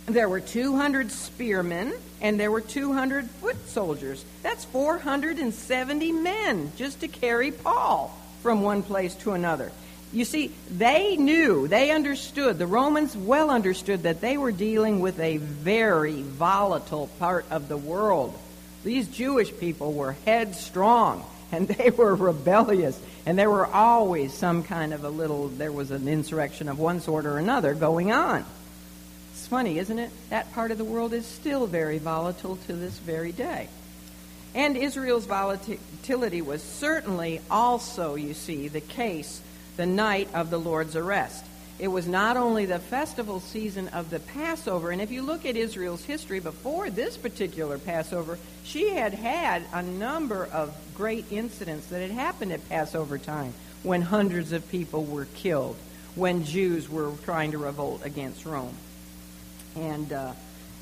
There 0.06 0.28
were 0.28 0.40
200 0.40 1.10
spearmen, 1.10 1.92
and 2.20 2.38
there 2.38 2.50
were 2.50 2.60
200 2.60 3.28
foot 3.28 3.68
soldiers. 3.68 4.24
That's 4.42 4.64
470 4.66 6.12
men 6.12 6.72
just 6.76 7.00
to 7.00 7.08
carry 7.08 7.50
Paul 7.50 8.16
from 8.40 8.62
one 8.62 8.84
place 8.84 9.16
to 9.16 9.32
another. 9.32 9.72
You 10.12 10.24
see, 10.24 10.52
they 10.70 11.16
knew, 11.16 11.66
they 11.66 11.90
understood, 11.90 12.58
the 12.58 12.66
Romans 12.66 13.16
well 13.16 13.50
understood 13.50 14.04
that 14.04 14.20
they 14.20 14.38
were 14.38 14.52
dealing 14.52 15.00
with 15.00 15.18
a 15.18 15.38
very 15.38 16.22
volatile 16.22 17.08
part 17.18 17.44
of 17.50 17.68
the 17.68 17.76
world. 17.76 18.38
These 18.84 19.08
Jewish 19.08 19.54
people 19.58 19.92
were 19.92 20.12
headstrong 20.24 21.24
and 21.52 21.66
they 21.66 21.90
were 21.90 22.14
rebellious 22.14 22.98
and 23.26 23.36
there 23.36 23.50
were 23.50 23.66
always 23.66 24.32
some 24.32 24.62
kind 24.62 24.94
of 24.94 25.04
a 25.04 25.10
little 25.10 25.48
there 25.48 25.72
was 25.72 25.90
an 25.90 26.08
insurrection 26.08 26.68
of 26.68 26.78
one 26.78 27.00
sort 27.00 27.24
or 27.24 27.38
another 27.38 27.74
going 27.74 28.10
on 28.10 28.44
it's 29.46 29.50
funny 29.52 29.78
isn't 29.78 30.00
it? 30.00 30.10
That 30.30 30.52
part 30.54 30.72
of 30.72 30.78
the 30.78 30.82
world 30.82 31.12
is 31.12 31.24
still 31.24 31.68
very 31.68 31.98
volatile 31.98 32.56
to 32.66 32.72
this 32.72 32.98
very 32.98 33.30
day. 33.30 33.68
And 34.56 34.76
israel's 34.76 35.24
volatility 35.24 36.42
was 36.42 36.64
certainly 36.64 37.40
also 37.48 38.16
you 38.16 38.34
see 38.34 38.66
the 38.66 38.80
case 38.80 39.40
the 39.76 39.86
night 39.86 40.28
of 40.34 40.50
the 40.50 40.58
lord's 40.58 40.96
arrest. 40.96 41.44
It 41.78 41.86
was 41.86 42.08
not 42.08 42.36
only 42.36 42.66
the 42.66 42.80
festival 42.80 43.38
season 43.38 43.86
of 43.88 44.10
the 44.10 44.18
Passover, 44.18 44.90
and 44.90 45.00
if 45.00 45.12
you 45.12 45.22
look 45.22 45.46
at 45.46 45.56
Israel's 45.56 46.04
history 46.04 46.40
before 46.40 46.90
this 46.90 47.16
particular 47.16 47.78
Passover, 47.78 48.40
she 48.64 48.88
had 48.88 49.14
had 49.14 49.62
a 49.72 49.82
number 49.82 50.46
of 50.46 50.74
great 50.96 51.30
incidents 51.30 51.86
that 51.86 52.00
had 52.00 52.10
happened 52.10 52.50
at 52.50 52.68
Passover 52.68 53.16
time 53.16 53.54
when 53.84 54.02
hundreds 54.02 54.50
of 54.50 54.68
people 54.70 55.04
were 55.04 55.26
killed, 55.36 55.76
when 56.16 56.44
Jews 56.44 56.90
were 56.90 57.12
trying 57.24 57.52
to 57.52 57.58
revolt 57.58 58.04
against 58.04 58.44
Rome. 58.44 58.74
And 59.76 60.12
uh, 60.12 60.32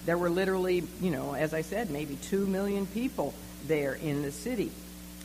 there 0.06 0.18
were 0.18 0.30
literally, 0.30 0.84
you 1.00 1.10
know, 1.10 1.34
as 1.34 1.52
I 1.54 1.62
said, 1.62 1.90
maybe 1.90 2.16
two 2.16 2.46
million 2.46 2.86
people 2.86 3.34
there 3.66 3.94
in 3.94 4.22
the 4.22 4.32
city. 4.32 4.70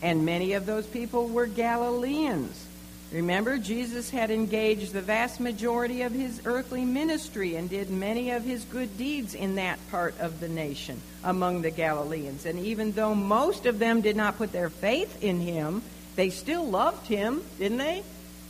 And 0.01 0.25
many 0.25 0.53
of 0.53 0.65
those 0.65 0.87
people 0.87 1.27
were 1.27 1.45
Galileans. 1.45 2.67
Remember, 3.11 3.57
Jesus 3.57 4.11
had 4.11 4.29
engaged 4.29 4.93
the 4.93 5.01
vast 5.01 5.39
majority 5.39 6.03
of 6.03 6.11
his 6.11 6.41
earthly 6.45 6.85
ministry 6.85 7.55
and 7.55 7.67
did 7.67 7.89
many 7.89 8.29
of 8.31 8.43
his 8.43 8.63
good 8.65 8.97
deeds 8.97 9.33
in 9.33 9.55
that 9.55 9.79
part 9.89 10.19
of 10.19 10.39
the 10.39 10.47
nation 10.47 11.01
among 11.23 11.63
the 11.63 11.71
Galileans. 11.71 12.45
And 12.45 12.59
even 12.59 12.91
though 12.91 13.15
most 13.15 13.65
of 13.65 13.79
them 13.79 14.01
did 14.01 14.15
not 14.15 14.37
put 14.37 14.51
their 14.51 14.69
faith 14.69 15.23
in 15.23 15.39
him, 15.39 15.81
they 16.15 16.29
still 16.29 16.65
loved 16.65 17.07
him, 17.07 17.41
didn't 17.57 17.79
they? 17.79 18.03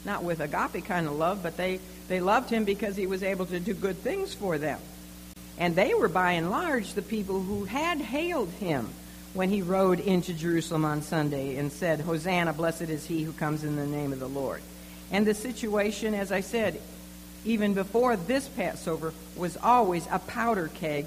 Not 0.04 0.24
with 0.24 0.42
agape 0.42 0.86
kind 0.86 1.08
of 1.08 1.14
love, 1.14 1.42
but 1.42 1.56
they, 1.56 1.80
they 2.10 2.20
loved 2.20 2.50
him 2.50 2.66
because 2.66 2.98
he 2.98 3.08
was 3.08 3.24
able 3.24 3.46
to 3.46 3.62
do 3.62 3.74
good 3.74 3.98
things 3.98 4.34
for 4.34 4.58
them. 4.58 4.80
And 5.60 5.76
they 5.76 5.94
were 5.94 6.08
by 6.08 6.32
and 6.34 6.50
large 6.50 6.94
the 6.94 7.02
people 7.02 7.42
who 7.42 7.66
had 7.66 8.00
hailed 8.00 8.50
him 8.50 8.90
when 9.34 9.50
he 9.50 9.62
rode 9.62 10.00
into 10.00 10.34
Jerusalem 10.34 10.86
on 10.86 11.02
Sunday 11.02 11.58
and 11.58 11.72
said, 11.72 12.00
Hosanna, 12.00 12.54
blessed 12.54 12.84
is 12.84 13.06
he 13.06 13.24
who 13.24 13.34
comes 13.34 13.64
in 13.64 13.76
the 13.76 13.86
name 13.86 14.14
of 14.14 14.20
the 14.20 14.30
Lord. 14.30 14.62
And 15.12 15.28
the 15.28 15.34
situation, 15.34 16.14
as 16.14 16.32
I 16.32 16.42
said, 16.42 16.80
even 17.46 17.74
before 17.74 18.16
this 18.16 18.48
Passover, 18.48 19.14
was 19.36 19.58
always 19.58 20.08
a 20.10 20.20
powder 20.20 20.70
keg 20.76 21.06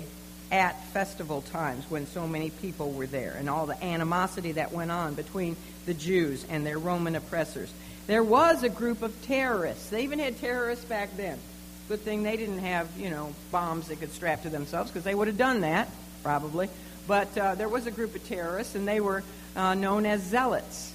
at 0.50 0.84
festival 0.88 1.40
times 1.40 1.84
when 1.88 2.06
so 2.06 2.28
many 2.28 2.50
people 2.50 2.92
were 2.92 3.06
there 3.06 3.34
and 3.38 3.48
all 3.48 3.64
the 3.64 3.82
animosity 3.82 4.52
that 4.52 4.70
went 4.70 4.90
on 4.90 5.14
between 5.14 5.56
the 5.86 5.94
Jews 5.94 6.44
and 6.50 6.64
their 6.66 6.78
Roman 6.78 7.16
oppressors. 7.16 7.72
There 8.06 8.22
was 8.22 8.62
a 8.62 8.68
group 8.68 9.02
of 9.02 9.14
terrorists. 9.22 9.88
They 9.88 10.04
even 10.04 10.18
had 10.18 10.38
terrorists 10.38 10.84
back 10.84 11.16
then. 11.16 11.38
Good 11.92 12.00
thing 12.00 12.22
they 12.22 12.38
didn't 12.38 12.60
have, 12.60 12.88
you 12.96 13.10
know, 13.10 13.34
bombs 13.50 13.86
they 13.86 13.96
could 13.96 14.12
strap 14.12 14.44
to 14.44 14.48
themselves 14.48 14.90
because 14.90 15.04
they 15.04 15.14
would 15.14 15.28
have 15.28 15.36
done 15.36 15.60
that, 15.60 15.90
probably. 16.22 16.70
But 17.06 17.36
uh, 17.36 17.54
there 17.54 17.68
was 17.68 17.86
a 17.86 17.90
group 17.90 18.14
of 18.14 18.26
terrorists, 18.26 18.74
and 18.74 18.88
they 18.88 18.98
were 18.98 19.22
uh, 19.54 19.74
known 19.74 20.06
as 20.06 20.22
zealots. 20.22 20.90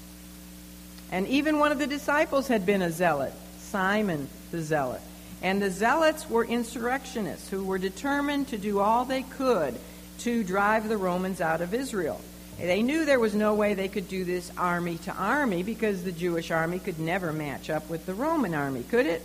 And 1.12 1.28
even 1.28 1.60
one 1.60 1.72
of 1.72 1.78
the 1.78 1.86
disciples 1.86 2.48
had 2.48 2.66
been 2.66 2.82
a 2.82 2.90
zealot, 2.90 3.32
Simon 3.60 4.28
the 4.50 4.64
zealot. 4.64 5.02
And 5.44 5.62
the 5.62 5.70
zealots 5.70 6.28
were 6.28 6.44
insurrectionists 6.44 7.48
who 7.48 7.64
were 7.64 7.78
determined 7.78 8.48
to 8.48 8.58
do 8.58 8.80
all 8.80 9.06
they 9.06 9.22
could 9.22 9.76
to 10.22 10.44
drive 10.44 10.90
the 10.90 10.98
Romans 10.98 11.42
out 11.42 11.62
of 11.62 11.76
Israel. 11.76 12.20
They 12.58 12.82
knew 12.82 13.06
there 13.06 13.20
was 13.20 13.36
no 13.36 13.54
way 13.54 13.76
they 13.76 13.88
could 13.88 14.08
do 14.08 14.26
this 14.26 14.52
army 14.58 14.98
to 15.04 15.14
army 15.14 15.62
because 15.62 16.04
the 16.04 16.12
Jewish 16.12 16.50
army 16.50 16.80
could 16.80 16.98
never 16.98 17.32
match 17.32 17.70
up 17.70 17.88
with 17.88 18.08
the 18.08 18.16
Roman 18.16 18.56
army, 18.56 18.82
could 18.82 19.06
it? 19.06 19.22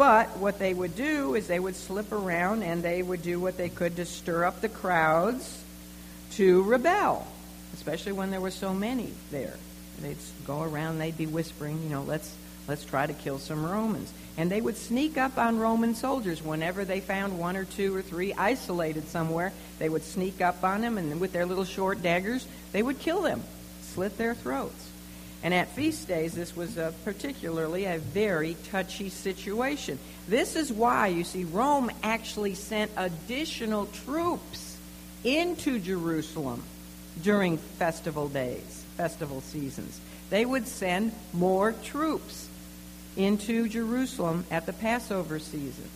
But 0.00 0.38
what 0.38 0.58
they 0.58 0.72
would 0.72 0.96
do 0.96 1.34
is 1.34 1.46
they 1.46 1.60
would 1.60 1.76
slip 1.76 2.10
around 2.10 2.62
and 2.62 2.82
they 2.82 3.02
would 3.02 3.20
do 3.20 3.38
what 3.38 3.58
they 3.58 3.68
could 3.68 3.96
to 3.96 4.06
stir 4.06 4.46
up 4.46 4.62
the 4.62 4.70
crowds 4.70 5.62
to 6.36 6.62
rebel, 6.62 7.26
especially 7.74 8.12
when 8.12 8.30
there 8.30 8.40
were 8.40 8.50
so 8.50 8.72
many 8.72 9.12
there. 9.30 9.52
They'd 10.00 10.16
go 10.46 10.62
around, 10.62 11.00
they'd 11.00 11.18
be 11.18 11.26
whispering, 11.26 11.82
you 11.82 11.90
know, 11.90 12.00
let's 12.00 12.34
let's 12.66 12.82
try 12.82 13.06
to 13.06 13.12
kill 13.12 13.38
some 13.38 13.62
Romans. 13.62 14.10
And 14.38 14.50
they 14.50 14.62
would 14.62 14.78
sneak 14.78 15.18
up 15.18 15.36
on 15.36 15.58
Roman 15.58 15.94
soldiers 15.94 16.42
whenever 16.42 16.86
they 16.86 17.00
found 17.00 17.38
one 17.38 17.58
or 17.58 17.66
two 17.66 17.94
or 17.94 18.00
three 18.00 18.32
isolated 18.32 19.06
somewhere. 19.08 19.52
They 19.78 19.90
would 19.90 20.04
sneak 20.04 20.40
up 20.40 20.64
on 20.64 20.80
them, 20.80 20.96
and 20.96 21.20
with 21.20 21.34
their 21.34 21.44
little 21.44 21.66
short 21.66 22.02
daggers, 22.02 22.46
they 22.72 22.82
would 22.82 23.00
kill 23.00 23.20
them, 23.20 23.42
slit 23.82 24.16
their 24.16 24.34
throats. 24.34 24.89
And 25.42 25.54
at 25.54 25.68
feast 25.70 26.06
days, 26.06 26.34
this 26.34 26.54
was 26.54 26.76
a 26.76 26.92
particularly 27.04 27.86
a 27.86 27.98
very 27.98 28.56
touchy 28.70 29.08
situation. 29.08 29.98
This 30.28 30.54
is 30.54 30.72
why, 30.72 31.06
you 31.08 31.24
see, 31.24 31.44
Rome 31.44 31.90
actually 32.02 32.54
sent 32.54 32.90
additional 32.96 33.86
troops 34.04 34.76
into 35.24 35.78
Jerusalem 35.78 36.62
during 37.22 37.56
festival 37.56 38.28
days, 38.28 38.84
festival 38.96 39.40
seasons. 39.40 40.00
They 40.28 40.44
would 40.44 40.68
send 40.68 41.12
more 41.32 41.72
troops 41.84 42.48
into 43.16 43.68
Jerusalem 43.68 44.44
at 44.50 44.66
the 44.66 44.72
Passover 44.72 45.38
season. 45.38 45.88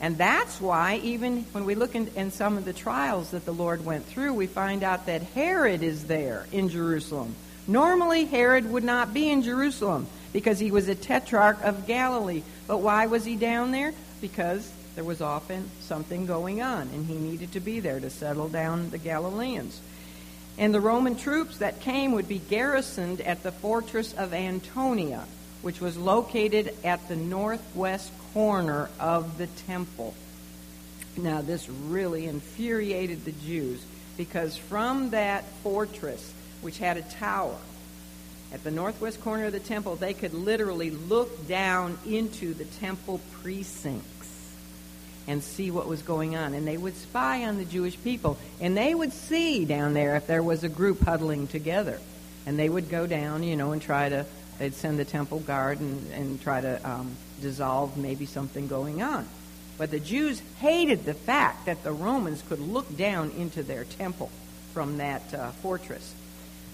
And 0.00 0.18
that's 0.18 0.60
why, 0.60 0.96
even 0.96 1.42
when 1.52 1.64
we 1.64 1.74
look 1.74 1.94
in, 1.94 2.08
in, 2.08 2.30
some 2.30 2.58
of 2.58 2.64
the 2.64 2.72
trials 2.72 3.30
that 3.30 3.44
the 3.44 3.54
Lord 3.54 3.84
went 3.84 4.04
through, 4.06 4.34
we 4.34 4.46
find 4.46 4.82
out 4.82 5.06
that 5.06 5.22
Herod 5.22 5.82
is 5.82 6.04
there 6.04 6.46
in 6.52 6.68
Jerusalem. 6.68 7.34
Normally, 7.66 8.24
Herod 8.26 8.70
would 8.70 8.84
not 8.84 9.14
be 9.14 9.30
in 9.30 9.42
Jerusalem 9.42 10.06
because 10.32 10.58
he 10.58 10.70
was 10.70 10.88
a 10.88 10.94
tetrarch 10.94 11.62
of 11.62 11.86
Galilee. 11.86 12.42
But 12.66 12.78
why 12.78 13.06
was 13.06 13.24
he 13.24 13.36
down 13.36 13.70
there? 13.70 13.94
Because 14.20 14.70
there 14.94 15.04
was 15.04 15.20
often 15.20 15.70
something 15.80 16.26
going 16.26 16.62
on, 16.62 16.82
and 16.82 17.06
he 17.06 17.14
needed 17.14 17.52
to 17.52 17.60
be 17.60 17.80
there 17.80 18.00
to 18.00 18.10
settle 18.10 18.48
down 18.48 18.90
the 18.90 18.98
Galileans. 18.98 19.80
And 20.56 20.72
the 20.72 20.80
Roman 20.80 21.16
troops 21.16 21.58
that 21.58 21.80
came 21.80 22.12
would 22.12 22.28
be 22.28 22.38
garrisoned 22.38 23.20
at 23.20 23.42
the 23.42 23.50
fortress 23.50 24.12
of 24.12 24.32
Antonia, 24.32 25.24
which 25.62 25.80
was 25.80 25.96
located 25.96 26.74
at 26.84 27.08
the 27.08 27.16
northwest 27.16 28.12
corner 28.32 28.88
of 29.00 29.38
the 29.38 29.46
temple. 29.46 30.14
Now, 31.16 31.40
this 31.40 31.68
really 31.68 32.26
infuriated 32.26 33.24
the 33.24 33.32
Jews 33.32 33.82
because 34.16 34.56
from 34.56 35.10
that 35.10 35.44
fortress, 35.62 36.32
which 36.64 36.78
had 36.78 36.96
a 36.96 37.02
tower, 37.02 37.56
at 38.54 38.62
the 38.62 38.70
northwest 38.70 39.20
corner 39.20 39.46
of 39.46 39.52
the 39.52 39.58
temple, 39.58 39.96
they 39.96 40.14
could 40.14 40.32
literally 40.32 40.90
look 40.90 41.48
down 41.48 41.98
into 42.06 42.54
the 42.54 42.64
temple 42.64 43.20
precincts 43.42 44.54
and 45.26 45.42
see 45.42 45.72
what 45.72 45.88
was 45.88 46.02
going 46.02 46.36
on. 46.36 46.54
And 46.54 46.66
they 46.66 46.76
would 46.76 46.96
spy 46.96 47.44
on 47.46 47.56
the 47.56 47.64
Jewish 47.64 48.00
people. 48.02 48.38
And 48.60 48.76
they 48.76 48.94
would 48.94 49.12
see 49.12 49.64
down 49.64 49.92
there 49.92 50.14
if 50.14 50.28
there 50.28 50.42
was 50.42 50.62
a 50.62 50.68
group 50.68 51.02
huddling 51.02 51.48
together. 51.48 51.98
And 52.46 52.56
they 52.56 52.68
would 52.68 52.90
go 52.90 53.06
down, 53.08 53.42
you 53.42 53.56
know, 53.56 53.72
and 53.72 53.82
try 53.82 54.08
to, 54.08 54.24
they'd 54.58 54.74
send 54.74 54.98
the 55.00 55.04
temple 55.04 55.40
guard 55.40 55.80
and, 55.80 56.12
and 56.12 56.40
try 56.40 56.60
to 56.60 56.88
um, 56.88 57.16
dissolve 57.40 57.96
maybe 57.96 58.26
something 58.26 58.68
going 58.68 59.02
on. 59.02 59.26
But 59.78 59.90
the 59.90 59.98
Jews 59.98 60.40
hated 60.60 61.04
the 61.04 61.14
fact 61.14 61.66
that 61.66 61.82
the 61.82 61.92
Romans 61.92 62.42
could 62.48 62.60
look 62.60 62.96
down 62.96 63.32
into 63.32 63.64
their 63.64 63.82
temple 63.84 64.30
from 64.72 64.98
that 64.98 65.34
uh, 65.34 65.50
fortress. 65.50 66.14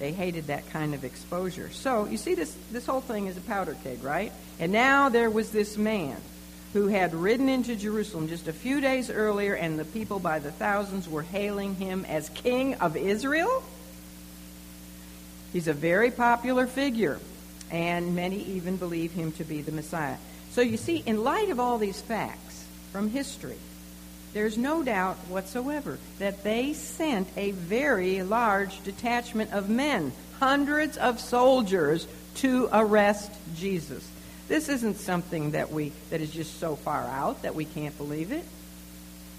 They 0.00 0.12
hated 0.12 0.46
that 0.46 0.68
kind 0.70 0.94
of 0.94 1.04
exposure. 1.04 1.70
So 1.70 2.06
you 2.06 2.16
see, 2.16 2.34
this 2.34 2.56
this 2.72 2.86
whole 2.86 3.02
thing 3.02 3.26
is 3.26 3.36
a 3.36 3.42
powder 3.42 3.76
keg, 3.84 4.02
right? 4.02 4.32
And 4.58 4.72
now 4.72 5.10
there 5.10 5.30
was 5.30 5.52
this 5.52 5.76
man 5.76 6.16
who 6.72 6.86
had 6.86 7.14
ridden 7.14 7.48
into 7.48 7.76
Jerusalem 7.76 8.26
just 8.26 8.48
a 8.48 8.52
few 8.52 8.80
days 8.80 9.10
earlier, 9.10 9.54
and 9.54 9.78
the 9.78 9.84
people 9.84 10.18
by 10.18 10.38
the 10.38 10.50
thousands 10.50 11.08
were 11.08 11.22
hailing 11.22 11.74
him 11.74 12.06
as 12.06 12.30
King 12.30 12.74
of 12.76 12.96
Israel. 12.96 13.62
He's 15.52 15.68
a 15.68 15.74
very 15.74 16.10
popular 16.10 16.66
figure, 16.66 17.18
and 17.70 18.16
many 18.16 18.42
even 18.42 18.76
believe 18.76 19.12
him 19.12 19.32
to 19.32 19.44
be 19.44 19.60
the 19.60 19.72
Messiah. 19.72 20.16
So 20.52 20.62
you 20.62 20.78
see, 20.78 21.02
in 21.04 21.22
light 21.22 21.50
of 21.50 21.60
all 21.60 21.76
these 21.76 22.00
facts 22.00 22.64
from 22.90 23.10
history, 23.10 23.58
there's 24.32 24.56
no 24.56 24.82
doubt 24.82 25.16
whatsoever 25.28 25.98
that 26.18 26.44
they 26.44 26.72
sent 26.72 27.28
a 27.36 27.50
very 27.50 28.22
large 28.22 28.82
detachment 28.84 29.52
of 29.52 29.68
men, 29.68 30.12
hundreds 30.38 30.96
of 30.96 31.18
soldiers, 31.20 32.06
to 32.36 32.68
arrest 32.72 33.30
Jesus. 33.56 34.08
This 34.48 34.68
isn't 34.68 34.96
something 34.98 35.52
that 35.52 35.72
we 35.72 35.92
that 36.10 36.20
is 36.20 36.30
just 36.30 36.58
so 36.58 36.76
far 36.76 37.02
out 37.02 37.42
that 37.42 37.54
we 37.54 37.64
can't 37.64 37.96
believe 37.96 38.32
it. 38.32 38.44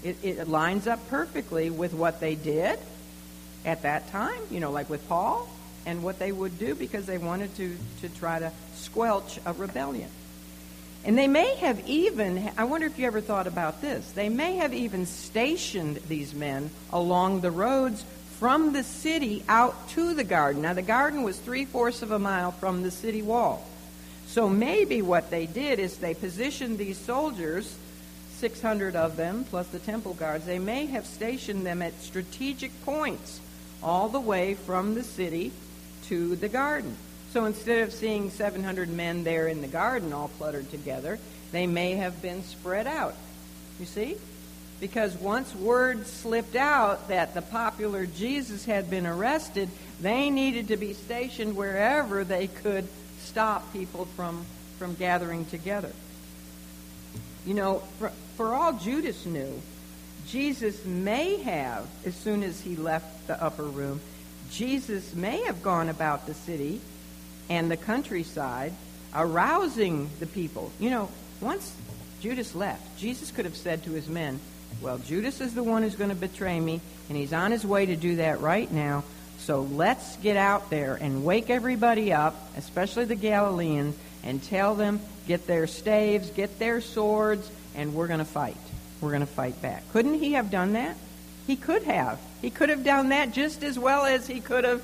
It, 0.02 0.16
it 0.22 0.48
lines 0.48 0.86
up 0.86 1.08
perfectly 1.08 1.70
with 1.70 1.94
what 1.94 2.20
they 2.20 2.34
did 2.34 2.78
at 3.64 3.82
that 3.82 4.08
time, 4.10 4.40
you 4.50 4.60
know, 4.60 4.72
like 4.72 4.90
with 4.90 5.06
Paul, 5.08 5.48
and 5.86 6.02
what 6.02 6.18
they 6.18 6.32
would 6.32 6.58
do 6.58 6.74
because 6.74 7.06
they 7.06 7.18
wanted 7.18 7.54
to, 7.56 7.76
to 8.00 8.08
try 8.08 8.38
to 8.38 8.52
squelch 8.74 9.38
a 9.46 9.52
rebellion. 9.52 10.10
And 11.04 11.18
they 11.18 11.26
may 11.26 11.56
have 11.56 11.86
even, 11.88 12.50
I 12.56 12.64
wonder 12.64 12.86
if 12.86 12.98
you 12.98 13.06
ever 13.06 13.20
thought 13.20 13.48
about 13.48 13.82
this, 13.82 14.12
they 14.12 14.28
may 14.28 14.56
have 14.56 14.72
even 14.72 15.06
stationed 15.06 15.96
these 16.08 16.32
men 16.32 16.70
along 16.92 17.40
the 17.40 17.50
roads 17.50 18.04
from 18.38 18.72
the 18.72 18.84
city 18.84 19.44
out 19.48 19.88
to 19.90 20.14
the 20.14 20.24
garden. 20.24 20.62
Now, 20.62 20.74
the 20.74 20.82
garden 20.82 21.22
was 21.22 21.38
three 21.38 21.64
fourths 21.64 22.02
of 22.02 22.12
a 22.12 22.18
mile 22.18 22.52
from 22.52 22.82
the 22.82 22.90
city 22.90 23.22
wall. 23.22 23.66
So 24.28 24.48
maybe 24.48 25.02
what 25.02 25.30
they 25.30 25.46
did 25.46 25.78
is 25.78 25.96
they 25.96 26.14
positioned 26.14 26.78
these 26.78 26.98
soldiers, 26.98 27.76
600 28.36 28.96
of 28.96 29.16
them, 29.16 29.44
plus 29.44 29.68
the 29.68 29.78
temple 29.78 30.14
guards, 30.14 30.46
they 30.46 30.58
may 30.58 30.86
have 30.86 31.06
stationed 31.06 31.66
them 31.66 31.82
at 31.82 32.00
strategic 32.00 32.72
points 32.84 33.40
all 33.82 34.08
the 34.08 34.20
way 34.20 34.54
from 34.54 34.94
the 34.94 35.02
city 35.02 35.52
to 36.06 36.36
the 36.36 36.48
garden. 36.48 36.96
So 37.32 37.46
instead 37.46 37.80
of 37.80 37.94
seeing 37.94 38.28
700 38.28 38.90
men 38.90 39.24
there 39.24 39.48
in 39.48 39.62
the 39.62 39.66
garden 39.66 40.12
all 40.12 40.28
cluttered 40.36 40.70
together, 40.70 41.18
they 41.50 41.66
may 41.66 41.94
have 41.94 42.20
been 42.20 42.44
spread 42.44 42.86
out. 42.86 43.14
You 43.80 43.86
see? 43.86 44.18
Because 44.80 45.16
once 45.16 45.54
word 45.54 46.06
slipped 46.06 46.56
out 46.56 47.08
that 47.08 47.32
the 47.32 47.40
popular 47.40 48.04
Jesus 48.04 48.66
had 48.66 48.90
been 48.90 49.06
arrested, 49.06 49.70
they 50.02 50.28
needed 50.28 50.68
to 50.68 50.76
be 50.76 50.92
stationed 50.92 51.56
wherever 51.56 52.22
they 52.22 52.48
could 52.48 52.86
stop 53.20 53.72
people 53.72 54.04
from, 54.14 54.44
from 54.78 54.94
gathering 54.94 55.46
together. 55.46 55.92
You 57.46 57.54
know, 57.54 57.78
for, 57.98 58.12
for 58.36 58.52
all 58.52 58.74
Judas 58.74 59.24
knew, 59.24 59.62
Jesus 60.28 60.84
may 60.84 61.38
have, 61.38 61.86
as 62.04 62.14
soon 62.14 62.42
as 62.42 62.60
he 62.60 62.76
left 62.76 63.26
the 63.26 63.42
upper 63.42 63.64
room, 63.64 64.00
Jesus 64.50 65.14
may 65.14 65.42
have 65.44 65.62
gone 65.62 65.88
about 65.88 66.26
the 66.26 66.34
city 66.34 66.82
and 67.48 67.70
the 67.70 67.76
countryside 67.76 68.72
arousing 69.14 70.08
the 70.20 70.26
people. 70.26 70.70
You 70.78 70.90
know, 70.90 71.10
once 71.40 71.74
Judas 72.20 72.54
left, 72.54 72.98
Jesus 72.98 73.30
could 73.30 73.44
have 73.44 73.56
said 73.56 73.84
to 73.84 73.90
his 73.90 74.08
men, 74.08 74.40
Well, 74.80 74.98
Judas 74.98 75.40
is 75.40 75.54
the 75.54 75.62
one 75.62 75.82
who's 75.82 75.96
going 75.96 76.10
to 76.10 76.16
betray 76.16 76.58
me, 76.58 76.80
and 77.08 77.18
he's 77.18 77.32
on 77.32 77.50
his 77.50 77.66
way 77.66 77.86
to 77.86 77.96
do 77.96 78.16
that 78.16 78.40
right 78.40 78.70
now. 78.70 79.04
So 79.38 79.62
let's 79.62 80.16
get 80.18 80.36
out 80.36 80.70
there 80.70 80.94
and 80.94 81.24
wake 81.24 81.50
everybody 81.50 82.12
up, 82.12 82.36
especially 82.56 83.06
the 83.06 83.16
Galileans, 83.16 83.96
and 84.22 84.42
tell 84.42 84.76
them, 84.76 85.00
get 85.26 85.46
their 85.48 85.66
staves, 85.66 86.30
get 86.30 86.58
their 86.60 86.80
swords, 86.80 87.50
and 87.74 87.92
we're 87.92 88.06
going 88.06 88.20
to 88.20 88.24
fight. 88.24 88.56
We're 89.00 89.10
going 89.10 89.20
to 89.20 89.26
fight 89.26 89.60
back. 89.60 89.82
Couldn't 89.92 90.20
he 90.20 90.34
have 90.34 90.50
done 90.50 90.74
that? 90.74 90.96
He 91.48 91.56
could 91.56 91.82
have. 91.82 92.20
He 92.40 92.50
could 92.50 92.68
have 92.68 92.84
done 92.84 93.08
that 93.08 93.32
just 93.32 93.64
as 93.64 93.76
well 93.76 94.04
as 94.04 94.28
he 94.28 94.40
could 94.40 94.62
have 94.62 94.82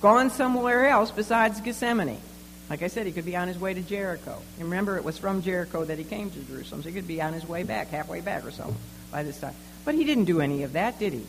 gone 0.00 0.30
somewhere 0.30 0.88
else 0.88 1.10
besides 1.10 1.60
Gethsemane. 1.60 2.20
Like 2.68 2.82
I 2.82 2.86
said, 2.86 3.06
he 3.06 3.12
could 3.12 3.24
be 3.24 3.36
on 3.36 3.48
his 3.48 3.58
way 3.58 3.74
to 3.74 3.82
Jericho. 3.82 4.40
And 4.58 4.70
remember, 4.70 4.96
it 4.96 5.04
was 5.04 5.18
from 5.18 5.42
Jericho 5.42 5.84
that 5.84 5.98
he 5.98 6.04
came 6.04 6.30
to 6.30 6.38
Jerusalem, 6.40 6.82
so 6.82 6.88
he 6.88 6.94
could 6.94 7.08
be 7.08 7.20
on 7.20 7.32
his 7.32 7.46
way 7.46 7.64
back, 7.64 7.88
halfway 7.88 8.20
back 8.20 8.44
or 8.44 8.52
so 8.52 8.74
by 9.10 9.24
this 9.24 9.38
time. 9.40 9.54
But 9.84 9.94
he 9.94 10.04
didn't 10.04 10.26
do 10.26 10.40
any 10.40 10.62
of 10.62 10.74
that, 10.74 10.98
did 10.98 11.12
he? 11.12 11.26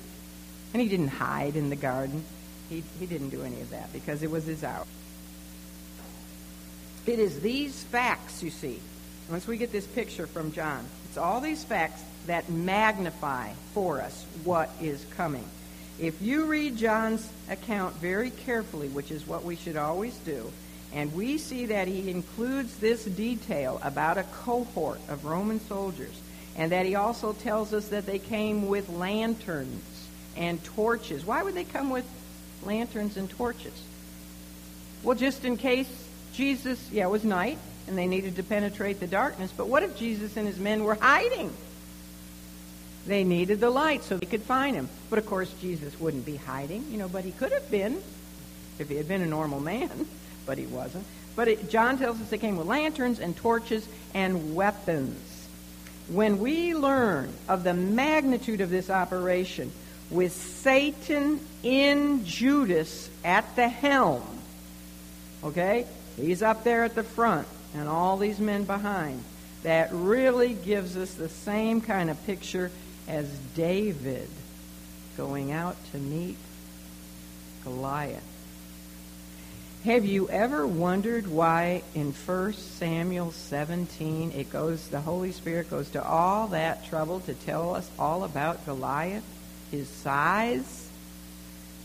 And 0.74 0.82
he 0.82 0.88
didn't 0.88 1.08
hide 1.08 1.56
in 1.56 1.70
the 1.70 1.76
garden. 1.76 2.24
He, 2.70 2.84
he 3.00 3.06
didn't 3.06 3.30
do 3.30 3.42
any 3.44 3.60
of 3.62 3.72
that 3.72 3.92
because 3.92 4.22
it 4.24 4.30
was 4.30 4.46
his 4.46 4.64
hour. 4.64 4.86
It 7.08 7.18
is 7.18 7.40
these 7.42 7.84
facts, 7.86 8.44
you 8.44 8.52
see, 8.52 8.80
once 9.30 9.48
we 9.48 9.58
get 9.58 9.72
this 9.72 9.88
picture 9.88 10.28
from 10.28 10.52
John, 10.52 10.86
it's 11.06 11.18
all 11.18 11.42
these 11.42 11.64
facts 11.64 12.04
that 12.28 12.50
magnify 12.50 13.54
for 13.74 14.02
us 14.02 14.26
what 14.44 14.70
is 14.82 15.04
coming. 15.16 15.46
If 16.02 16.22
you 16.22 16.46
read 16.46 16.76
John's 16.76 17.30
account 17.50 17.96
very 17.96 18.32
carefully, 18.32 18.90
which 18.90 19.12
is 19.12 19.26
what 19.26 19.46
we 19.46 19.56
should 19.56 19.78
always 19.78 20.18
do, 20.18 20.52
and 20.92 21.14
we 21.16 21.38
see 21.38 21.68
that 21.68 21.88
he 21.88 22.10
includes 22.10 22.76
this 22.78 23.06
detail 23.06 23.80
about 23.82 24.18
a 24.18 24.24
cohort 24.24 25.00
of 25.08 25.24
Roman 25.24 25.62
soldiers, 25.62 26.20
and 26.58 26.74
that 26.74 26.86
he 26.86 26.96
also 26.96 27.32
tells 27.32 27.74
us 27.74 27.88
that 27.90 28.06
they 28.06 28.20
came 28.20 28.68
with 28.68 28.90
lanterns 28.90 30.08
and 30.36 30.62
torches. 30.64 31.24
Why 31.24 31.44
would 31.44 31.54
they 31.54 31.64
come 31.64 31.90
with 31.92 32.06
lanterns 32.64 33.18
and 33.18 33.30
torches. 33.30 33.74
Well, 35.04 35.18
just 35.18 35.46
in 35.46 35.58
case 35.58 35.90
Jesus, 36.34 36.90
yeah, 36.92 37.06
it 37.06 37.12
was 37.12 37.24
night 37.24 37.58
and 37.88 37.98
they 37.98 38.08
needed 38.08 38.36
to 38.36 38.44
penetrate 38.44 39.00
the 39.00 39.08
darkness, 39.08 39.52
but 39.56 39.68
what 39.68 39.84
if 39.84 39.98
Jesus 39.98 40.38
and 40.38 40.48
his 40.48 40.60
men 40.60 40.84
were 40.84 40.96
hiding? 40.96 41.52
They 43.08 43.24
needed 43.24 43.60
the 43.60 43.70
light 43.70 44.04
so 44.04 44.18
they 44.18 44.26
could 44.26 44.44
find 44.44 44.76
him. 44.76 44.90
But 45.10 45.20
of 45.20 45.26
course, 45.26 45.52
Jesus 45.62 46.00
wouldn't 46.00 46.26
be 46.26 46.36
hiding, 46.36 46.86
you 46.92 46.98
know, 46.98 47.10
but 47.10 47.26
he 47.26 47.32
could 47.32 47.52
have 47.52 47.70
been 47.72 48.02
if 48.80 48.90
he 48.90 48.96
had 48.96 49.08
been 49.08 49.22
a 49.22 49.28
normal 49.28 49.60
man, 49.60 50.08
but 50.46 50.58
he 50.58 50.66
wasn't. 50.66 51.06
But 51.36 51.48
it, 51.48 51.70
John 51.70 51.98
tells 51.98 52.20
us 52.22 52.30
they 52.30 52.38
came 52.38 52.58
with 52.58 52.68
lanterns 52.68 53.20
and 53.20 53.36
torches 53.36 53.88
and 54.14 54.56
weapons. 54.56 55.18
When 56.10 56.40
we 56.40 56.76
learn 56.76 57.34
of 57.48 57.64
the 57.64 57.74
magnitude 57.74 58.62
of 58.62 58.70
this 58.70 58.90
operation, 58.90 59.72
with 60.12 60.34
Satan 60.34 61.40
in 61.64 62.26
Judas 62.26 63.10
at 63.24 63.56
the 63.56 63.70
helm. 63.70 64.24
Okay? 65.44 65.88
He's 66.18 66.44
up 66.44 66.64
there 66.64 66.84
at 66.84 66.94
the 66.94 67.04
front 67.04 67.48
and 67.74 67.88
all 67.88 68.18
these 68.18 68.40
men 68.40 68.66
behind. 68.66 69.24
That 69.64 69.90
really 69.92 70.54
gives 70.54 70.98
us 70.98 71.14
the 71.14 71.30
same 71.30 71.82
kind 71.82 72.10
of 72.10 72.24
picture 72.26 72.72
as 73.08 73.30
David 73.56 74.30
going 75.18 75.52
out 75.52 75.76
to 75.92 75.98
meet 75.98 76.38
Goliath. 77.64 78.24
Have 79.84 80.06
you 80.06 80.30
ever 80.30 80.66
wondered 80.68 81.28
why 81.28 81.82
in 81.96 82.12
1 82.14 82.54
Samuel 82.54 83.32
17 83.32 84.32
it 84.32 84.52
goes 84.52 84.88
the 84.90 85.02
Holy 85.02 85.32
Spirit 85.32 85.70
goes 85.70 85.90
to 85.90 86.04
all 86.04 86.48
that 86.48 86.86
trouble 86.88 87.20
to 87.22 87.34
tell 87.34 87.76
us 87.76 87.90
all 87.98 88.24
about 88.24 88.66
Goliath? 88.66 89.24
his 89.72 89.88
size, 89.88 90.90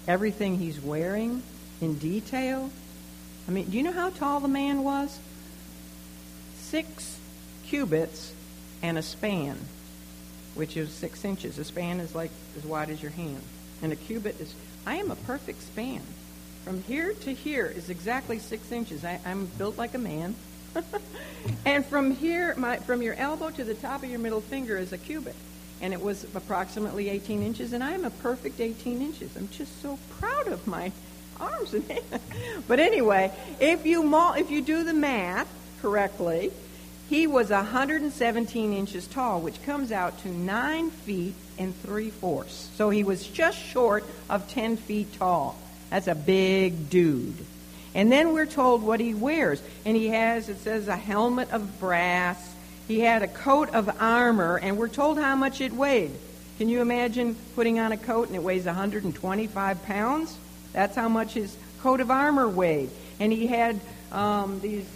everything 0.08 0.58
he's 0.58 0.80
wearing 0.80 1.42
in 1.80 1.96
detail. 1.98 2.70
I 3.48 3.52
mean, 3.52 3.70
do 3.70 3.76
you 3.76 3.84
know 3.84 3.92
how 3.92 4.10
tall 4.10 4.40
the 4.40 4.48
man 4.48 4.82
was? 4.82 5.18
Six 6.58 7.18
cubits 7.68 8.32
and 8.82 8.98
a 8.98 9.02
span, 9.02 9.56
which 10.56 10.76
is 10.76 10.90
six 10.90 11.24
inches. 11.24 11.58
A 11.58 11.64
span 11.64 12.00
is 12.00 12.14
like 12.14 12.30
as 12.56 12.64
wide 12.64 12.90
as 12.90 13.00
your 13.00 13.12
hand. 13.12 13.40
And 13.82 13.92
a 13.92 13.96
cubit 13.96 14.40
is, 14.40 14.54
I 14.86 14.96
am 14.96 15.10
a 15.10 15.16
perfect 15.16 15.62
span. 15.62 16.02
From 16.64 16.82
here 16.82 17.12
to 17.12 17.32
here 17.32 17.66
is 17.66 17.90
exactly 17.90 18.38
six 18.38 18.72
inches. 18.72 19.04
I, 19.04 19.20
am 19.24 19.46
built 19.58 19.78
like 19.78 19.94
a 19.94 19.98
man. 19.98 20.34
and 21.64 21.86
from 21.86 22.10
here, 22.10 22.54
my, 22.56 22.78
from 22.78 23.02
your 23.02 23.14
elbow 23.14 23.50
to 23.50 23.62
the 23.62 23.74
top 23.74 24.02
of 24.02 24.10
your 24.10 24.18
middle 24.18 24.40
finger 24.40 24.76
is 24.76 24.92
a 24.92 24.98
cubit 24.98 25.36
and 25.80 25.92
it 25.92 26.00
was 26.00 26.24
approximately 26.34 27.08
18 27.08 27.42
inches, 27.42 27.72
and 27.72 27.84
I 27.84 27.92
am 27.92 28.04
a 28.04 28.10
perfect 28.10 28.60
18 28.60 29.02
inches. 29.02 29.36
I'm 29.36 29.48
just 29.48 29.82
so 29.82 29.98
proud 30.18 30.48
of 30.48 30.66
my 30.66 30.92
arms 31.38 31.74
and 31.74 31.84
hands. 31.90 32.22
But 32.66 32.80
anyway, 32.80 33.30
if 33.60 33.84
you 33.84 34.14
if 34.34 34.50
you 34.50 34.62
do 34.62 34.84
the 34.84 34.94
math 34.94 35.48
correctly, 35.82 36.50
he 37.08 37.26
was 37.26 37.50
117 37.50 38.72
inches 38.72 39.06
tall, 39.06 39.40
which 39.40 39.62
comes 39.62 39.92
out 39.92 40.18
to 40.22 40.28
9 40.28 40.90
feet 40.90 41.34
and 41.58 41.74
3 41.82 42.10
fourths. 42.10 42.68
So 42.76 42.90
he 42.90 43.04
was 43.04 43.26
just 43.26 43.58
short 43.58 44.04
of 44.28 44.50
10 44.50 44.76
feet 44.76 45.12
tall. 45.14 45.56
That's 45.90 46.08
a 46.08 46.14
big 46.14 46.90
dude. 46.90 47.36
And 47.94 48.10
then 48.10 48.32
we're 48.32 48.46
told 48.46 48.82
what 48.82 49.00
he 49.00 49.14
wears. 49.14 49.62
And 49.84 49.96
he 49.96 50.08
has, 50.08 50.48
it 50.48 50.58
says, 50.58 50.88
a 50.88 50.96
helmet 50.96 51.52
of 51.52 51.80
brass. 51.80 52.54
He 52.88 53.00
had 53.00 53.22
a 53.22 53.28
coat 53.28 53.70
of 53.70 53.88
armor, 54.00 54.58
and 54.58 54.76
we're 54.76 54.88
told 54.88 55.18
how 55.18 55.36
much 55.36 55.60
it 55.60 55.72
weighed. 55.72 56.12
Can 56.58 56.68
you 56.68 56.80
imagine 56.80 57.36
putting 57.54 57.78
on 57.78 57.92
a 57.92 57.96
coat 57.96 58.28
and 58.28 58.36
it 58.36 58.42
weighs 58.42 58.64
125 58.64 59.82
pounds? 59.84 60.36
That's 60.72 60.96
how 60.96 61.08
much 61.08 61.34
his 61.34 61.56
coat 61.82 62.00
of 62.00 62.10
armor 62.10 62.48
weighed. 62.48 62.90
And 63.20 63.32
he 63.32 63.46
had 63.46 63.78
um, 64.10 64.60
these 64.60 64.86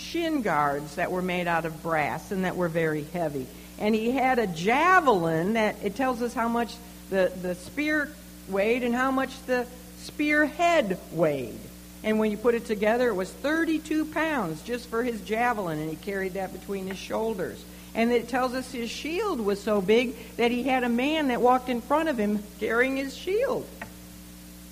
shin 0.00 0.42
guards 0.42 0.96
that 0.96 1.12
were 1.12 1.22
made 1.22 1.46
out 1.46 1.64
of 1.64 1.82
brass 1.82 2.32
and 2.32 2.44
that 2.44 2.56
were 2.56 2.68
very 2.68 3.04
heavy. 3.04 3.46
And 3.78 3.94
he 3.94 4.10
had 4.10 4.38
a 4.38 4.46
javelin 4.46 5.54
that 5.54 5.76
it 5.82 5.94
tells 5.94 6.22
us 6.22 6.34
how 6.34 6.48
much 6.48 6.74
the, 7.10 7.32
the 7.40 7.54
spear 7.54 8.10
weighed 8.48 8.82
and 8.82 8.94
how 8.94 9.10
much 9.10 9.30
the 9.46 9.66
spearhead 9.98 10.98
weighed. 11.12 11.58
And 12.02 12.18
when 12.18 12.30
you 12.30 12.36
put 12.36 12.54
it 12.54 12.64
together, 12.64 13.08
it 13.08 13.14
was 13.14 13.30
32 13.30 14.06
pounds 14.06 14.62
just 14.62 14.88
for 14.88 15.02
his 15.02 15.20
javelin, 15.20 15.78
and 15.78 15.90
he 15.90 15.96
carried 15.96 16.34
that 16.34 16.52
between 16.52 16.86
his 16.86 16.98
shoulders. 16.98 17.62
And 17.94 18.10
it 18.12 18.28
tells 18.28 18.54
us 18.54 18.70
his 18.72 18.88
shield 18.88 19.40
was 19.40 19.62
so 19.62 19.80
big 19.80 20.14
that 20.36 20.50
he 20.50 20.62
had 20.62 20.84
a 20.84 20.88
man 20.88 21.28
that 21.28 21.40
walked 21.40 21.68
in 21.68 21.80
front 21.80 22.08
of 22.08 22.18
him 22.18 22.42
carrying 22.58 22.96
his 22.96 23.16
shield. 23.16 23.66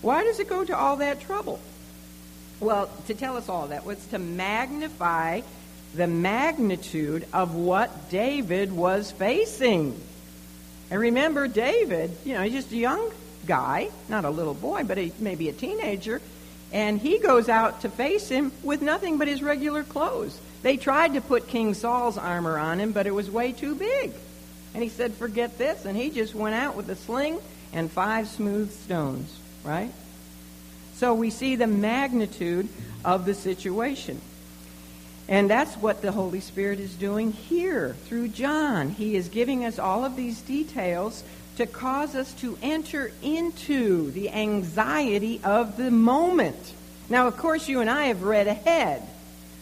Why 0.01 0.25
does 0.25 0.39
it 0.39 0.49
go 0.49 0.65
to 0.65 0.77
all 0.77 0.97
that 0.97 1.21
trouble? 1.21 1.61
Well, 2.61 2.91
to 3.07 3.15
tell 3.15 3.37
us 3.37 3.49
all 3.49 3.69
that 3.69 3.85
was 3.85 4.05
to 4.07 4.19
magnify 4.19 5.43
the 5.95 6.07
magnitude 6.07 7.27
of 7.33 7.55
what 7.55 8.11
David 8.11 8.73
was 8.73 9.11
facing. 9.13 9.99
And 10.91 11.01
remember, 11.01 11.49
David, 11.49 12.17
you 12.25 12.35
know, 12.35 12.43
he's 12.43 12.53
just 12.53 12.73
a 12.73 12.77
young 12.77 13.11
guy, 13.47 13.91
not 14.09 14.25
a 14.25 14.31
little 14.31 14.55
boy, 14.55 14.85
but 14.85 14.99
a, 14.99 15.13
maybe 15.19 15.49
a 15.49 15.53
teenager, 15.53 16.21
and 16.73 17.01
he 17.01 17.19
goes 17.19 17.49
out 17.49 17.83
to 17.83 17.89
face 17.89 18.29
him 18.29 18.53
with 18.63 18.83
nothing 18.83 19.19
but 19.19 19.29
his 19.29 19.43
regular 19.43 19.83
clothes. 19.83 20.39
They 20.63 20.77
tried 20.77 21.15
to 21.15 21.21
put 21.21 21.49
King 21.49 21.75
Saul's 21.75 22.19
armor 22.19 22.59
on 22.59 22.81
him, 22.81 22.93
but 22.93 23.07
it 23.07 23.15
was 23.15 23.31
way 23.31 23.53
too 23.53 23.75
big. 23.75 24.13
And 24.75 24.83
he 24.83 24.89
said, 24.89 25.15
Forget 25.15 25.57
this. 25.57 25.85
And 25.85 25.97
he 25.97 26.11
just 26.11 26.35
went 26.35 26.55
out 26.55 26.77
with 26.77 26.91
a 26.91 26.97
sling 26.97 27.39
and 27.73 27.91
five 27.91 28.29
smooth 28.29 28.73
stones, 28.73 29.35
right? 29.65 29.91
So 30.99 31.15
we 31.15 31.31
see 31.31 31.55
the 31.55 31.69
magnitude 31.69 32.69
of 33.05 33.25
the 33.25 33.35
situation. 33.35 34.21
And 35.29 35.49
that's 35.49 35.77
what 35.77 36.03
the 36.03 36.11
Holy 36.11 36.41
Spirit 36.41 36.81
is 36.81 36.93
doing 36.97 37.31
here 37.31 37.95
through 38.07 38.29
John. 38.29 38.89
He 38.89 39.15
is 39.15 39.29
giving 39.29 39.65
us 39.65 39.79
all 39.79 40.05
of 40.05 40.17
these 40.17 40.41
details 40.41 41.23
to 41.57 41.67
cause 41.67 42.17
us 42.17 42.33
to 42.41 42.59
enter 42.63 43.13
into 43.23 44.11
the 44.11 44.31
anxiety 44.31 45.41
of 45.45 45.77
the 45.77 45.93
moment. 45.93 46.73
Now, 47.09 47.29
of 47.29 47.37
course, 47.37 47.69
you 47.69 47.81
and 47.81 47.89
I 47.89 48.07
have 48.07 48.25
read 48.25 48.49
ahead, 48.49 49.07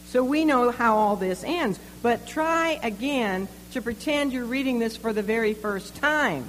so 0.07 0.25
we 0.25 0.47
know 0.47 0.71
how 0.71 0.97
all 0.97 1.17
this 1.17 1.45
ends. 1.45 1.79
But 2.01 2.27
try 2.27 2.81
again 2.83 3.47
to 3.73 3.83
pretend 3.83 4.33
you're 4.33 4.47
reading 4.47 4.79
this 4.79 4.97
for 4.97 5.13
the 5.13 5.23
very 5.23 5.53
first 5.53 5.97
time. 5.97 6.47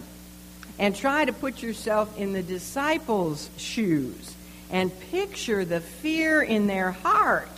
And 0.79 0.95
try 0.95 1.25
to 1.25 1.33
put 1.33 1.61
yourself 1.61 2.17
in 2.17 2.31
the 2.31 2.43
disciples' 2.43 3.49
shoes 3.57 4.35
and 4.71 4.91
picture 5.11 5.65
the 5.65 5.79
fear 5.79 6.41
in 6.41 6.67
their 6.67 6.91
heart 6.91 7.49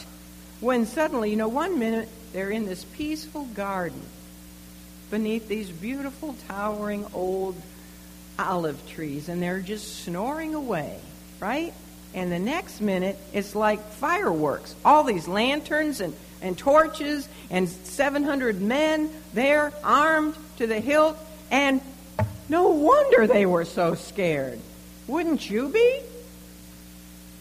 when 0.60 0.86
suddenly, 0.86 1.32
you 1.32 1.36
know, 1.36 1.48
one 1.48 1.80
minute 1.80 2.10
they're 2.34 2.52
in 2.52 2.66
this 2.66 2.84
peaceful 2.84 3.46
garden 3.46 4.02
beneath 5.10 5.48
these 5.48 5.70
beautiful, 5.70 6.36
towering 6.48 7.06
old 7.14 7.60
olive 8.38 8.88
trees 8.88 9.30
and 9.30 9.42
they're 9.42 9.62
just 9.62 10.04
snoring 10.04 10.54
away, 10.54 11.00
right? 11.40 11.74
And 12.14 12.32
the 12.32 12.40
next 12.40 12.82
minute, 12.82 13.18
it's 13.34 13.56
like 13.56 13.80
fireworks. 13.94 14.76
All 14.84 15.04
these 15.04 15.28
lanterns 15.28 16.02
and, 16.02 16.16
and 16.42 16.58
torches 16.58 17.28
and 17.50 17.70
700 17.70 18.62
men 18.62 19.12
there 19.34 19.72
armed 19.84 20.36
to 20.58 20.68
the 20.68 20.80
hilt. 20.80 21.18
And 21.52 21.82
no 22.48 22.70
wonder 22.70 23.28
they 23.28 23.46
were 23.46 23.66
so 23.66 23.94
scared. 23.96 24.60
Wouldn't 25.08 25.50
you 25.50 25.70
be? 25.70 26.02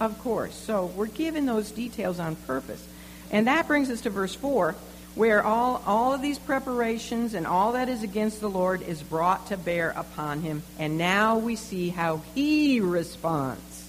Of 0.01 0.19
course. 0.21 0.55
So 0.55 0.87
we're 0.87 1.07
given 1.07 1.47
those 1.47 1.71
details 1.71 2.19
on 2.21 2.37
purpose. 2.37 2.87
And 3.31 3.47
that 3.47 3.67
brings 3.67 3.91
us 3.91 4.03
to 4.03 4.11
verse 4.11 4.35
4 4.35 4.75
where 5.19 5.43
all, 5.43 5.83
all 5.85 6.15
of 6.15 6.23
these 6.23 6.39
preparations 6.39 7.35
and 7.35 7.45
all 7.45 7.73
that 7.73 7.89
is 7.89 8.05
against 8.05 8.41
the 8.41 8.49
Lord 8.49 8.83
is 8.83 9.03
brought 9.03 9.49
to 9.49 9.57
bear 9.57 9.91
upon 9.91 10.43
him. 10.43 10.63
And 10.79 10.97
now 10.97 11.39
we 11.39 11.57
see 11.57 11.89
how 11.89 12.23
he 12.37 12.79
responds. 12.79 13.89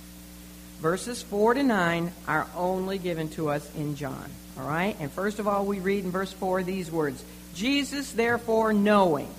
Verses 0.79 1.21
4 1.21 1.53
to 1.53 1.63
9 1.63 2.11
are 2.27 2.47
only 2.55 2.97
given 2.97 3.29
to 3.31 3.49
us 3.49 3.69
in 3.75 3.95
John. 3.95 4.25
All 4.57 4.67
right? 4.67 4.95
And 4.99 5.11
first 5.11 5.37
of 5.37 5.47
all, 5.47 5.67
we 5.67 5.79
read 5.79 6.03
in 6.03 6.09
verse 6.09 6.33
4 6.33 6.63
these 6.63 6.89
words 6.89 7.23
Jesus, 7.53 8.11
therefore, 8.11 8.73
knowing. 8.73 9.29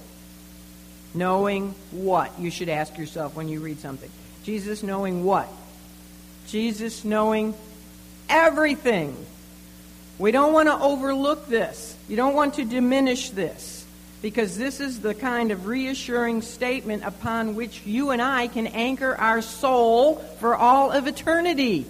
Knowing 1.12 1.74
what? 1.90 2.38
You 2.38 2.52
should 2.52 2.68
ask 2.68 2.98
yourself 2.98 3.34
when 3.34 3.48
you 3.48 3.58
read 3.58 3.80
something. 3.80 4.10
Jesus 4.44 4.84
knowing 4.84 5.24
what? 5.24 5.48
Jesus 6.50 7.04
knowing 7.04 7.54
everything 8.28 9.26
we 10.20 10.32
don't 10.32 10.52
want 10.52 10.68
to 10.68 10.78
overlook 10.78 11.46
this. 11.46 11.96
You 12.06 12.14
don't 12.14 12.34
want 12.34 12.54
to 12.54 12.66
diminish 12.66 13.30
this 13.30 13.86
because 14.20 14.58
this 14.58 14.78
is 14.78 15.00
the 15.00 15.14
kind 15.14 15.50
of 15.50 15.66
reassuring 15.66 16.42
statement 16.42 17.04
upon 17.04 17.54
which 17.54 17.86
you 17.86 18.10
and 18.10 18.20
I 18.20 18.48
can 18.48 18.66
anchor 18.66 19.16
our 19.16 19.40
soul 19.40 20.16
for 20.38 20.54
all 20.54 20.90
of 20.90 21.06
eternity. 21.06 21.86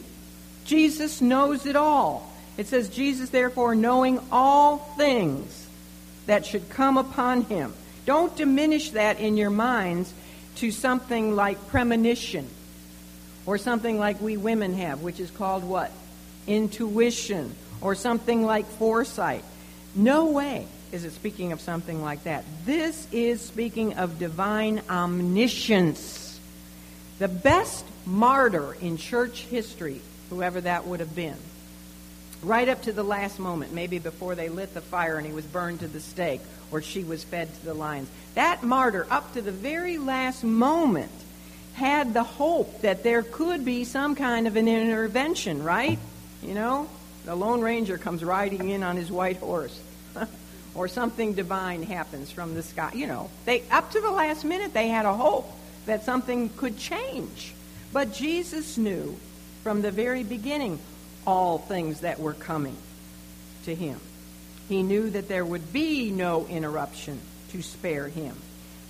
Jesus 0.64 1.20
knows 1.20 1.66
it 1.66 1.74
all. 1.74 2.32
It 2.56 2.68
says, 2.68 2.88
Jesus, 2.88 3.30
therefore, 3.30 3.74
knowing 3.74 4.20
all 4.30 4.76
things 4.96 5.66
that 6.26 6.46
should 6.46 6.70
come 6.70 6.98
upon 6.98 7.42
him. 7.42 7.74
Don't 8.06 8.36
diminish 8.36 8.90
that 8.90 9.18
in 9.18 9.36
your 9.36 9.50
minds 9.50 10.14
to 10.56 10.70
something 10.70 11.34
like 11.34 11.66
premonition 11.66 12.48
or 13.50 13.58
something 13.58 13.98
like 13.98 14.20
we 14.20 14.36
women 14.36 14.74
have, 14.74 15.02
which 15.02 15.18
is 15.18 15.28
called 15.28 15.64
what? 15.64 15.90
Intuition 16.46 17.52
or 17.80 17.96
something 17.96 18.44
like 18.44 18.64
foresight. 18.64 19.42
No 19.92 20.26
way 20.26 20.68
is 20.92 21.04
it 21.04 21.10
speaking 21.10 21.50
of 21.50 21.60
something 21.60 22.00
like 22.00 22.22
that. 22.22 22.44
This 22.64 23.08
is 23.10 23.40
speaking 23.40 23.94
of 23.94 24.20
divine 24.20 24.82
omniscience. 24.88 26.38
The 27.18 27.26
best 27.26 27.84
martyr 28.06 28.76
in 28.80 28.96
church 28.96 29.40
history, 29.40 30.00
whoever 30.28 30.60
that 30.60 30.86
would 30.86 31.00
have 31.00 31.16
been, 31.16 31.36
right 32.44 32.68
up 32.68 32.82
to 32.82 32.92
the 32.92 33.02
last 33.02 33.40
moment, 33.40 33.72
maybe 33.72 33.98
before 33.98 34.36
they 34.36 34.48
lit 34.48 34.74
the 34.74 34.80
fire 34.80 35.16
and 35.16 35.26
he 35.26 35.32
was 35.32 35.44
burned 35.44 35.80
to 35.80 35.88
the 35.88 35.98
stake 35.98 36.40
or 36.70 36.82
she 36.82 37.02
was 37.02 37.24
fed 37.24 37.52
to 37.52 37.64
the 37.64 37.74
lions. 37.74 38.08
That 38.36 38.62
martyr, 38.62 39.08
up 39.10 39.34
to 39.34 39.42
the 39.42 39.50
very 39.50 39.98
last 39.98 40.44
moment, 40.44 41.10
had 41.74 42.14
the 42.14 42.24
hope 42.24 42.82
that 42.82 43.02
there 43.02 43.22
could 43.22 43.64
be 43.64 43.84
some 43.84 44.14
kind 44.14 44.46
of 44.46 44.56
an 44.56 44.68
intervention, 44.68 45.62
right? 45.62 45.98
You 46.42 46.54
know, 46.54 46.88
the 47.24 47.34
Lone 47.34 47.60
Ranger 47.60 47.98
comes 47.98 48.24
riding 48.24 48.68
in 48.70 48.82
on 48.82 48.96
his 48.96 49.10
white 49.10 49.38
horse. 49.38 49.78
or 50.74 50.88
something 50.88 51.34
divine 51.34 51.82
happens 51.82 52.30
from 52.30 52.54
the 52.54 52.62
sky. 52.62 52.92
You 52.94 53.06
know, 53.06 53.30
they 53.44 53.62
up 53.70 53.90
to 53.92 54.00
the 54.00 54.10
last 54.10 54.44
minute 54.44 54.72
they 54.72 54.88
had 54.88 55.06
a 55.06 55.14
hope 55.14 55.50
that 55.86 56.04
something 56.04 56.48
could 56.56 56.78
change. 56.78 57.54
But 57.92 58.12
Jesus 58.12 58.78
knew 58.78 59.16
from 59.62 59.82
the 59.82 59.90
very 59.90 60.22
beginning 60.22 60.78
all 61.26 61.58
things 61.58 62.00
that 62.00 62.20
were 62.20 62.34
coming 62.34 62.76
to 63.64 63.74
him. 63.74 64.00
He 64.68 64.82
knew 64.82 65.10
that 65.10 65.28
there 65.28 65.44
would 65.44 65.72
be 65.72 66.10
no 66.10 66.46
interruption 66.46 67.20
to 67.50 67.62
spare 67.62 68.08
him. 68.08 68.36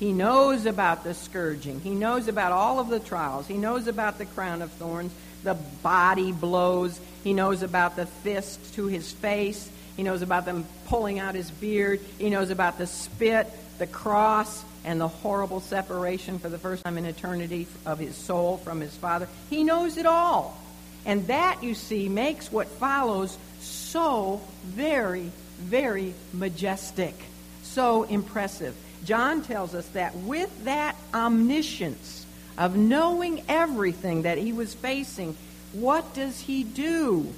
He 0.00 0.12
knows 0.12 0.66
about 0.66 1.04
the 1.04 1.14
scourging. 1.14 1.80
He 1.80 1.90
knows 1.90 2.26
about 2.26 2.50
all 2.50 2.80
of 2.80 2.88
the 2.88 2.98
trials. 2.98 3.46
He 3.46 3.56
knows 3.56 3.86
about 3.86 4.18
the 4.18 4.26
crown 4.26 4.62
of 4.62 4.72
thorns 4.72 5.12
the 5.42 5.54
body 5.54 6.32
blows. 6.32 6.98
He 7.24 7.32
knows 7.32 7.62
about 7.62 7.96
the 7.96 8.06
fist 8.06 8.74
to 8.74 8.86
his 8.86 9.10
face. 9.10 9.70
He 9.96 10.02
knows 10.02 10.22
about 10.22 10.44
them 10.44 10.66
pulling 10.86 11.18
out 11.18 11.34
his 11.34 11.50
beard. 11.50 12.00
He 12.18 12.30
knows 12.30 12.50
about 12.50 12.78
the 12.78 12.86
spit, 12.86 13.46
the 13.78 13.86
cross, 13.86 14.64
and 14.84 15.00
the 15.00 15.08
horrible 15.08 15.60
separation 15.60 16.38
for 16.38 16.48
the 16.48 16.58
first 16.58 16.84
time 16.84 16.96
in 16.96 17.04
eternity 17.04 17.66
of 17.84 17.98
his 17.98 18.16
soul 18.16 18.58
from 18.58 18.80
his 18.80 18.94
Father. 18.96 19.28
He 19.50 19.64
knows 19.64 19.96
it 19.96 20.06
all. 20.06 20.58
And 21.04 21.26
that, 21.28 21.62
you 21.62 21.74
see, 21.74 22.08
makes 22.08 22.52
what 22.52 22.66
follows 22.68 23.36
so 23.60 24.40
very, 24.64 25.30
very 25.58 26.14
majestic, 26.32 27.14
so 27.62 28.04
impressive. 28.04 28.74
John 29.04 29.42
tells 29.42 29.74
us 29.74 29.86
that 29.88 30.14
with 30.16 30.64
that 30.64 30.96
omniscience, 31.14 32.26
of 32.60 32.76
knowing 32.76 33.42
everything 33.48 34.22
that 34.22 34.36
he 34.36 34.52
was 34.52 34.74
facing, 34.74 35.34
what 35.72 36.12
does 36.14 36.38
he 36.40 36.62
do? 36.62 37.32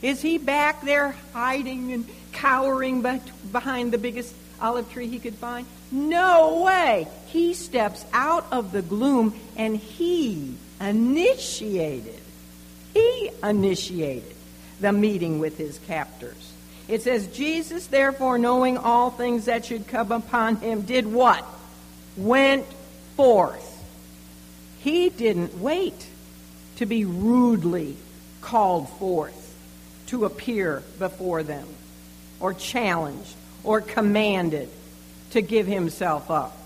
Is 0.00 0.22
he 0.22 0.38
back 0.38 0.82
there 0.82 1.16
hiding 1.32 1.92
and 1.92 2.06
cowering 2.32 3.02
behind 3.50 3.92
the 3.92 3.98
biggest 3.98 4.32
olive 4.60 4.90
tree 4.92 5.08
he 5.08 5.18
could 5.18 5.34
find? 5.34 5.66
No 5.90 6.62
way. 6.62 7.08
He 7.26 7.52
steps 7.54 8.04
out 8.12 8.46
of 8.52 8.70
the 8.70 8.82
gloom 8.82 9.34
and 9.56 9.76
he 9.76 10.54
initiated, 10.80 12.20
he 12.94 13.30
initiated 13.42 14.36
the 14.80 14.92
meeting 14.92 15.40
with 15.40 15.58
his 15.58 15.80
captors. 15.88 16.52
It 16.88 17.02
says, 17.02 17.26
Jesus, 17.28 17.86
therefore, 17.86 18.38
knowing 18.38 18.78
all 18.78 19.10
things 19.10 19.44
that 19.44 19.66
should 19.66 19.86
come 19.86 20.10
upon 20.10 20.56
him, 20.56 20.82
did 20.82 21.06
what? 21.06 21.44
Went 22.16 22.66
forth. 23.14 23.64
He 24.78 25.10
didn't 25.10 25.58
wait 25.60 26.06
to 26.76 26.86
be 26.86 27.04
rudely 27.04 27.96
called 28.40 28.88
forth 28.88 29.44
to 30.06 30.24
appear 30.24 30.82
before 30.98 31.42
them, 31.42 31.68
or 32.40 32.54
challenged, 32.54 33.34
or 33.62 33.82
commanded 33.82 34.70
to 35.32 35.42
give 35.42 35.66
himself 35.66 36.30
up. 36.30 36.56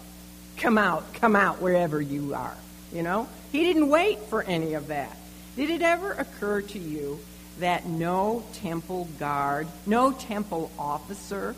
Come 0.59 0.79
out, 0.79 1.15
come 1.15 1.35
out 1.35 1.61
wherever 1.61 2.01
you 2.01 2.35
are. 2.35 2.57
You 2.93 3.03
know? 3.03 3.29
He 3.51 3.65
didn't 3.65 3.89
wait 3.89 4.21
for 4.25 4.43
any 4.43 4.75
of 4.75 4.89
that. 4.89 5.17
Did 5.57 5.71
it 5.71 5.83
ever 5.83 6.13
occur 6.13 6.61
to 6.61 6.79
you 6.79 7.19
that 7.61 7.87
no 7.87 8.43
temple 8.55 9.09
guard, 9.19 9.67
no 9.87 10.13
temple 10.13 10.71
officer 10.79 11.55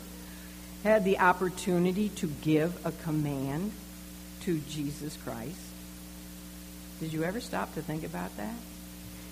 had 0.83 1.03
the 1.03 1.19
opportunity 1.19 2.09
to 2.09 2.27
give 2.27 2.85
a 2.85 2.91
command 2.91 3.71
to 4.41 4.59
Jesus 4.69 5.17
Christ? 5.17 5.59
Did 6.99 7.11
you 7.11 7.23
ever 7.23 7.41
stop 7.41 7.73
to 7.73 7.81
think 7.81 8.03
about 8.03 8.35
that? 8.37 8.55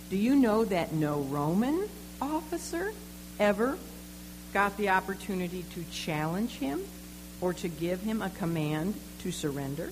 Do 0.10 0.18
you 0.18 0.36
know 0.36 0.66
that 0.66 0.94
no 0.94 1.22
Roman 1.22 1.88
officer 2.22 2.92
ever 3.40 3.78
got 4.54 4.78
the 4.78 4.90
opportunity 4.90 5.66
to 5.74 5.84
challenge 5.92 6.58
him 6.58 6.84
or 7.42 7.54
to 7.54 7.68
give 7.68 8.02
him 8.02 8.22
a 8.22 8.30
command 8.30 8.96
to 9.22 9.32
surrender? 9.32 9.92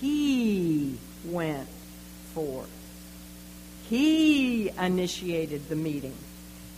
He 0.00 0.98
went 1.24 1.68
forth. 2.34 2.70
He 3.92 4.70
initiated 4.70 5.68
the 5.68 5.76
meeting. 5.76 6.14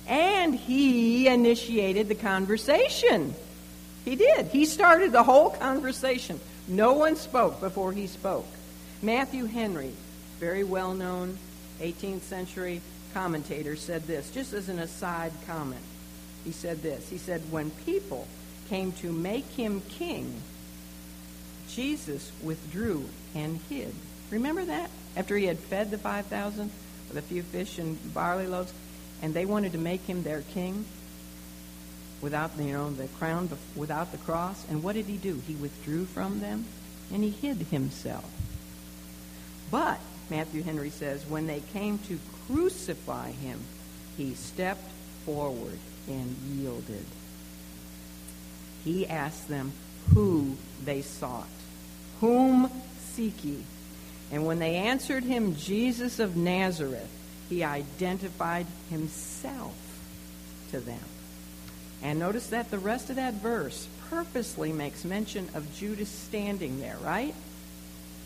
And 0.09 0.53
he 0.53 1.29
initiated 1.29 2.09
the 2.09 2.17
conversation. 2.17 3.37
He 4.05 4.17
did. 4.17 4.47
He 4.47 4.65
started 4.65 5.13
the 5.13 5.23
whole 5.23 5.51
conversation. 5.51 6.41
No 6.67 6.95
one 6.95 7.15
spoke 7.15 7.61
before 7.61 7.93
he 7.93 8.09
spoke. 8.09 8.49
Matthew 9.01 9.45
Henry, 9.45 9.93
very 10.41 10.65
well 10.65 10.93
known 10.93 11.39
18th 11.81 12.23
century 12.23 12.81
commentator, 13.13 13.77
said 13.77 14.09
this, 14.09 14.29
just 14.33 14.53
as 14.53 14.69
an 14.69 14.81
aside 14.81 15.31
comment. 15.47 15.85
He 16.45 16.51
said 16.51 16.83
this. 16.83 17.09
He 17.09 17.19
said, 17.19 17.43
When 17.53 17.71
people 17.87 18.27
came 18.69 18.91
to 18.91 19.13
make 19.13 19.47
him 19.51 19.83
king, 19.89 20.43
Jesus 21.69 22.33
withdrew 22.43 23.09
and 23.37 23.61
hid. 23.69 23.95
Remember 24.33 24.65
that? 24.65 24.91
After 25.17 25.37
he 25.37 25.47
had 25.47 25.61
fed 25.61 25.93
the 25.93 25.99
5,000 25.99 26.73
with 27.15 27.25
a 27.25 27.29
few 27.29 27.43
fish 27.43 27.79
and 27.79 27.97
barley 28.13 28.47
loaves, 28.47 28.73
and 29.23 29.33
they 29.35 29.47
wanted 29.47 29.73
to 29.73 29.79
make 29.79 30.03
him 30.03 30.23
their 30.23 30.43
king 30.43 30.85
without, 32.21 32.51
you 32.59 32.73
know, 32.73 32.91
the 32.91 33.07
crown, 33.07 33.49
without 33.77 34.11
the 34.11 34.19
cross. 34.19 34.65
And 34.69 34.83
what 34.83 34.95
did 34.95 35.07
he 35.07 35.17
do? 35.17 35.41
He 35.47 35.55
withdrew 35.55 36.07
from 36.07 36.41
them 36.41 36.65
and 37.13 37.23
he 37.23 37.31
hid 37.31 37.59
himself. 37.59 38.29
But 39.71 40.01
Matthew 40.31 40.63
Henry 40.63 40.91
says, 40.91 41.25
when 41.27 41.47
they 41.47 41.61
came 41.73 41.99
to 42.09 42.19
crucify 42.47 43.31
him, 43.33 43.61
he 44.17 44.35
stepped 44.35 44.91
forward 45.25 45.79
and 46.09 46.37
yielded. 46.55 47.05
He 48.85 49.07
asked 49.07 49.49
them 49.49 49.73
who 50.15 50.57
they 50.85 51.03
sought. 51.03 51.47
Whom 52.21 52.71
seek 53.13 53.45
ye? 53.45 53.63
And 54.35 54.45
when 54.45 54.59
they 54.59 54.75
answered 54.75 55.23
him, 55.23 55.55
Jesus 55.55 56.19
of 56.19 56.35
Nazareth, 56.35 57.09
he 57.49 57.63
identified 57.63 58.67
himself 58.91 59.77
to 60.73 60.81
them. 60.81 60.99
And 62.03 62.19
notice 62.19 62.49
that 62.49 62.69
the 62.69 62.81
rest 62.81 63.11
of 63.11 63.17
that 63.17 63.35
verse 63.35 63.87
purposely 64.11 64.73
makes 64.73 65.05
mention 65.05 65.49
of 65.55 65.73
Judas 65.77 66.09
standing 66.09 66.81
there, 66.81 66.97
right? 67.05 67.33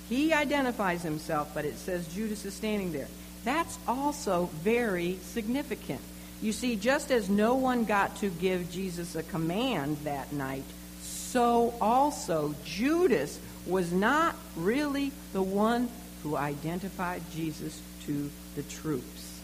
He 0.09 0.33
identifies 0.33 1.03
himself, 1.03 1.51
but 1.53 1.67
it 1.67 1.77
says 1.77 2.09
Judas 2.15 2.43
is 2.47 2.55
standing 2.55 2.91
there. 2.91 3.09
That's 3.45 3.79
also 3.87 4.49
very 4.63 5.19
significant. 5.23 6.01
You 6.41 6.55
see, 6.55 6.77
just 6.77 7.11
as 7.11 7.29
no 7.29 7.55
one 7.57 7.85
got 7.85 8.17
to 8.21 8.31
give 8.31 8.73
Jesus 8.73 9.15
a 9.15 9.23
command 9.25 9.99
that 10.05 10.33
night, 10.33 10.65
so 11.03 11.75
also 11.83 12.55
Judas 12.65 13.39
was 13.69 13.93
not 13.93 14.35
really 14.57 15.13
the 15.33 15.43
one 15.43 15.89
who 16.23 16.37
identified 16.37 17.23
Jesus 17.33 17.81
to 18.07 18.31
the 18.57 18.63
troops. 18.63 19.41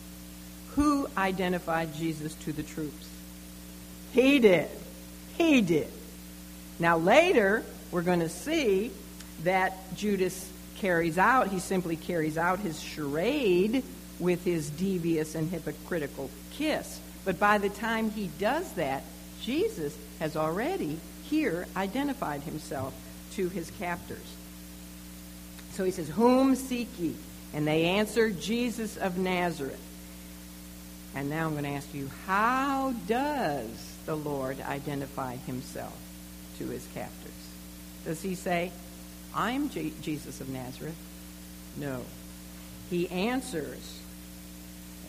Who 0.75 1.07
identified 1.17 1.95
Jesus 1.95 2.35
to 2.37 2.53
the 2.53 2.63
troops? 2.63 3.09
He 4.13 4.39
did. 4.39 4.69
He 5.37 5.61
did. 5.61 5.89
Now, 6.79 6.97
later, 6.97 7.63
we're 7.93 8.03
going 8.03 8.21
to 8.21 8.29
see 8.29 8.91
that 9.45 9.95
Judas 9.95 10.51
carries 10.79 11.19
out, 11.19 11.49
he 11.49 11.61
simply 11.61 11.97
carries 11.97 12.37
out 12.37 12.59
his 12.59 12.81
charade 12.81 13.85
with 14.19 14.45
his 14.45 14.71
devious 14.71 15.35
and 15.35 15.51
hypocritical 15.51 16.31
kiss. 16.53 17.01
But 17.25 17.39
by 17.39 17.59
the 17.59 17.69
time 17.69 18.11
he 18.11 18.29
does 18.39 18.71
that, 18.73 19.03
Jesus 19.43 19.97
has 20.19 20.37
already 20.37 20.99
here 21.25 21.67
identified 21.77 22.43
himself 22.43 22.95
to 23.37 23.49
his 23.49 23.71
captors. 23.79 24.35
So 25.73 25.85
he 25.85 25.91
says, 25.91 26.09
Whom 26.09 26.55
seek 26.55 26.89
ye? 26.99 27.15
And 27.53 27.67
they 27.67 27.85
answer, 27.85 28.31
Jesus 28.31 28.97
of 28.97 29.19
Nazareth. 29.19 29.81
And 31.15 31.31
now 31.31 31.47
I'm 31.47 31.53
going 31.53 31.65
to 31.65 31.71
ask 31.71 31.95
you, 31.95 32.11
how 32.27 32.93
does 33.07 33.69
the 34.05 34.17
Lord 34.17 34.61
identify 34.61 35.37
himself 35.37 35.97
to 36.59 36.67
his 36.67 36.85
captors? 36.95 37.31
Does 38.05 38.21
he 38.21 38.35
say, 38.35 38.73
I'm 39.35 39.69
J- 39.69 39.93
Jesus 40.03 40.41
of 40.41 40.49
Nazareth. 40.49 40.97
No. 41.77 42.03
He 42.91 43.09
answers 43.09 43.99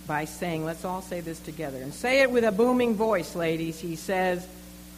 by 0.07 0.25
saying, 0.25 0.65
let's 0.65 0.85
all 0.85 1.01
say 1.01 1.21
this 1.21 1.39
together. 1.39 1.81
And 1.81 1.93
say 1.93 2.21
it 2.21 2.31
with 2.31 2.43
a 2.43 2.51
booming 2.51 2.95
voice, 2.95 3.35
ladies. 3.35 3.79
He 3.79 3.95
says, 3.95 4.47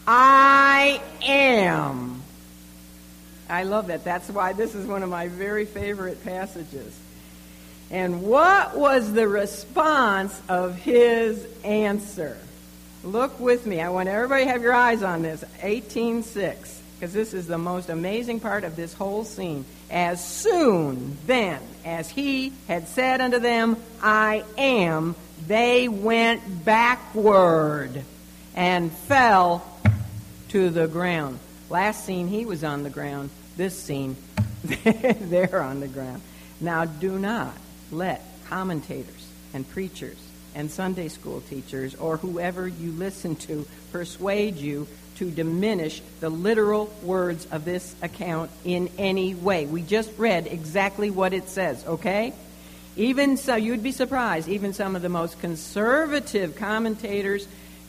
I 0.06 1.02
am. 1.24 2.16
I 3.50 3.64
love 3.64 3.88
that. 3.88 4.04
That's 4.04 4.30
why 4.30 4.54
this 4.54 4.76
is 4.76 4.86
one 4.86 5.04
of 5.04 5.10
my 5.10 5.28
very 5.28 5.66
favorite 5.66 6.24
passages. 6.24 6.98
And 7.89 8.24
what 8.24 8.76
was 8.78 9.14
the 9.14 9.28
response 9.28 10.39
of 10.50 10.76
his 10.76 11.45
answer? 11.64 12.38
Look 13.04 13.39
with 13.39 13.66
me. 13.66 13.80
I 13.80 13.89
want 13.89 14.10
everybody 14.10 14.43
to 14.43 14.52
have 14.52 14.62
your 14.62 14.74
eyes 14.74 15.04
on 15.04 15.22
this. 15.22 15.43
18:6 15.62 16.78
because 16.98 17.14
this 17.14 17.34
is 17.34 17.45
the 17.45 17.58
most 17.58 17.89
amazing 17.89 18.39
part 18.39 18.64
of 18.64 18.76
this 18.76 18.93
whole 18.93 19.24
scene. 19.24 19.66
As 19.91 20.26
soon 20.26 21.18
then 21.28 21.62
as 21.86 22.10
he 22.10 22.54
had 22.68 22.88
said 22.88 23.22
unto 23.22 23.39
them, 23.39 23.78
I 24.02 24.43
am, 24.58 25.16
they 25.45 25.88
went 25.88 26.66
backward 26.66 28.04
and 28.56 28.91
fell 28.91 29.64
to 30.50 30.70
the 30.72 30.88
ground. 30.88 31.38
Last 31.70 32.06
scene, 32.06 32.28
he 32.28 32.45
was 32.45 32.64
on 32.64 32.82
the 32.82 32.89
ground. 32.89 33.30
This 33.58 33.78
scene, 33.78 34.16
they're 34.64 35.62
on 35.62 35.80
the 35.80 35.88
ground. 35.88 36.22
Now, 36.62 36.86
do 36.86 37.18
not 37.18 37.58
let 37.91 38.24
commentators 38.49 39.28
and 39.53 39.68
preachers 39.68 40.18
and 40.53 40.70
Sunday 40.70 41.08
school 41.08 41.41
teachers 41.41 41.95
or 41.95 42.18
whoever 42.18 42.68
you 42.68 42.91
listen 42.91 43.36
to 43.36 43.68
persuade 43.91 44.58
you 44.58 44.88
to 45.16 45.32
diminish 45.32 46.03
the 46.20 46.30
literal 46.30 46.93
words 47.01 47.47
of 47.51 47.66
this 47.66 47.95
account 48.03 48.51
in 48.64 48.91
any 48.99 49.34
way. 49.34 49.66
We 49.66 49.82
just 49.82 50.12
read 50.20 50.45
exactly 50.45 51.10
what 51.10 51.34
it 51.34 51.49
says, 51.49 51.84
okay? 51.84 52.34
Even 52.95 53.38
so, 53.38 53.55
you'd 53.55 53.82
be 53.82 53.91
surprised, 53.91 54.47
even 54.47 54.74
some 54.74 54.95
of 54.95 55.01
the 55.01 55.10
most 55.10 55.39
conservative 55.39 56.55
commentators 56.55 57.47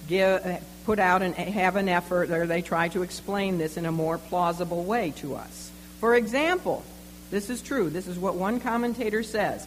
give, 0.08 0.62
put 0.88 0.98
out 0.98 1.20
and 1.20 1.34
have 1.34 1.76
an 1.76 1.86
effort, 1.86 2.30
or 2.30 2.46
they 2.46 2.62
try 2.62 2.88
to 2.88 3.02
explain 3.02 3.58
this 3.58 3.76
in 3.76 3.84
a 3.84 3.92
more 3.92 4.16
plausible 4.16 4.84
way 4.84 5.12
to 5.16 5.34
us. 5.34 5.70
For 6.00 6.14
example, 6.14 6.82
this 7.30 7.50
is 7.50 7.60
true. 7.60 7.90
This 7.90 8.06
is 8.06 8.18
what 8.18 8.36
one 8.36 8.58
commentator 8.58 9.22
says. 9.22 9.66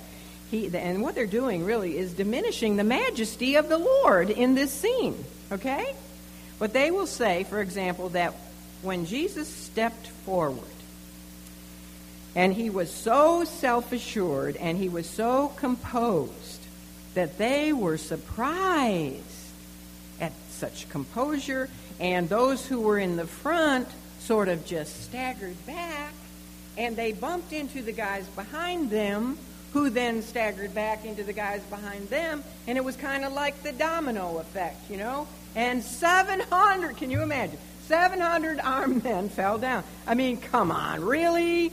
He, 0.50 0.76
and 0.76 1.04
what 1.04 1.14
they're 1.14 1.28
doing 1.28 1.64
really 1.64 1.96
is 1.96 2.12
diminishing 2.14 2.76
the 2.76 2.84
majesty 2.84 3.56
of 3.58 3.70
the 3.70 3.78
Lord 3.78 4.32
in 4.32 4.56
this 4.56 4.72
scene. 4.72 5.24
Okay? 5.52 5.94
But 6.58 6.74
they 6.74 6.90
will 6.90 7.06
say, 7.06 7.44
for 7.44 7.62
example, 7.62 8.10
that 8.10 8.34
when 8.82 9.06
Jesus 9.06 9.48
stepped 9.48 10.08
forward, 10.26 10.66
And 12.36 12.54
he 12.54 12.70
was 12.70 12.90
so 12.92 13.44
self 13.44 13.92
assured 13.92 14.56
and 14.56 14.78
he 14.78 14.90
was 14.90 15.08
so 15.10 15.50
composed 15.58 16.62
that 17.14 17.38
they 17.38 17.74
were 17.74 17.98
surprised 17.98 19.31
such 20.62 20.88
composure. 20.89 21.70
And 21.99 22.30
those 22.30 22.66
who 22.66 22.80
were 22.80 22.99
in 22.99 23.18
the 23.18 23.28
front 23.28 23.89
sort 24.20 24.47
of 24.47 24.66
just 24.66 25.03
staggered 25.03 25.66
back 25.66 26.14
and 26.78 26.95
they 26.95 27.12
bumped 27.12 27.51
into 27.51 27.82
the 27.82 27.91
guys 27.91 28.26
behind 28.30 28.89
them 28.89 29.38
who 29.74 29.89
then 29.89 30.22
staggered 30.22 30.74
back 30.74 31.05
into 31.05 31.24
the 31.24 31.34
guys 31.34 31.62
behind 31.64 32.09
them, 32.09 32.43
and 32.68 32.78
it 32.78 32.84
was 32.84 32.95
kind 32.97 33.24
of 33.24 33.32
like 33.32 33.64
the 33.64 33.72
domino 33.72 34.38
effect, 34.39 34.89
you 34.89 34.97
know? 34.97 35.28
And 35.55 35.82
700, 35.82 36.97
can 36.97 37.09
you 37.09 37.22
imagine? 37.22 37.57
700 37.88 38.59
armed 38.59 39.03
men 39.03 39.30
fell 39.30 39.57
down. 39.57 39.84
I 40.05 40.16
mean, 40.16 40.38
come 40.38 40.72
on, 40.72 41.01
really? 41.01 41.72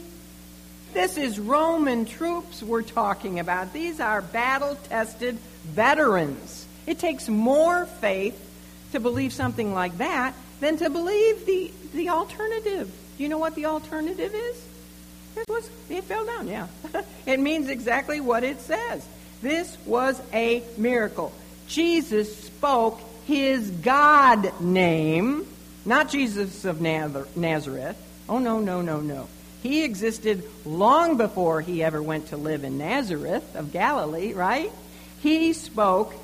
This 0.94 1.16
is 1.18 1.38
Roman 1.38 2.04
troops 2.04 2.62
we're 2.62 2.82
talking 2.82 3.40
about. 3.40 3.72
These 3.72 4.00
are 4.00 4.22
battle 4.22 4.76
tested 4.84 5.36
veterans. 5.64 6.66
It 6.86 6.98
takes 6.98 7.28
more 7.28 7.86
faith 7.86 8.47
to 8.92 9.00
believe 9.00 9.32
something 9.32 9.74
like 9.74 9.98
that 9.98 10.34
than 10.60 10.76
to 10.78 10.90
believe 10.90 11.46
the, 11.46 11.70
the 11.94 12.08
alternative. 12.10 12.90
Do 13.16 13.22
you 13.22 13.28
know 13.28 13.38
what 13.38 13.54
the 13.54 13.66
alternative 13.66 14.34
is? 14.34 14.64
It 15.36 15.44
was 15.48 15.70
it 15.88 16.04
fell 16.04 16.24
down, 16.26 16.48
yeah. 16.48 16.66
it 17.26 17.38
means 17.38 17.68
exactly 17.68 18.20
what 18.20 18.44
it 18.44 18.60
says. 18.60 19.06
This 19.40 19.76
was 19.86 20.20
a 20.32 20.62
miracle. 20.76 21.32
Jesus 21.68 22.44
spoke 22.44 23.00
his 23.26 23.70
God 23.70 24.60
name, 24.60 25.46
not 25.84 26.08
Jesus 26.08 26.64
of 26.64 26.80
Nazareth. 26.80 27.96
Oh 28.28 28.38
no, 28.38 28.60
no, 28.60 28.82
no, 28.82 29.00
no. 29.00 29.28
He 29.62 29.84
existed 29.84 30.44
long 30.64 31.16
before 31.16 31.60
he 31.60 31.82
ever 31.82 32.02
went 32.02 32.28
to 32.28 32.36
live 32.36 32.64
in 32.64 32.78
Nazareth 32.78 33.56
of 33.56 33.72
Galilee, 33.72 34.32
right? 34.32 34.70
He 35.20 35.52
spoke 35.52 36.14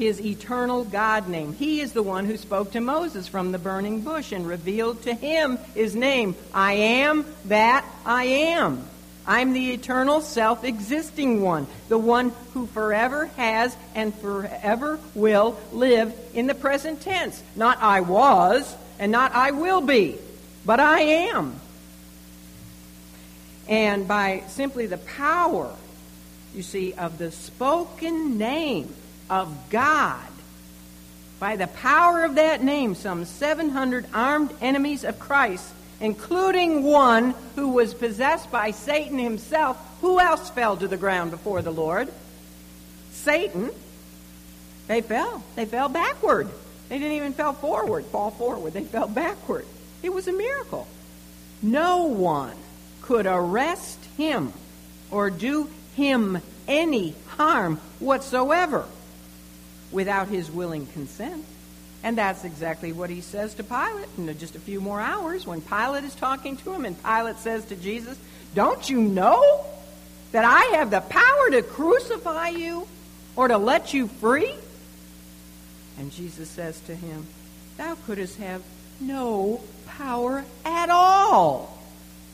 his 0.00 0.20
eternal 0.20 0.84
God 0.84 1.28
name. 1.28 1.52
He 1.52 1.80
is 1.80 1.92
the 1.92 2.02
one 2.02 2.24
who 2.24 2.38
spoke 2.38 2.72
to 2.72 2.80
Moses 2.80 3.28
from 3.28 3.52
the 3.52 3.58
burning 3.58 4.00
bush 4.00 4.32
and 4.32 4.46
revealed 4.46 5.02
to 5.02 5.12
him 5.12 5.58
his 5.74 5.94
name. 5.94 6.34
I 6.54 6.72
am 6.72 7.26
that 7.44 7.84
I 8.06 8.24
am. 8.24 8.82
I'm 9.26 9.52
the 9.52 9.72
eternal, 9.72 10.22
self 10.22 10.64
existing 10.64 11.42
one, 11.42 11.66
the 11.90 11.98
one 11.98 12.32
who 12.54 12.66
forever 12.66 13.26
has 13.36 13.76
and 13.94 14.14
forever 14.14 14.98
will 15.14 15.60
live 15.70 16.14
in 16.32 16.46
the 16.46 16.54
present 16.54 17.02
tense. 17.02 17.42
Not 17.54 17.82
I 17.82 18.00
was 18.00 18.74
and 18.98 19.12
not 19.12 19.32
I 19.32 19.50
will 19.50 19.82
be, 19.82 20.16
but 20.64 20.80
I 20.80 21.00
am. 21.00 21.60
And 23.68 24.08
by 24.08 24.44
simply 24.48 24.86
the 24.86 24.98
power, 24.98 25.76
you 26.54 26.62
see, 26.62 26.94
of 26.94 27.18
the 27.18 27.30
spoken 27.30 28.38
name 28.38 28.94
of 29.30 29.70
God. 29.70 30.26
By 31.38 31.56
the 31.56 31.68
power 31.68 32.24
of 32.24 32.34
that 32.34 32.62
name, 32.62 32.94
some 32.94 33.24
700 33.24 34.06
armed 34.12 34.52
enemies 34.60 35.04
of 35.04 35.18
Christ, 35.18 35.72
including 36.00 36.82
one 36.82 37.34
who 37.54 37.68
was 37.68 37.94
possessed 37.94 38.50
by 38.50 38.72
Satan 38.72 39.18
himself, 39.18 39.78
who 40.02 40.20
else 40.20 40.50
fell 40.50 40.76
to 40.76 40.88
the 40.88 40.98
ground 40.98 41.30
before 41.30 41.62
the 41.62 41.70
Lord? 41.70 42.12
Satan. 43.12 43.70
They 44.86 45.00
fell. 45.00 45.42
They 45.56 45.64
fell 45.64 45.88
backward. 45.88 46.50
They 46.88 46.98
didn't 46.98 47.16
even 47.16 47.32
fall 47.32 47.52
forward, 47.52 48.04
fall 48.06 48.32
forward. 48.32 48.72
They 48.72 48.84
fell 48.84 49.08
backward. 49.08 49.64
It 50.02 50.12
was 50.12 50.26
a 50.26 50.32
miracle. 50.32 50.88
No 51.62 52.04
one 52.04 52.56
could 53.02 53.26
arrest 53.26 53.98
him 54.16 54.52
or 55.10 55.30
do 55.30 55.70
him 55.94 56.42
any 56.66 57.14
harm 57.36 57.76
whatsoever 57.98 58.84
without 59.90 60.28
his 60.28 60.50
willing 60.50 60.86
consent. 60.86 61.44
And 62.02 62.16
that's 62.16 62.44
exactly 62.44 62.92
what 62.92 63.10
he 63.10 63.20
says 63.20 63.54
to 63.54 63.64
Pilate 63.64 64.08
in 64.16 64.38
just 64.38 64.56
a 64.56 64.60
few 64.60 64.80
more 64.80 65.00
hours 65.00 65.46
when 65.46 65.60
Pilate 65.60 66.04
is 66.04 66.14
talking 66.14 66.56
to 66.58 66.72
him 66.72 66.84
and 66.84 67.02
Pilate 67.02 67.36
says 67.36 67.64
to 67.66 67.76
Jesus, 67.76 68.18
Don't 68.54 68.88
you 68.88 69.00
know 69.00 69.66
that 70.32 70.44
I 70.44 70.76
have 70.76 70.90
the 70.90 71.00
power 71.00 71.50
to 71.50 71.62
crucify 71.62 72.50
you 72.50 72.88
or 73.36 73.48
to 73.48 73.58
let 73.58 73.92
you 73.92 74.08
free? 74.08 74.54
And 75.98 76.10
Jesus 76.10 76.48
says 76.48 76.80
to 76.82 76.94
him, 76.94 77.26
Thou 77.76 77.94
couldst 78.06 78.38
have 78.38 78.62
no 79.00 79.60
power 79.86 80.44
at 80.64 80.88
all 80.88 81.78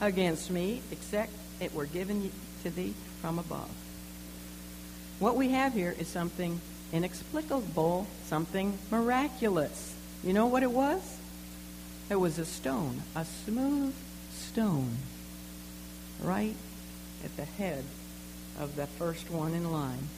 against 0.00 0.50
me 0.50 0.80
except 0.92 1.32
it 1.60 1.74
were 1.74 1.86
given 1.86 2.30
to 2.62 2.70
thee 2.70 2.94
from 3.20 3.40
above. 3.40 3.70
What 5.18 5.34
we 5.34 5.50
have 5.50 5.72
here 5.72 5.94
is 5.98 6.06
something 6.06 6.60
inexplicable, 6.92 8.06
something 8.26 8.78
miraculous. 8.90 9.94
You 10.22 10.32
know 10.32 10.46
what 10.46 10.62
it 10.62 10.70
was? 10.70 11.18
It 12.08 12.16
was 12.16 12.38
a 12.38 12.44
stone, 12.44 13.02
a 13.14 13.24
smooth 13.24 13.94
stone, 14.32 14.96
right 16.22 16.54
at 17.24 17.36
the 17.36 17.44
head 17.44 17.84
of 18.58 18.76
the 18.76 18.86
first 18.86 19.30
one 19.30 19.54
in 19.54 19.72
line. 19.72 20.08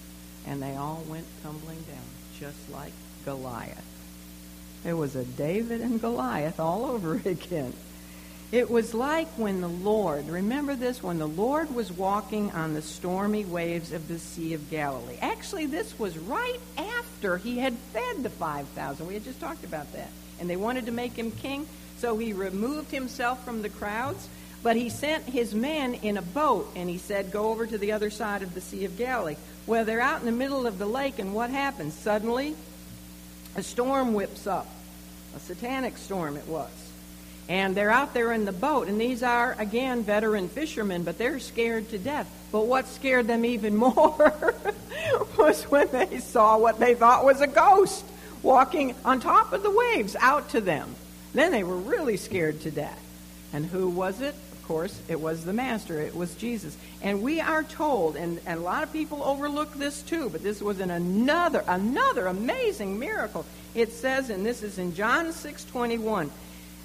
And 0.46 0.62
they 0.62 0.76
all 0.76 1.02
went 1.08 1.26
tumbling 1.42 1.82
down, 1.82 2.04
just 2.38 2.70
like 2.70 2.92
Goliath. 3.24 3.84
It 4.84 4.94
was 4.94 5.16
a 5.16 5.24
David 5.24 5.80
and 5.80 6.00
Goliath 6.00 6.60
all 6.60 6.84
over 6.84 7.14
again. 7.24 7.72
It 8.50 8.70
was 8.70 8.94
like 8.94 9.28
when 9.36 9.60
the 9.60 9.68
Lord, 9.68 10.26
remember 10.28 10.74
this, 10.74 11.02
when 11.02 11.18
the 11.18 11.28
Lord 11.28 11.74
was 11.74 11.92
walking 11.92 12.50
on 12.52 12.72
the 12.72 12.80
stormy 12.80 13.44
waves 13.44 13.92
of 13.92 14.08
the 14.08 14.18
Sea 14.18 14.54
of 14.54 14.70
Galilee. 14.70 15.18
Actually, 15.20 15.66
this 15.66 15.98
was 15.98 16.16
right 16.16 16.58
after 16.78 17.36
he 17.36 17.58
had 17.58 17.74
fed 17.92 18.22
the 18.22 18.30
5,000. 18.30 19.06
We 19.06 19.14
had 19.14 19.24
just 19.24 19.38
talked 19.38 19.64
about 19.64 19.92
that. 19.92 20.08
And 20.40 20.48
they 20.48 20.56
wanted 20.56 20.86
to 20.86 20.92
make 20.92 21.12
him 21.12 21.30
king, 21.30 21.66
so 21.98 22.16
he 22.16 22.32
removed 22.32 22.90
himself 22.90 23.44
from 23.44 23.60
the 23.60 23.68
crowds. 23.68 24.26
But 24.62 24.76
he 24.76 24.88
sent 24.88 25.24
his 25.24 25.54
men 25.54 25.94
in 25.94 26.16
a 26.16 26.22
boat, 26.22 26.72
and 26.74 26.88
he 26.88 26.98
said, 26.98 27.30
Go 27.30 27.50
over 27.50 27.66
to 27.66 27.76
the 27.76 27.92
other 27.92 28.08
side 28.08 28.42
of 28.42 28.54
the 28.54 28.62
Sea 28.62 28.86
of 28.86 28.96
Galilee. 28.96 29.36
Well, 29.66 29.84
they're 29.84 30.00
out 30.00 30.20
in 30.20 30.26
the 30.26 30.32
middle 30.32 30.66
of 30.66 30.78
the 30.78 30.86
lake, 30.86 31.18
and 31.18 31.34
what 31.34 31.50
happens? 31.50 31.92
Suddenly, 31.92 32.56
a 33.56 33.62
storm 33.62 34.14
whips 34.14 34.46
up. 34.46 34.66
A 35.36 35.38
satanic 35.38 35.98
storm 35.98 36.38
it 36.38 36.46
was. 36.48 36.87
And 37.48 37.74
they're 37.74 37.90
out 37.90 38.12
there 38.12 38.32
in 38.32 38.44
the 38.44 38.52
boat, 38.52 38.88
and 38.88 39.00
these 39.00 39.22
are, 39.22 39.56
again, 39.58 40.02
veteran 40.02 40.50
fishermen, 40.50 41.02
but 41.02 41.16
they're 41.16 41.40
scared 41.40 41.88
to 41.90 41.98
death. 41.98 42.30
But 42.52 42.66
what 42.66 42.86
scared 42.88 43.26
them 43.26 43.44
even 43.44 43.74
more 43.88 44.54
was 45.38 45.62
when 45.64 45.88
they 45.90 46.18
saw 46.18 46.58
what 46.58 46.78
they 46.78 46.94
thought 46.94 47.24
was 47.24 47.40
a 47.40 47.46
ghost 47.46 48.04
walking 48.42 48.94
on 49.04 49.20
top 49.20 49.52
of 49.52 49.62
the 49.62 49.70
waves 49.70 50.14
out 50.20 50.50
to 50.50 50.60
them. 50.60 50.94
Then 51.32 51.52
they 51.52 51.62
were 51.62 51.76
really 51.76 52.16
scared 52.16 52.60
to 52.62 52.70
death. 52.70 53.00
And 53.52 53.64
who 53.64 53.88
was 53.88 54.20
it? 54.20 54.34
Of 54.52 54.64
course, 54.66 55.00
it 55.08 55.18
was 55.18 55.44
the 55.44 55.54
Master. 55.54 55.98
It 56.00 56.14
was 56.14 56.34
Jesus. 56.34 56.76
And 57.00 57.22
we 57.22 57.40
are 57.40 57.62
told, 57.62 58.16
and, 58.16 58.38
and 58.44 58.60
a 58.60 58.62
lot 58.62 58.82
of 58.82 58.92
people 58.92 59.22
overlook 59.22 59.72
this 59.74 60.02
too, 60.02 60.28
but 60.28 60.42
this 60.42 60.60
was 60.60 60.80
an 60.80 60.90
another, 60.90 61.64
another 61.66 62.26
amazing 62.26 62.98
miracle. 62.98 63.46
It 63.74 63.92
says, 63.92 64.28
and 64.28 64.44
this 64.44 64.62
is 64.62 64.76
in 64.76 64.94
John 64.94 65.32
6 65.32 65.64
21 65.64 66.30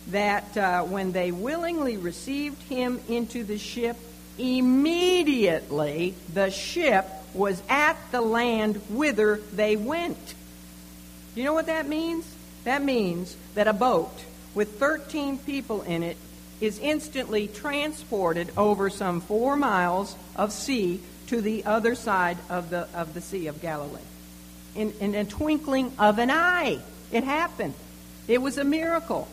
that 0.08 0.58
uh, 0.58 0.84
when 0.84 1.12
they 1.12 1.32
willingly 1.32 1.98
received 1.98 2.62
him 2.64 3.00
into 3.08 3.44
the 3.44 3.58
ship, 3.58 3.98
immediately 4.38 6.14
the 6.34 6.50
ship 6.52 7.08
was 7.34 7.62
at 7.70 7.98
the 8.12 8.22
land 8.22 8.82
whither 8.90 9.38
they 9.54 9.76
went. 9.76 10.36
You 11.36 11.44
know 11.44 11.54
what 11.54 11.66
that 11.68 11.88
means? 11.88 12.26
That 12.64 12.84
means 12.84 13.36
that 13.56 13.68
a 13.68 13.74
boat 13.74 14.14
with 14.54 14.80
13 14.80 15.40
people 15.40 15.82
in 15.82 16.04
it 16.04 16.18
is 16.62 16.80
instantly 16.80 17.48
transported 17.48 18.52
over 18.56 18.90
some 18.90 19.20
four 19.20 19.56
miles 19.56 20.16
of 20.36 20.52
sea 20.52 21.02
to 21.28 21.42
the 21.42 21.66
other 21.66 21.96
side 21.96 22.38
of 22.50 22.70
the, 22.70 22.88
of 22.94 23.14
the 23.14 23.22
Sea 23.22 23.48
of 23.48 23.62
Galilee. 23.62 24.00
In, 24.76 24.94
in 25.00 25.16
a 25.16 25.26
twinkling 25.26 25.92
of 25.98 26.20
an 26.20 26.30
eye, 26.32 26.80
it 27.12 27.24
happened. 27.24 27.74
It 28.28 28.42
was 28.42 28.58
a 28.58 28.64
miracle. 28.64 29.28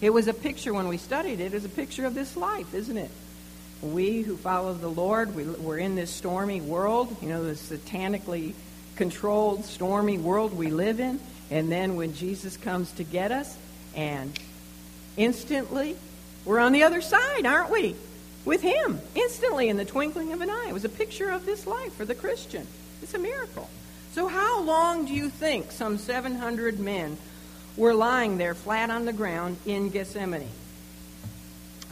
It 0.00 0.10
was 0.10 0.28
a 0.28 0.34
picture, 0.34 0.74
when 0.74 0.88
we 0.88 0.98
studied 0.98 1.40
it, 1.40 1.46
it 1.46 1.52
was 1.52 1.64
a 1.64 1.70
picture 1.70 2.04
of 2.04 2.14
this 2.14 2.36
life, 2.36 2.74
isn't 2.74 2.96
it? 2.96 3.10
We 3.82 4.22
who 4.22 4.36
follow 4.36 4.74
the 4.74 4.88
Lord, 4.88 5.34
we, 5.34 5.44
we're 5.44 5.78
in 5.78 5.94
this 5.94 6.10
stormy 6.10 6.60
world, 6.60 7.16
you 7.22 7.28
know, 7.28 7.44
the 7.44 7.52
satanically 7.52 8.54
controlled, 8.96 9.64
stormy 9.64 10.18
world 10.18 10.54
we 10.54 10.70
live 10.70 11.00
in. 11.00 11.20
And 11.50 11.70
then 11.70 11.96
when 11.96 12.14
Jesus 12.14 12.56
comes 12.56 12.90
to 12.92 13.04
get 13.04 13.32
us, 13.32 13.56
and 13.94 14.38
instantly, 15.16 15.96
we're 16.44 16.60
on 16.60 16.72
the 16.72 16.82
other 16.82 17.00
side, 17.00 17.46
aren't 17.46 17.70
we? 17.70 17.96
With 18.44 18.62
Him, 18.62 19.00
instantly, 19.14 19.68
in 19.68 19.76
the 19.76 19.84
twinkling 19.84 20.32
of 20.32 20.40
an 20.40 20.50
eye. 20.50 20.66
It 20.68 20.74
was 20.74 20.84
a 20.84 20.90
picture 20.90 21.30
of 21.30 21.46
this 21.46 21.66
life 21.66 21.94
for 21.94 22.04
the 22.04 22.14
Christian. 22.14 22.66
It's 23.02 23.14
a 23.14 23.18
miracle. 23.18 23.68
So, 24.12 24.28
how 24.28 24.62
long 24.62 25.06
do 25.06 25.12
you 25.12 25.28
think 25.28 25.72
some 25.72 25.98
700 25.98 26.78
men 26.78 27.16
were 27.76 27.94
lying 27.94 28.38
there 28.38 28.54
flat 28.54 28.90
on 28.90 29.04
the 29.04 29.12
ground 29.12 29.56
in 29.66 29.90
Gethsemane? 29.90 30.48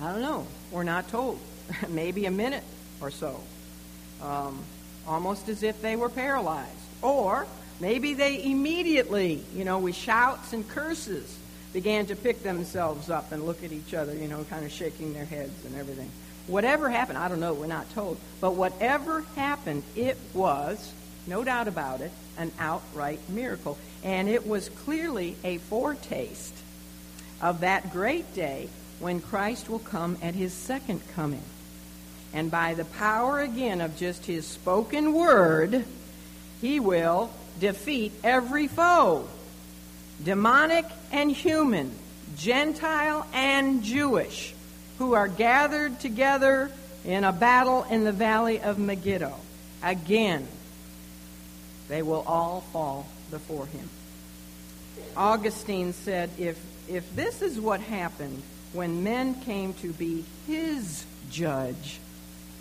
I 0.01 0.13
don't 0.13 0.23
know. 0.23 0.47
We're 0.71 0.85
not 0.85 1.09
told. 1.09 1.39
maybe 1.89 2.27
a 2.27 2.31
minute 2.31 2.65
or 3.01 3.11
so, 3.11 3.41
um, 4.23 4.63
almost 5.07 5.49
as 5.49 5.63
if 5.63 5.81
they 5.83 5.97
were 5.97 6.09
paralyzed. 6.09 6.71
Or 7.03 7.47
maybe 7.81 8.15
they 8.15 8.45
immediately, 8.45 9.43
you 9.55 9.65
know, 9.65 9.79
with 9.79 9.95
shouts 9.95 10.53
and 10.53 10.69
curses, 10.69 11.39
began 11.73 12.07
to 12.07 12.17
pick 12.17 12.43
themselves 12.43 13.11
up 13.11 13.33
and 13.33 13.45
look 13.45 13.65
at 13.65 13.73
each 13.73 13.95
other, 13.95 14.15
you 14.15 14.29
know, 14.29 14.45
kind 14.45 14.65
of 14.65 14.71
shaking 14.71 15.13
their 15.13 15.25
heads 15.25 15.65
and 15.65 15.75
everything. 15.75 16.11
Whatever 16.47 16.89
happened, 16.89 17.19
I 17.19 17.29
don't 17.29 17.41
know, 17.41 17.55
we're 17.55 17.67
not 17.67 17.93
told. 17.95 18.19
But 18.41 18.55
whatever 18.55 19.23
happened, 19.35 19.83
it 19.97 20.17
was, 20.33 20.93
no 21.27 21.45
doubt 21.45 21.69
about 21.69 22.01
it, 22.01 22.13
an 22.37 22.53
outright 22.59 23.21
miracle. 23.29 23.79
And 24.03 24.29
it 24.29 24.47
was 24.47 24.69
clearly 24.69 25.37
a 25.45 25.59
foretaste 25.59 26.55
of 27.41 27.61
that 27.61 27.93
great 27.93 28.35
day 28.35 28.69
when 29.01 29.21
Christ 29.21 29.69
will 29.69 29.79
come 29.79 30.19
at 30.23 30.35
his 30.35 30.53
second 30.53 31.01
coming. 31.15 31.43
And 32.33 32.51
by 32.51 32.75
the 32.75 32.85
power 32.85 33.41
again 33.41 33.81
of 33.81 33.97
just 33.97 34.27
his 34.27 34.47
spoken 34.47 35.15
word, 35.15 35.85
he 36.61 36.81
will 36.81 37.31
defeat 37.61 38.13
every 38.23 38.69
foe 38.69 39.29
demonic 40.23 40.87
and 41.13 41.31
human, 41.31 41.93
Gentile 42.37 43.27
and 43.33 43.83
Jewish, 43.83 44.55
who 44.99 45.15
are 45.15 45.29
gathered 45.29 45.99
together 46.01 46.71
in 47.05 47.25
a 47.25 47.33
battle 47.33 47.85
in 47.91 48.05
the 48.05 48.13
valley 48.13 48.61
of 48.61 48.79
Megiddo. 48.79 49.35
Again, 49.83 50.47
they 51.89 52.03
will 52.03 52.25
all 52.27 52.63
fall 52.73 53.07
before 53.31 53.67
him. 53.67 53.89
Augustine 55.17 55.93
said, 55.93 56.31
if, 56.39 56.59
if 56.89 57.15
this 57.15 57.43
is 57.43 57.61
what 57.61 57.81
happened 57.81 58.43
when 58.73 59.05
men 59.05 59.41
came 59.43 59.75
to 59.75 59.93
be 59.93 60.25
his 60.47 61.05
judge, 61.31 61.99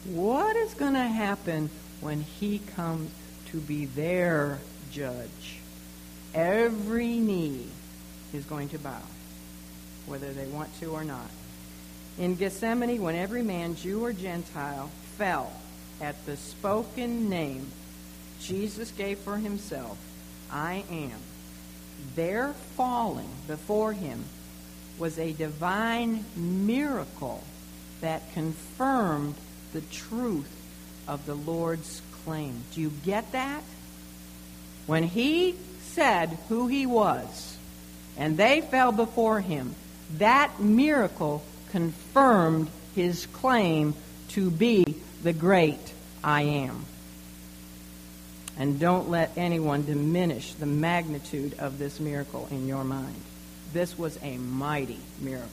what 0.05 0.55
is 0.55 0.73
going 0.73 0.93
to 0.93 0.99
happen 0.99 1.69
when 2.01 2.21
he 2.21 2.59
comes 2.75 3.11
to 3.47 3.57
be 3.57 3.85
their 3.85 4.59
judge? 4.91 5.59
Every 6.33 7.19
knee 7.19 7.67
is 8.33 8.45
going 8.45 8.69
to 8.69 8.79
bow, 8.79 9.01
whether 10.07 10.33
they 10.33 10.47
want 10.47 10.77
to 10.79 10.87
or 10.87 11.03
not. 11.03 11.29
In 12.17 12.35
Gethsemane, 12.35 13.01
when 13.01 13.15
every 13.15 13.43
man, 13.43 13.75
Jew 13.75 14.03
or 14.03 14.13
Gentile, 14.13 14.89
fell 15.17 15.51
at 16.01 16.25
the 16.25 16.37
spoken 16.37 17.29
name 17.29 17.71
Jesus 18.43 18.91
gave 18.91 19.19
for 19.19 19.37
himself, 19.37 19.97
I 20.51 20.83
am, 20.91 21.19
their 22.15 22.53
falling 22.75 23.29
before 23.47 23.93
him 23.93 24.25
was 24.99 25.17
a 25.17 25.31
divine 25.33 26.25
miracle 26.35 27.43
that 28.01 28.33
confirmed 28.33 29.35
the 29.71 29.81
truth 29.81 30.49
of 31.07 31.25
the 31.25 31.35
Lord's 31.35 32.01
claim. 32.23 32.63
Do 32.73 32.81
you 32.81 32.91
get 33.03 33.31
that? 33.31 33.63
When 34.85 35.03
he 35.03 35.55
said 35.81 36.37
who 36.49 36.67
he 36.67 36.85
was, 36.85 37.57
and 38.17 38.37
they 38.37 38.61
fell 38.61 38.91
before 38.91 39.39
him, 39.39 39.75
that 40.17 40.59
miracle 40.59 41.43
confirmed 41.71 42.69
his 42.93 43.25
claim 43.27 43.95
to 44.29 44.51
be 44.51 44.83
the 45.23 45.33
great 45.33 45.93
I 46.23 46.43
am. 46.43 46.85
And 48.57 48.79
don't 48.79 49.09
let 49.09 49.31
anyone 49.35 49.85
diminish 49.85 50.53
the 50.53 50.65
magnitude 50.65 51.55
of 51.57 51.79
this 51.79 51.99
miracle 51.99 52.47
in 52.51 52.67
your 52.67 52.83
mind. 52.83 53.15
This 53.73 53.97
was 53.97 54.19
a 54.21 54.37
mighty 54.37 54.99
miracle. 55.19 55.49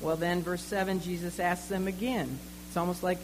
Well, 0.00 0.16
then, 0.16 0.42
verse 0.42 0.62
7, 0.62 1.00
Jesus 1.00 1.38
asks 1.38 1.68
them 1.68 1.86
again. 1.86 2.38
It's 2.66 2.76
almost 2.76 3.02
like 3.02 3.18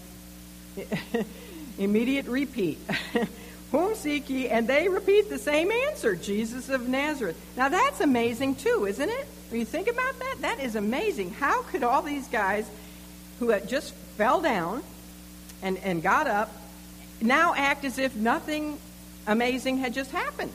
immediate 1.79 2.27
repeat. 2.27 2.79
Whom 3.73 3.95
seek 3.97 4.31
ye? 4.31 4.49
And 4.49 4.69
they 4.69 4.89
repeat 4.89 5.29
the 5.29 5.39
same 5.39 5.73
answer 5.73 6.15
Jesus 6.15 6.69
of 6.69 6.89
Nazareth. 6.89 7.37
Now, 7.57 7.69
that's 7.69 8.01
amazing, 8.01 8.57
too, 8.57 8.87
isn't 8.87 9.09
it? 9.09 9.27
When 9.51 9.59
you 9.59 9.67
think 9.67 9.89
about 9.89 10.19
that, 10.21 10.37
that 10.41 10.61
is 10.61 10.77
amazing. 10.77 11.33
How 11.33 11.63
could 11.63 11.83
all 11.83 12.03
these 12.03 12.29
guys 12.29 12.69
who 13.41 13.51
had 13.51 13.69
just 13.69 13.93
fell 14.17 14.41
down 14.41 14.85
and, 15.63 15.79
and 15.79 16.03
got 16.03 16.29
up 16.29 16.53
now 17.21 17.55
act 17.55 17.85
as 17.85 17.99
if 17.99 18.15
nothing 18.15 18.79
amazing 19.27 19.79
had 19.79 19.95
just 19.95 20.11
happened? 20.11 20.53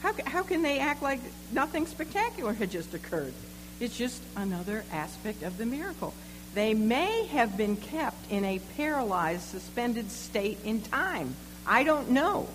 How, 0.00 0.12
how 0.26 0.42
can 0.42 0.62
they 0.62 0.78
act 0.78 1.02
like 1.02 1.20
nothing 1.52 1.86
spectacular 1.86 2.52
had 2.52 2.70
just 2.70 2.94
occurred? 2.94 3.34
It's 3.80 3.96
just 3.96 4.22
another 4.36 4.84
aspect 4.92 5.42
of 5.42 5.58
the 5.58 5.66
miracle. 5.66 6.14
They 6.54 6.74
may 6.74 7.26
have 7.26 7.56
been 7.56 7.76
kept 7.76 8.30
in 8.30 8.44
a 8.44 8.60
paralyzed, 8.76 9.42
suspended 9.42 10.10
state 10.10 10.58
in 10.64 10.82
time 10.82 11.34
I 11.66 11.84
don't 11.84 12.10
know. 12.10 12.48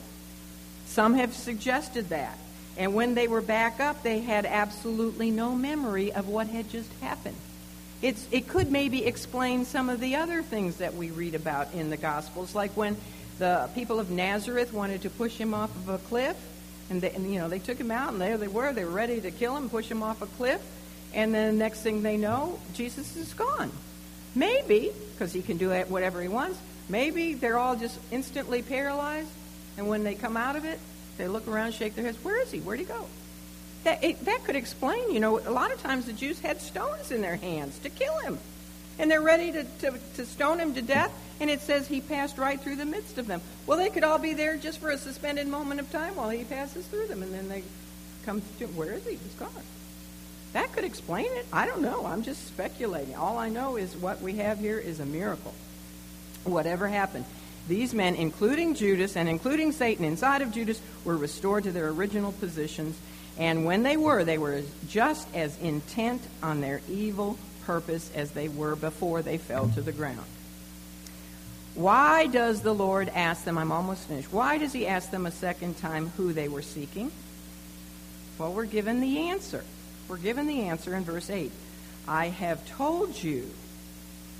Some 0.86 1.15
have 1.15 1.34
suggested 1.34 2.09
that. 2.09 2.38
And 2.78 2.93
when 2.93 3.15
they 3.15 3.28
were 3.28 3.41
back 3.41 3.80
up, 3.80 4.03
they 4.03 4.20
had 4.20 4.45
absolutely 4.45 5.32
no 5.32 5.55
memory 5.55 6.11
of 6.13 6.28
what 6.28 6.47
had 6.47 6.70
just 6.70 6.91
happened. 7.01 7.36
It's, 8.01 8.26
it 8.32 8.47
could 8.47 8.72
maybe 8.72 9.05
explain 9.05 9.65
some 9.65 9.89
of 9.89 9.99
the 9.99 10.15
other 10.15 10.41
things 10.41 10.78
that 10.78 10.95
we 10.95 11.11
read 11.11 11.36
about 11.36 11.74
in 11.74 11.89
the 11.89 11.97
Gospels, 11.97 12.55
like 12.55 12.72
when 12.78 12.95
the 13.40 13.70
people 13.74 14.00
of 14.00 14.12
Nazareth 14.12 14.74
wanted 14.74 15.02
to 15.02 15.10
push 15.10 15.36
him 15.36 15.54
off 15.54 15.76
of 15.76 15.90
a 15.90 15.98
cliff, 15.98 16.38
and, 16.90 17.02
they, 17.02 17.12
and 17.12 17.32
you 17.34 17.40
know 17.40 17.50
they 17.50 17.60
took 17.60 17.78
him 17.78 17.90
out, 17.90 18.12
and 18.12 18.22
there 18.22 18.38
they 18.38 18.48
were, 18.48 18.72
they 18.74 18.86
were 18.86 18.92
ready 18.92 19.20
to 19.22 19.32
kill 19.32 19.56
him, 19.58 19.70
push 19.70 19.90
him 19.90 20.04
off 20.04 20.22
a 20.22 20.26
cliff, 20.26 20.62
and 21.14 21.34
then 21.34 21.54
the 21.54 21.60
next 21.64 21.82
thing 21.82 22.04
they 22.04 22.18
know, 22.18 22.60
Jesus 22.74 23.16
is 23.16 23.34
gone. 23.34 23.72
Maybe 24.36 24.92
because 25.14 25.34
he 25.34 25.42
can 25.42 25.58
do 25.58 25.72
whatever 25.72 26.22
he 26.22 26.28
wants. 26.28 26.60
Maybe 26.88 27.34
they're 27.34 27.58
all 27.58 27.76
just 27.76 28.00
instantly 28.12 28.62
paralyzed, 28.62 29.30
and 29.78 29.88
when 29.88 30.04
they 30.04 30.16
come 30.16 30.38
out 30.38 30.56
of 30.56 30.66
it, 30.66 30.80
they 31.18 31.28
look 31.28 31.48
around, 31.48 31.74
shake 31.74 31.96
their 31.96 32.06
heads. 32.06 32.18
Where 32.24 32.42
is 32.42 32.52
he? 32.52 32.60
Where'd 32.60 32.80
he 32.80 32.86
go? 32.86 33.06
That, 33.84 34.04
it, 34.04 34.26
that 34.26 34.44
could 34.44 34.56
explain, 34.56 35.14
you 35.14 35.20
know, 35.20 35.40
a 35.40 35.52
lot 35.52 35.72
of 35.72 35.82
times 35.82 36.06
the 36.06 36.14
Jews 36.14 36.40
had 36.40 36.62
stones 36.62 37.12
in 37.12 37.22
their 37.22 37.38
hands 37.38 37.80
to 37.80 37.90
kill 37.90 38.18
him. 38.20 38.38
And 39.00 39.10
they're 39.10 39.22
ready 39.22 39.52
to, 39.52 39.64
to, 39.64 39.93
to 40.18 40.26
stone 40.26 40.60
him 40.60 40.76
to 40.76 40.82
death, 40.82 41.12
and 41.39 41.50
it 41.50 41.62
says 41.62 41.88
he 41.88 42.02
passed 42.02 42.38
right 42.38 42.60
through 42.60 42.76
the 42.76 42.86
midst 42.86 43.18
of 43.18 43.26
them. 43.26 43.41
Well, 43.66 43.78
they 43.78 43.89
could 43.89 44.04
all 44.04 44.20
be 44.20 44.34
there 44.34 44.58
just 44.58 44.80
for 44.80 44.91
a 44.91 44.97
suspended 44.97 45.47
moment 45.47 45.80
of 45.80 45.91
time 45.91 46.16
while 46.16 46.30
he 46.30 46.43
passes 46.43 46.86
through 46.86 47.08
them, 47.08 47.24
and 47.24 47.34
then 47.34 47.50
they 47.50 47.64
come 48.26 48.41
to, 48.60 48.68
where 48.68 48.93
is 48.93 49.06
he? 49.06 49.12
He's 49.12 49.34
gone. 49.39 49.50
That 50.54 50.72
could 50.74 50.84
explain 50.84 51.28
it. 51.32 51.47
I 51.52 51.66
don't 51.66 51.82
know. 51.82 52.06
I'm 52.06 52.24
just 52.24 52.45
speculating. 52.47 53.16
All 53.16 53.38
I 53.38 53.50
know 53.50 53.78
is 53.78 53.95
what 53.95 54.22
we 54.22 54.36
have 54.36 54.60
here 54.60 54.78
is 54.78 55.00
a 55.00 55.06
miracle 55.06 55.54
whatever 56.43 56.88
happened. 56.88 57.26
These 57.68 57.93
men, 57.93 58.16
including 58.16 58.74
Judas 58.74 59.16
and 59.16 59.30
including 59.30 59.72
Satan 59.72 60.06
inside 60.06 60.41
of 60.41 60.52
Judas, 60.52 60.82
were 61.06 61.18
restored 61.18 61.66
to 61.66 61.72
their 61.72 61.89
original 61.89 62.32
positions. 62.32 62.97
And 63.38 63.66
when 63.66 63.84
they 63.84 63.95
were, 63.95 64.24
they 64.24 64.38
were 64.38 64.64
just 64.88 65.28
as 65.36 65.58
intent 65.60 66.22
on 66.41 66.62
their 66.62 66.82
evil 66.89 67.38
purpose 67.70 68.09
as 68.15 68.32
they 68.32 68.49
were 68.49 68.76
before 68.76 69.22
they 69.22 69.38
fell 69.38 69.67
to 69.70 69.80
the 69.80 69.91
ground. 69.91 70.26
Why 71.76 72.26
does 72.26 72.61
the 72.61 72.74
Lord 72.74 73.09
ask 73.09 73.43
them? 73.43 73.59
I'm 73.59 73.72
almost 73.72 74.07
finished. 74.07 74.34
Why 74.34 74.57
does 74.57 74.74
he 74.74 74.88
ask 74.88 75.11
them 75.11 75.28
a 75.28 75.32
second 75.32 75.78
time 75.78 76.11
who 76.17 76.34
they 76.34 76.47
were 76.47 76.63
seeking? 76.63 77.11
Well, 78.39 78.53
we're 78.53 78.65
given 78.65 79.01
the 79.01 79.30
answer. 79.30 79.63
We're 80.07 80.17
given 80.17 80.47
the 80.47 80.61
answer 80.61 80.95
in 80.95 81.03
verse 81.03 81.30
8. 81.30 81.51
I 82.07 82.30
have 82.30 82.67
told 82.70 83.22
you 83.22 83.47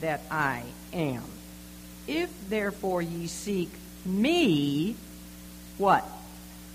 that 0.02 0.22
I 0.32 0.64
am. 0.92 1.22
If 2.08 2.32
therefore 2.50 3.04
ye 3.04 3.28
seek 3.28 3.70
me, 4.06 4.96
what? 5.78 6.04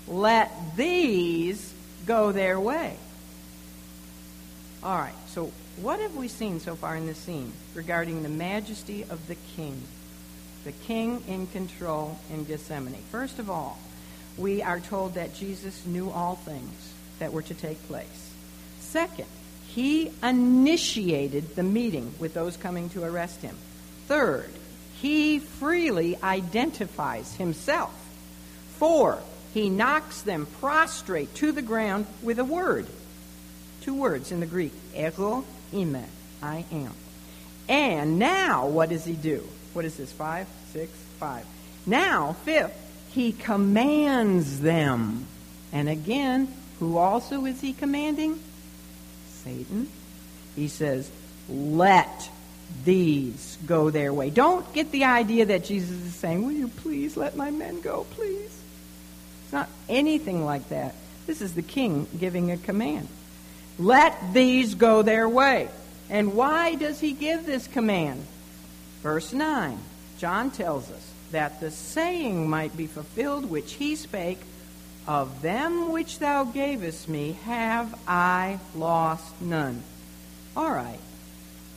Let 0.07 0.77
these 0.77 1.73
go 2.05 2.31
their 2.31 2.57
way. 2.57 2.95
All 4.81 4.97
right, 4.97 5.13
so 5.27 5.51
what 5.77 5.99
have 5.99 6.15
we 6.15 6.27
seen 6.27 6.59
so 6.59 6.75
far 6.75 6.95
in 6.95 7.05
this 7.05 7.17
scene 7.17 7.51
regarding 7.73 8.23
the 8.23 8.29
majesty 8.29 9.03
of 9.03 9.27
the 9.27 9.35
king? 9.55 9.81
The 10.63 10.71
king 10.71 11.23
in 11.27 11.47
control 11.47 12.17
in 12.31 12.45
Gethsemane. 12.45 13.03
First 13.11 13.39
of 13.39 13.49
all, 13.49 13.77
we 14.37 14.61
are 14.61 14.79
told 14.79 15.15
that 15.15 15.35
Jesus 15.35 15.85
knew 15.85 16.09
all 16.09 16.35
things 16.35 16.93
that 17.19 17.33
were 17.33 17.41
to 17.43 17.53
take 17.53 17.85
place. 17.87 18.31
Second, 18.79 19.27
he 19.67 20.11
initiated 20.23 21.55
the 21.55 21.63
meeting 21.63 22.13
with 22.19 22.33
those 22.33 22.55
coming 22.55 22.89
to 22.91 23.03
arrest 23.03 23.41
him. 23.41 23.55
Third, 24.07 24.49
he 25.01 25.39
freely 25.39 26.17
identifies 26.23 27.35
himself. 27.35 27.93
Four, 28.77 29.19
he 29.53 29.69
knocks 29.69 30.21
them 30.21 30.47
prostrate 30.59 31.35
to 31.35 31.51
the 31.51 31.61
ground 31.61 32.05
with 32.23 32.39
a 32.39 32.45
word. 32.45 32.87
Two 33.81 33.93
words 33.93 34.31
in 34.31 34.39
the 34.39 34.45
Greek, 34.45 34.73
ego 34.95 35.43
eimi, 35.75 36.05
I 36.41 36.65
am. 36.71 36.93
And 37.67 38.19
now, 38.19 38.67
what 38.67 38.89
does 38.89 39.05
he 39.05 39.13
do? 39.13 39.47
What 39.73 39.85
is 39.85 39.97
this, 39.97 40.11
five, 40.11 40.47
six, 40.71 40.91
five? 41.19 41.45
Now, 41.85 42.33
fifth, 42.43 42.73
he 43.11 43.31
commands 43.31 44.59
them. 44.59 45.27
And 45.71 45.89
again, 45.89 46.53
who 46.79 46.97
also 46.97 47.45
is 47.45 47.59
he 47.61 47.73
commanding? 47.73 48.39
Satan. 49.43 49.89
He 50.55 50.67
says, 50.67 51.09
let 51.49 52.29
these 52.83 53.57
go 53.65 53.89
their 53.89 54.13
way. 54.13 54.29
Don't 54.29 54.71
get 54.73 54.91
the 54.91 55.05
idea 55.05 55.45
that 55.45 55.65
Jesus 55.65 55.91
is 55.91 56.15
saying, 56.15 56.45
Will 56.45 56.51
you 56.53 56.67
please 56.67 57.15
let 57.15 57.35
my 57.35 57.51
men 57.51 57.81
go, 57.81 58.05
please? 58.11 58.59
It's 59.43 59.53
not 59.53 59.69
anything 59.87 60.43
like 60.43 60.69
that. 60.69 60.95
This 61.27 61.41
is 61.41 61.53
the 61.53 61.61
king 61.61 62.07
giving 62.19 62.51
a 62.51 62.57
command. 62.57 63.07
Let 63.77 64.33
these 64.33 64.75
go 64.75 65.01
their 65.01 65.27
way. 65.27 65.69
And 66.09 66.33
why 66.33 66.75
does 66.75 66.99
he 66.99 67.13
give 67.13 67.45
this 67.45 67.67
command? 67.67 68.25
Verse 69.01 69.33
9, 69.33 69.77
John 70.17 70.51
tells 70.51 70.89
us 70.89 71.11
that 71.31 71.59
the 71.59 71.71
saying 71.71 72.49
might 72.49 72.77
be 72.77 72.87
fulfilled 72.87 73.49
which 73.49 73.73
he 73.73 73.95
spake, 73.95 74.39
Of 75.07 75.41
them 75.41 75.91
which 75.91 76.19
thou 76.19 76.43
gavest 76.43 77.09
me 77.09 77.37
have 77.43 77.97
I 78.07 78.59
lost 78.75 79.41
none. 79.41 79.83
All 80.55 80.71
right. 80.71 80.99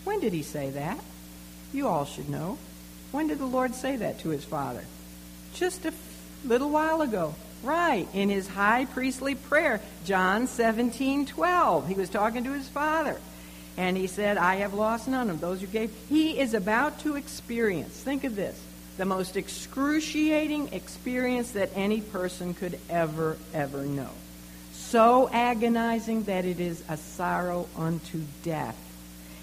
When 0.04 0.20
did 0.20 0.32
he 0.32 0.42
say 0.42 0.70
that? 0.70 0.98
You 1.72 1.88
all 1.88 2.04
should 2.04 2.28
know. 2.28 2.58
When 3.10 3.26
did 3.26 3.38
the 3.38 3.46
Lord 3.46 3.74
say 3.74 3.96
that 3.96 4.20
to 4.20 4.28
his 4.28 4.44
father? 4.44 4.84
Just 5.54 5.84
a 5.84 5.92
little 6.44 6.70
while 6.70 7.02
ago. 7.02 7.34
Right, 7.62 8.06
in 8.14 8.28
his 8.28 8.46
high 8.46 8.84
priestly 8.84 9.34
prayer, 9.34 9.80
John 10.04 10.46
17, 10.46 11.26
12. 11.26 11.88
He 11.88 11.94
was 11.94 12.08
talking 12.08 12.44
to 12.44 12.52
his 12.52 12.68
father. 12.68 13.20
And 13.76 13.96
he 13.96 14.06
said, 14.06 14.38
I 14.38 14.56
have 14.56 14.74
lost 14.74 15.08
none 15.08 15.30
of 15.30 15.40
those 15.40 15.60
you 15.60 15.68
gave. 15.68 15.92
He 16.08 16.38
is 16.38 16.54
about 16.54 17.00
to 17.00 17.16
experience, 17.16 17.92
think 18.00 18.24
of 18.24 18.34
this, 18.34 18.60
the 18.96 19.04
most 19.04 19.36
excruciating 19.36 20.72
experience 20.72 21.52
that 21.52 21.70
any 21.74 22.00
person 22.00 22.54
could 22.54 22.78
ever, 22.90 23.36
ever 23.54 23.84
know. 23.84 24.10
So 24.72 25.28
agonizing 25.32 26.24
that 26.24 26.44
it 26.44 26.58
is 26.58 26.82
a 26.88 26.96
sorrow 26.96 27.68
unto 27.76 28.22
death 28.42 28.76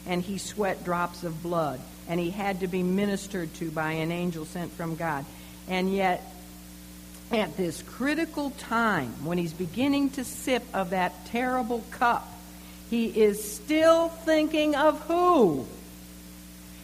and 0.06 0.22
he 0.22 0.38
sweat 0.38 0.84
drops 0.84 1.24
of 1.24 1.42
blood, 1.42 1.80
and 2.08 2.20
he 2.20 2.30
had 2.30 2.60
to 2.60 2.68
be 2.68 2.84
ministered 2.84 3.54
to 3.56 3.72
by 3.72 3.94
an 3.94 4.12
angel 4.12 4.46
sent 4.46 4.72
from 4.74 4.96
God. 4.96 5.26
And 5.68 5.94
yet, 5.94 6.22
at 7.32 7.58
this 7.58 7.82
critical 7.82 8.52
time, 8.52 9.26
when 9.26 9.38
he's 9.38 9.54
beginning 9.54 10.12
to 10.12 10.24
sip 10.24 10.64
of 10.74 10.92
that 10.92 11.26
terrible 11.28 11.84
cup, 11.92 12.32
he 12.90 13.08
is 13.08 13.54
still 13.56 14.10
thinking 14.10 14.76
of 14.76 15.02
who? 15.02 15.66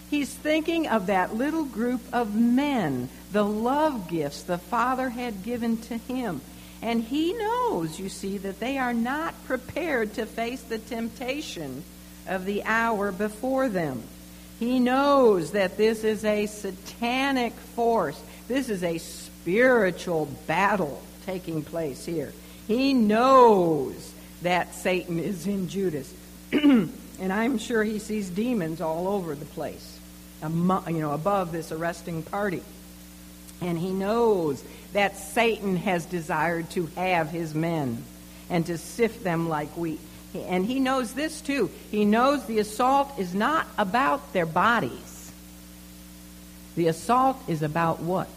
He's 0.10 0.34
thinking 0.34 0.88
of 0.88 1.08
that 1.08 1.36
little 1.36 1.64
group 1.64 2.02
of 2.12 2.36
men, 2.36 3.08
the 3.32 3.46
love 3.46 4.10
gifts 4.10 4.44
the 4.44 4.58
Father 4.58 5.10
had 5.10 5.44
given 5.44 5.78
to 5.84 5.98
him. 5.98 6.42
And 6.82 7.04
he 7.04 7.34
knows, 7.34 8.00
you 8.00 8.10
see, 8.10 8.40
that 8.40 8.60
they 8.60 8.78
are 8.78 8.94
not 8.94 9.46
prepared 9.46 10.16
to 10.16 10.26
face 10.26 10.62
the 10.64 10.80
temptation 10.80 11.84
of 12.28 12.46
the 12.46 12.64
hour 12.64 13.12
before 13.12 13.70
them. 13.70 14.04
He 14.60 14.80
knows 14.80 15.52
that 15.52 15.78
this 15.78 16.04
is 16.04 16.26
a 16.26 16.46
satanic 16.48 17.54
force. 17.54 18.22
This 18.48 18.70
is 18.70 18.84
a 18.84 18.98
spiritual 19.42 20.28
battle 20.46 21.02
taking 21.26 21.64
place 21.64 22.06
here. 22.06 22.32
He 22.68 22.94
knows 22.94 24.14
that 24.44 24.76
Satan 24.76 25.20
is 25.20 25.48
in 25.48 25.68
Judas. 25.68 26.14
and 26.52 26.92
I'm 27.20 27.58
sure 27.58 27.84
he 27.84 27.98
sees 27.98 28.30
demons 28.30 28.82
all 28.82 29.08
over 29.08 29.34
the 29.34 29.46
place, 29.46 30.00
you 30.44 30.50
know, 30.50 31.12
above 31.12 31.52
this 31.52 31.72
arresting 31.72 32.22
party. 32.24 32.62
And 33.62 33.78
he 33.78 33.92
knows 33.92 34.64
that 34.94 35.18
Satan 35.18 35.76
has 35.78 36.06
desired 36.06 36.70
to 36.72 36.88
have 36.96 37.30
his 37.30 37.56
men 37.56 38.04
and 38.50 38.66
to 38.68 38.78
sift 38.78 39.24
them 39.24 39.50
like 39.50 39.70
wheat. 39.76 40.00
And 40.36 40.66
he 40.66 40.80
knows 40.80 41.14
this 41.14 41.42
too. 41.42 41.70
He 41.90 42.06
knows 42.06 42.46
the 42.46 42.60
assault 42.60 43.12
is 43.18 43.34
not 43.34 43.68
about 43.78 44.34
their 44.34 44.46
bodies. 44.46 45.32
The 46.76 46.88
assault 46.88 47.38
is 47.48 47.64
about 47.64 48.00
what? 48.00 48.30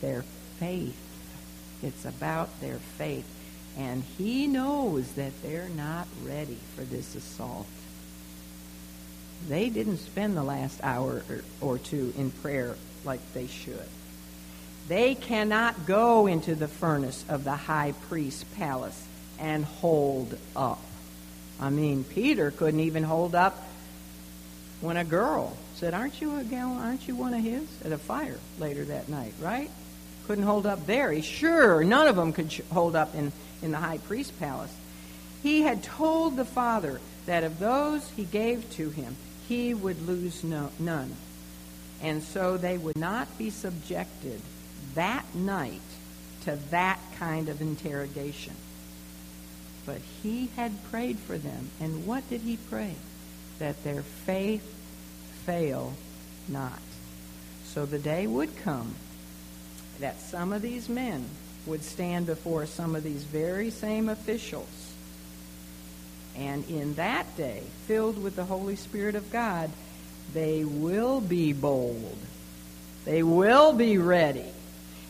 Their 0.00 0.22
faith. 0.58 0.96
It's 1.82 2.04
about 2.04 2.60
their 2.60 2.78
faith. 2.96 3.26
And 3.76 4.02
he 4.16 4.46
knows 4.46 5.12
that 5.12 5.32
they're 5.42 5.68
not 5.68 6.08
ready 6.24 6.58
for 6.74 6.82
this 6.82 7.14
assault. 7.14 7.66
They 9.48 9.68
didn't 9.68 9.98
spend 9.98 10.36
the 10.36 10.42
last 10.42 10.80
hour 10.82 11.22
or 11.60 11.78
two 11.78 12.12
in 12.16 12.30
prayer 12.30 12.76
like 13.04 13.20
they 13.34 13.46
should. 13.46 13.88
They 14.88 15.14
cannot 15.14 15.86
go 15.86 16.26
into 16.26 16.54
the 16.54 16.66
furnace 16.66 17.24
of 17.28 17.44
the 17.44 17.54
high 17.54 17.92
priest's 18.08 18.44
palace 18.56 19.06
and 19.38 19.64
hold 19.64 20.36
up. 20.56 20.80
I 21.60 21.70
mean, 21.70 22.04
Peter 22.04 22.50
couldn't 22.50 22.80
even 22.80 23.04
hold 23.04 23.34
up 23.34 23.64
when 24.80 24.96
a 24.96 25.04
girl 25.04 25.56
said, 25.76 25.94
"Aren't 25.94 26.20
you 26.20 26.36
a 26.38 26.44
gal? 26.44 26.72
Aren't 26.72 27.06
you 27.06 27.14
one 27.14 27.34
of 27.34 27.42
his?" 27.42 27.68
at 27.84 27.92
a 27.92 27.98
fire 27.98 28.38
later 28.58 28.84
that 28.86 29.08
night, 29.08 29.34
right? 29.40 29.70
Couldn't 30.28 30.44
hold 30.44 30.66
up 30.66 30.86
there. 30.86 31.10
He 31.10 31.22
sure 31.22 31.82
none 31.82 32.06
of 32.06 32.14
them 32.14 32.32
could 32.32 32.52
hold 32.70 32.94
up 32.94 33.16
in 33.16 33.32
in 33.62 33.72
the 33.72 33.78
high 33.78 33.98
priest's 33.98 34.32
palace. 34.32 34.72
He 35.42 35.62
had 35.62 35.82
told 35.82 36.36
the 36.36 36.44
father 36.44 37.00
that 37.26 37.44
of 37.44 37.58
those 37.58 38.08
he 38.10 38.24
gave 38.24 38.70
to 38.72 38.90
him, 38.90 39.16
he 39.48 39.74
would 39.74 40.06
lose 40.06 40.44
no, 40.44 40.70
none, 40.78 41.14
and 42.02 42.22
so 42.22 42.56
they 42.56 42.76
would 42.76 42.96
not 42.96 43.38
be 43.38 43.50
subjected 43.50 44.40
that 44.94 45.24
night 45.34 45.80
to 46.44 46.56
that 46.70 46.98
kind 47.18 47.48
of 47.48 47.60
interrogation. 47.60 48.54
But 49.86 50.00
he 50.22 50.50
had 50.56 50.72
prayed 50.90 51.18
for 51.18 51.38
them. 51.38 51.70
And 51.80 52.06
what 52.06 52.28
did 52.28 52.42
he 52.42 52.58
pray? 52.68 52.94
That 53.58 53.82
their 53.84 54.02
faith 54.02 54.62
fail 55.46 55.94
not. 56.46 56.80
So 57.64 57.86
the 57.86 57.98
day 57.98 58.26
would 58.26 58.56
come 58.58 58.94
that 60.00 60.20
some 60.20 60.52
of 60.52 60.62
these 60.62 60.88
men 60.88 61.24
would 61.66 61.82
stand 61.82 62.26
before 62.26 62.66
some 62.66 62.94
of 62.94 63.02
these 63.02 63.22
very 63.24 63.70
same 63.70 64.08
officials. 64.08 64.94
And 66.36 66.68
in 66.70 66.94
that 66.94 67.36
day, 67.36 67.62
filled 67.86 68.22
with 68.22 68.36
the 68.36 68.44
Holy 68.44 68.76
Spirit 68.76 69.16
of 69.16 69.30
God, 69.32 69.70
they 70.32 70.64
will 70.64 71.20
be 71.20 71.52
bold. 71.52 72.16
They 73.04 73.22
will 73.22 73.72
be 73.72 73.98
ready. 73.98 74.44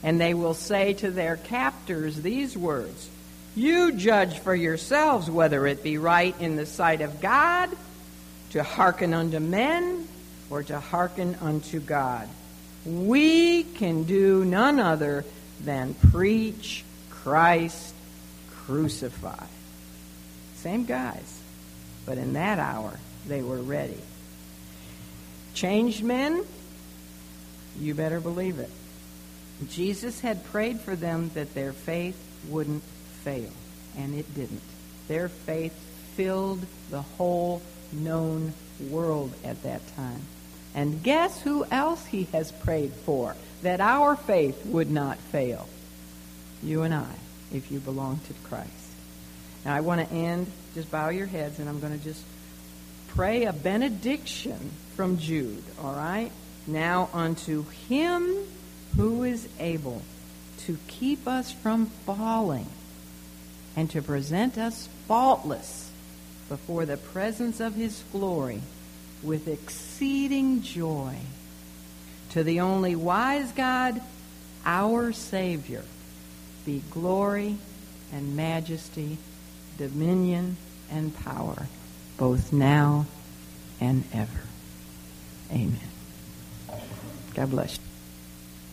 And 0.03 0.21
they 0.21 0.33
will 0.33 0.55
say 0.55 0.95
to 0.95 1.11
their 1.11 1.37
captors 1.37 2.21
these 2.21 2.57
words 2.57 3.11
you 3.59 3.91
judge 3.91 4.39
for 4.39 4.55
yourselves 4.55 5.29
whether 5.29 5.67
it 5.67 5.83
be 5.83 5.99
right 5.99 6.33
in 6.39 6.55
the 6.55 6.65
sight 6.65 7.01
of 7.01 7.21
God 7.21 7.69
to 8.51 8.63
hearken 8.63 9.13
unto 9.13 9.41
men 9.41 10.07
or 10.49 10.63
to 10.63 10.79
hearken 10.79 11.37
unto 11.41 11.81
God. 11.81 12.29
We 12.85 13.65
can 13.65 14.05
do 14.05 14.45
none 14.45 14.79
other 14.81 15.25
than 15.61 15.95
preach 15.95 16.85
Christ 17.11 17.95
crucified. 18.51 19.49
Same 20.57 20.85
guys, 20.85 21.41
but 22.07 22.19
in 22.19 22.35
that 22.35 22.59
hour 22.59 22.99
they 23.27 23.43
were 23.43 23.61
ready. 23.61 24.01
Changed 25.55 26.03
men? 26.03 26.45
You 27.81 27.95
better 27.95 28.21
believe 28.21 28.59
it. 28.59 28.71
Jesus 29.69 30.21
had 30.21 30.45
prayed 30.47 30.81
for 30.81 30.95
them 30.95 31.31
that 31.35 31.55
their 31.55 31.73
faith 31.73 32.17
wouldn't 32.49 32.83
fail, 33.23 33.51
and 33.97 34.15
it 34.15 34.33
didn't. 34.35 34.63
Their 35.09 35.29
faith 35.29 35.73
filled 36.15 36.65
the 36.91 37.03
whole 37.03 37.63
known 37.93 38.53
world 38.89 39.33
at 39.45 39.63
that 39.65 39.81
time. 39.97 40.23
And 40.75 41.03
guess 41.03 41.41
who 41.41 41.65
else 41.71 42.05
he 42.07 42.25
has 42.33 42.53
prayed 42.53 42.93
for 42.93 43.35
that 43.63 43.81
our 43.81 44.17
faith 44.17 44.67
would 44.67 44.91
not 44.91 45.19
fail? 45.19 45.69
You 46.63 46.83
and 46.83 46.95
I, 46.95 47.13
if 47.53 47.71
you 47.71 47.81
belong 47.81 48.21
to 48.29 48.35
Christ. 48.49 48.71
Now, 49.65 49.75
I 49.75 49.81
want 49.81 50.09
to 50.09 50.15
end, 50.15 50.47
just 50.75 50.91
bow 50.91 51.09
your 51.09 51.27
heads, 51.27 51.59
and 51.59 51.69
I'm 51.69 51.81
going 51.81 51.97
to 51.97 52.05
just 52.05 52.23
pray 53.09 53.45
a 53.45 53.53
benediction 53.53 54.71
from 54.95 55.19
Jude, 55.19 55.65
all 55.83 55.95
right? 55.95 56.31
Now, 56.67 57.09
unto 57.13 57.65
him 57.89 58.37
who 58.97 59.25
is 59.25 59.49
able 59.59 60.03
to 60.59 60.79
keep 60.87 61.27
us 61.27 61.51
from 61.51 61.87
falling 61.87 62.67
and 63.77 63.91
to 63.91 64.03
present 64.03 64.59
us 64.59 64.89
faultless 65.07 65.91
before 66.49 66.85
the 66.85 66.97
presence 66.97 67.61
of 67.61 67.75
his 67.75 68.03
glory 68.13 68.61
with 69.23 69.49
exceeding 69.49 70.63
joy. 70.63 71.17
To 72.31 72.43
the 72.43 72.61
only 72.61 72.95
wise 72.95 73.53
God, 73.53 74.01
our 74.65 75.13
Savior, 75.13 75.85
be 76.67 76.83
glory 76.91 77.57
and 78.13 78.37
majesty, 78.37 79.19
dominion 79.79 80.57
and 80.91 81.17
power, 81.17 81.67
both 82.19 82.53
now 82.53 83.07
and 83.81 84.05
ever. 84.13 84.41
Amen. 85.51 85.79
God 87.35 87.51
bless 87.51 87.77
you. 87.77 87.88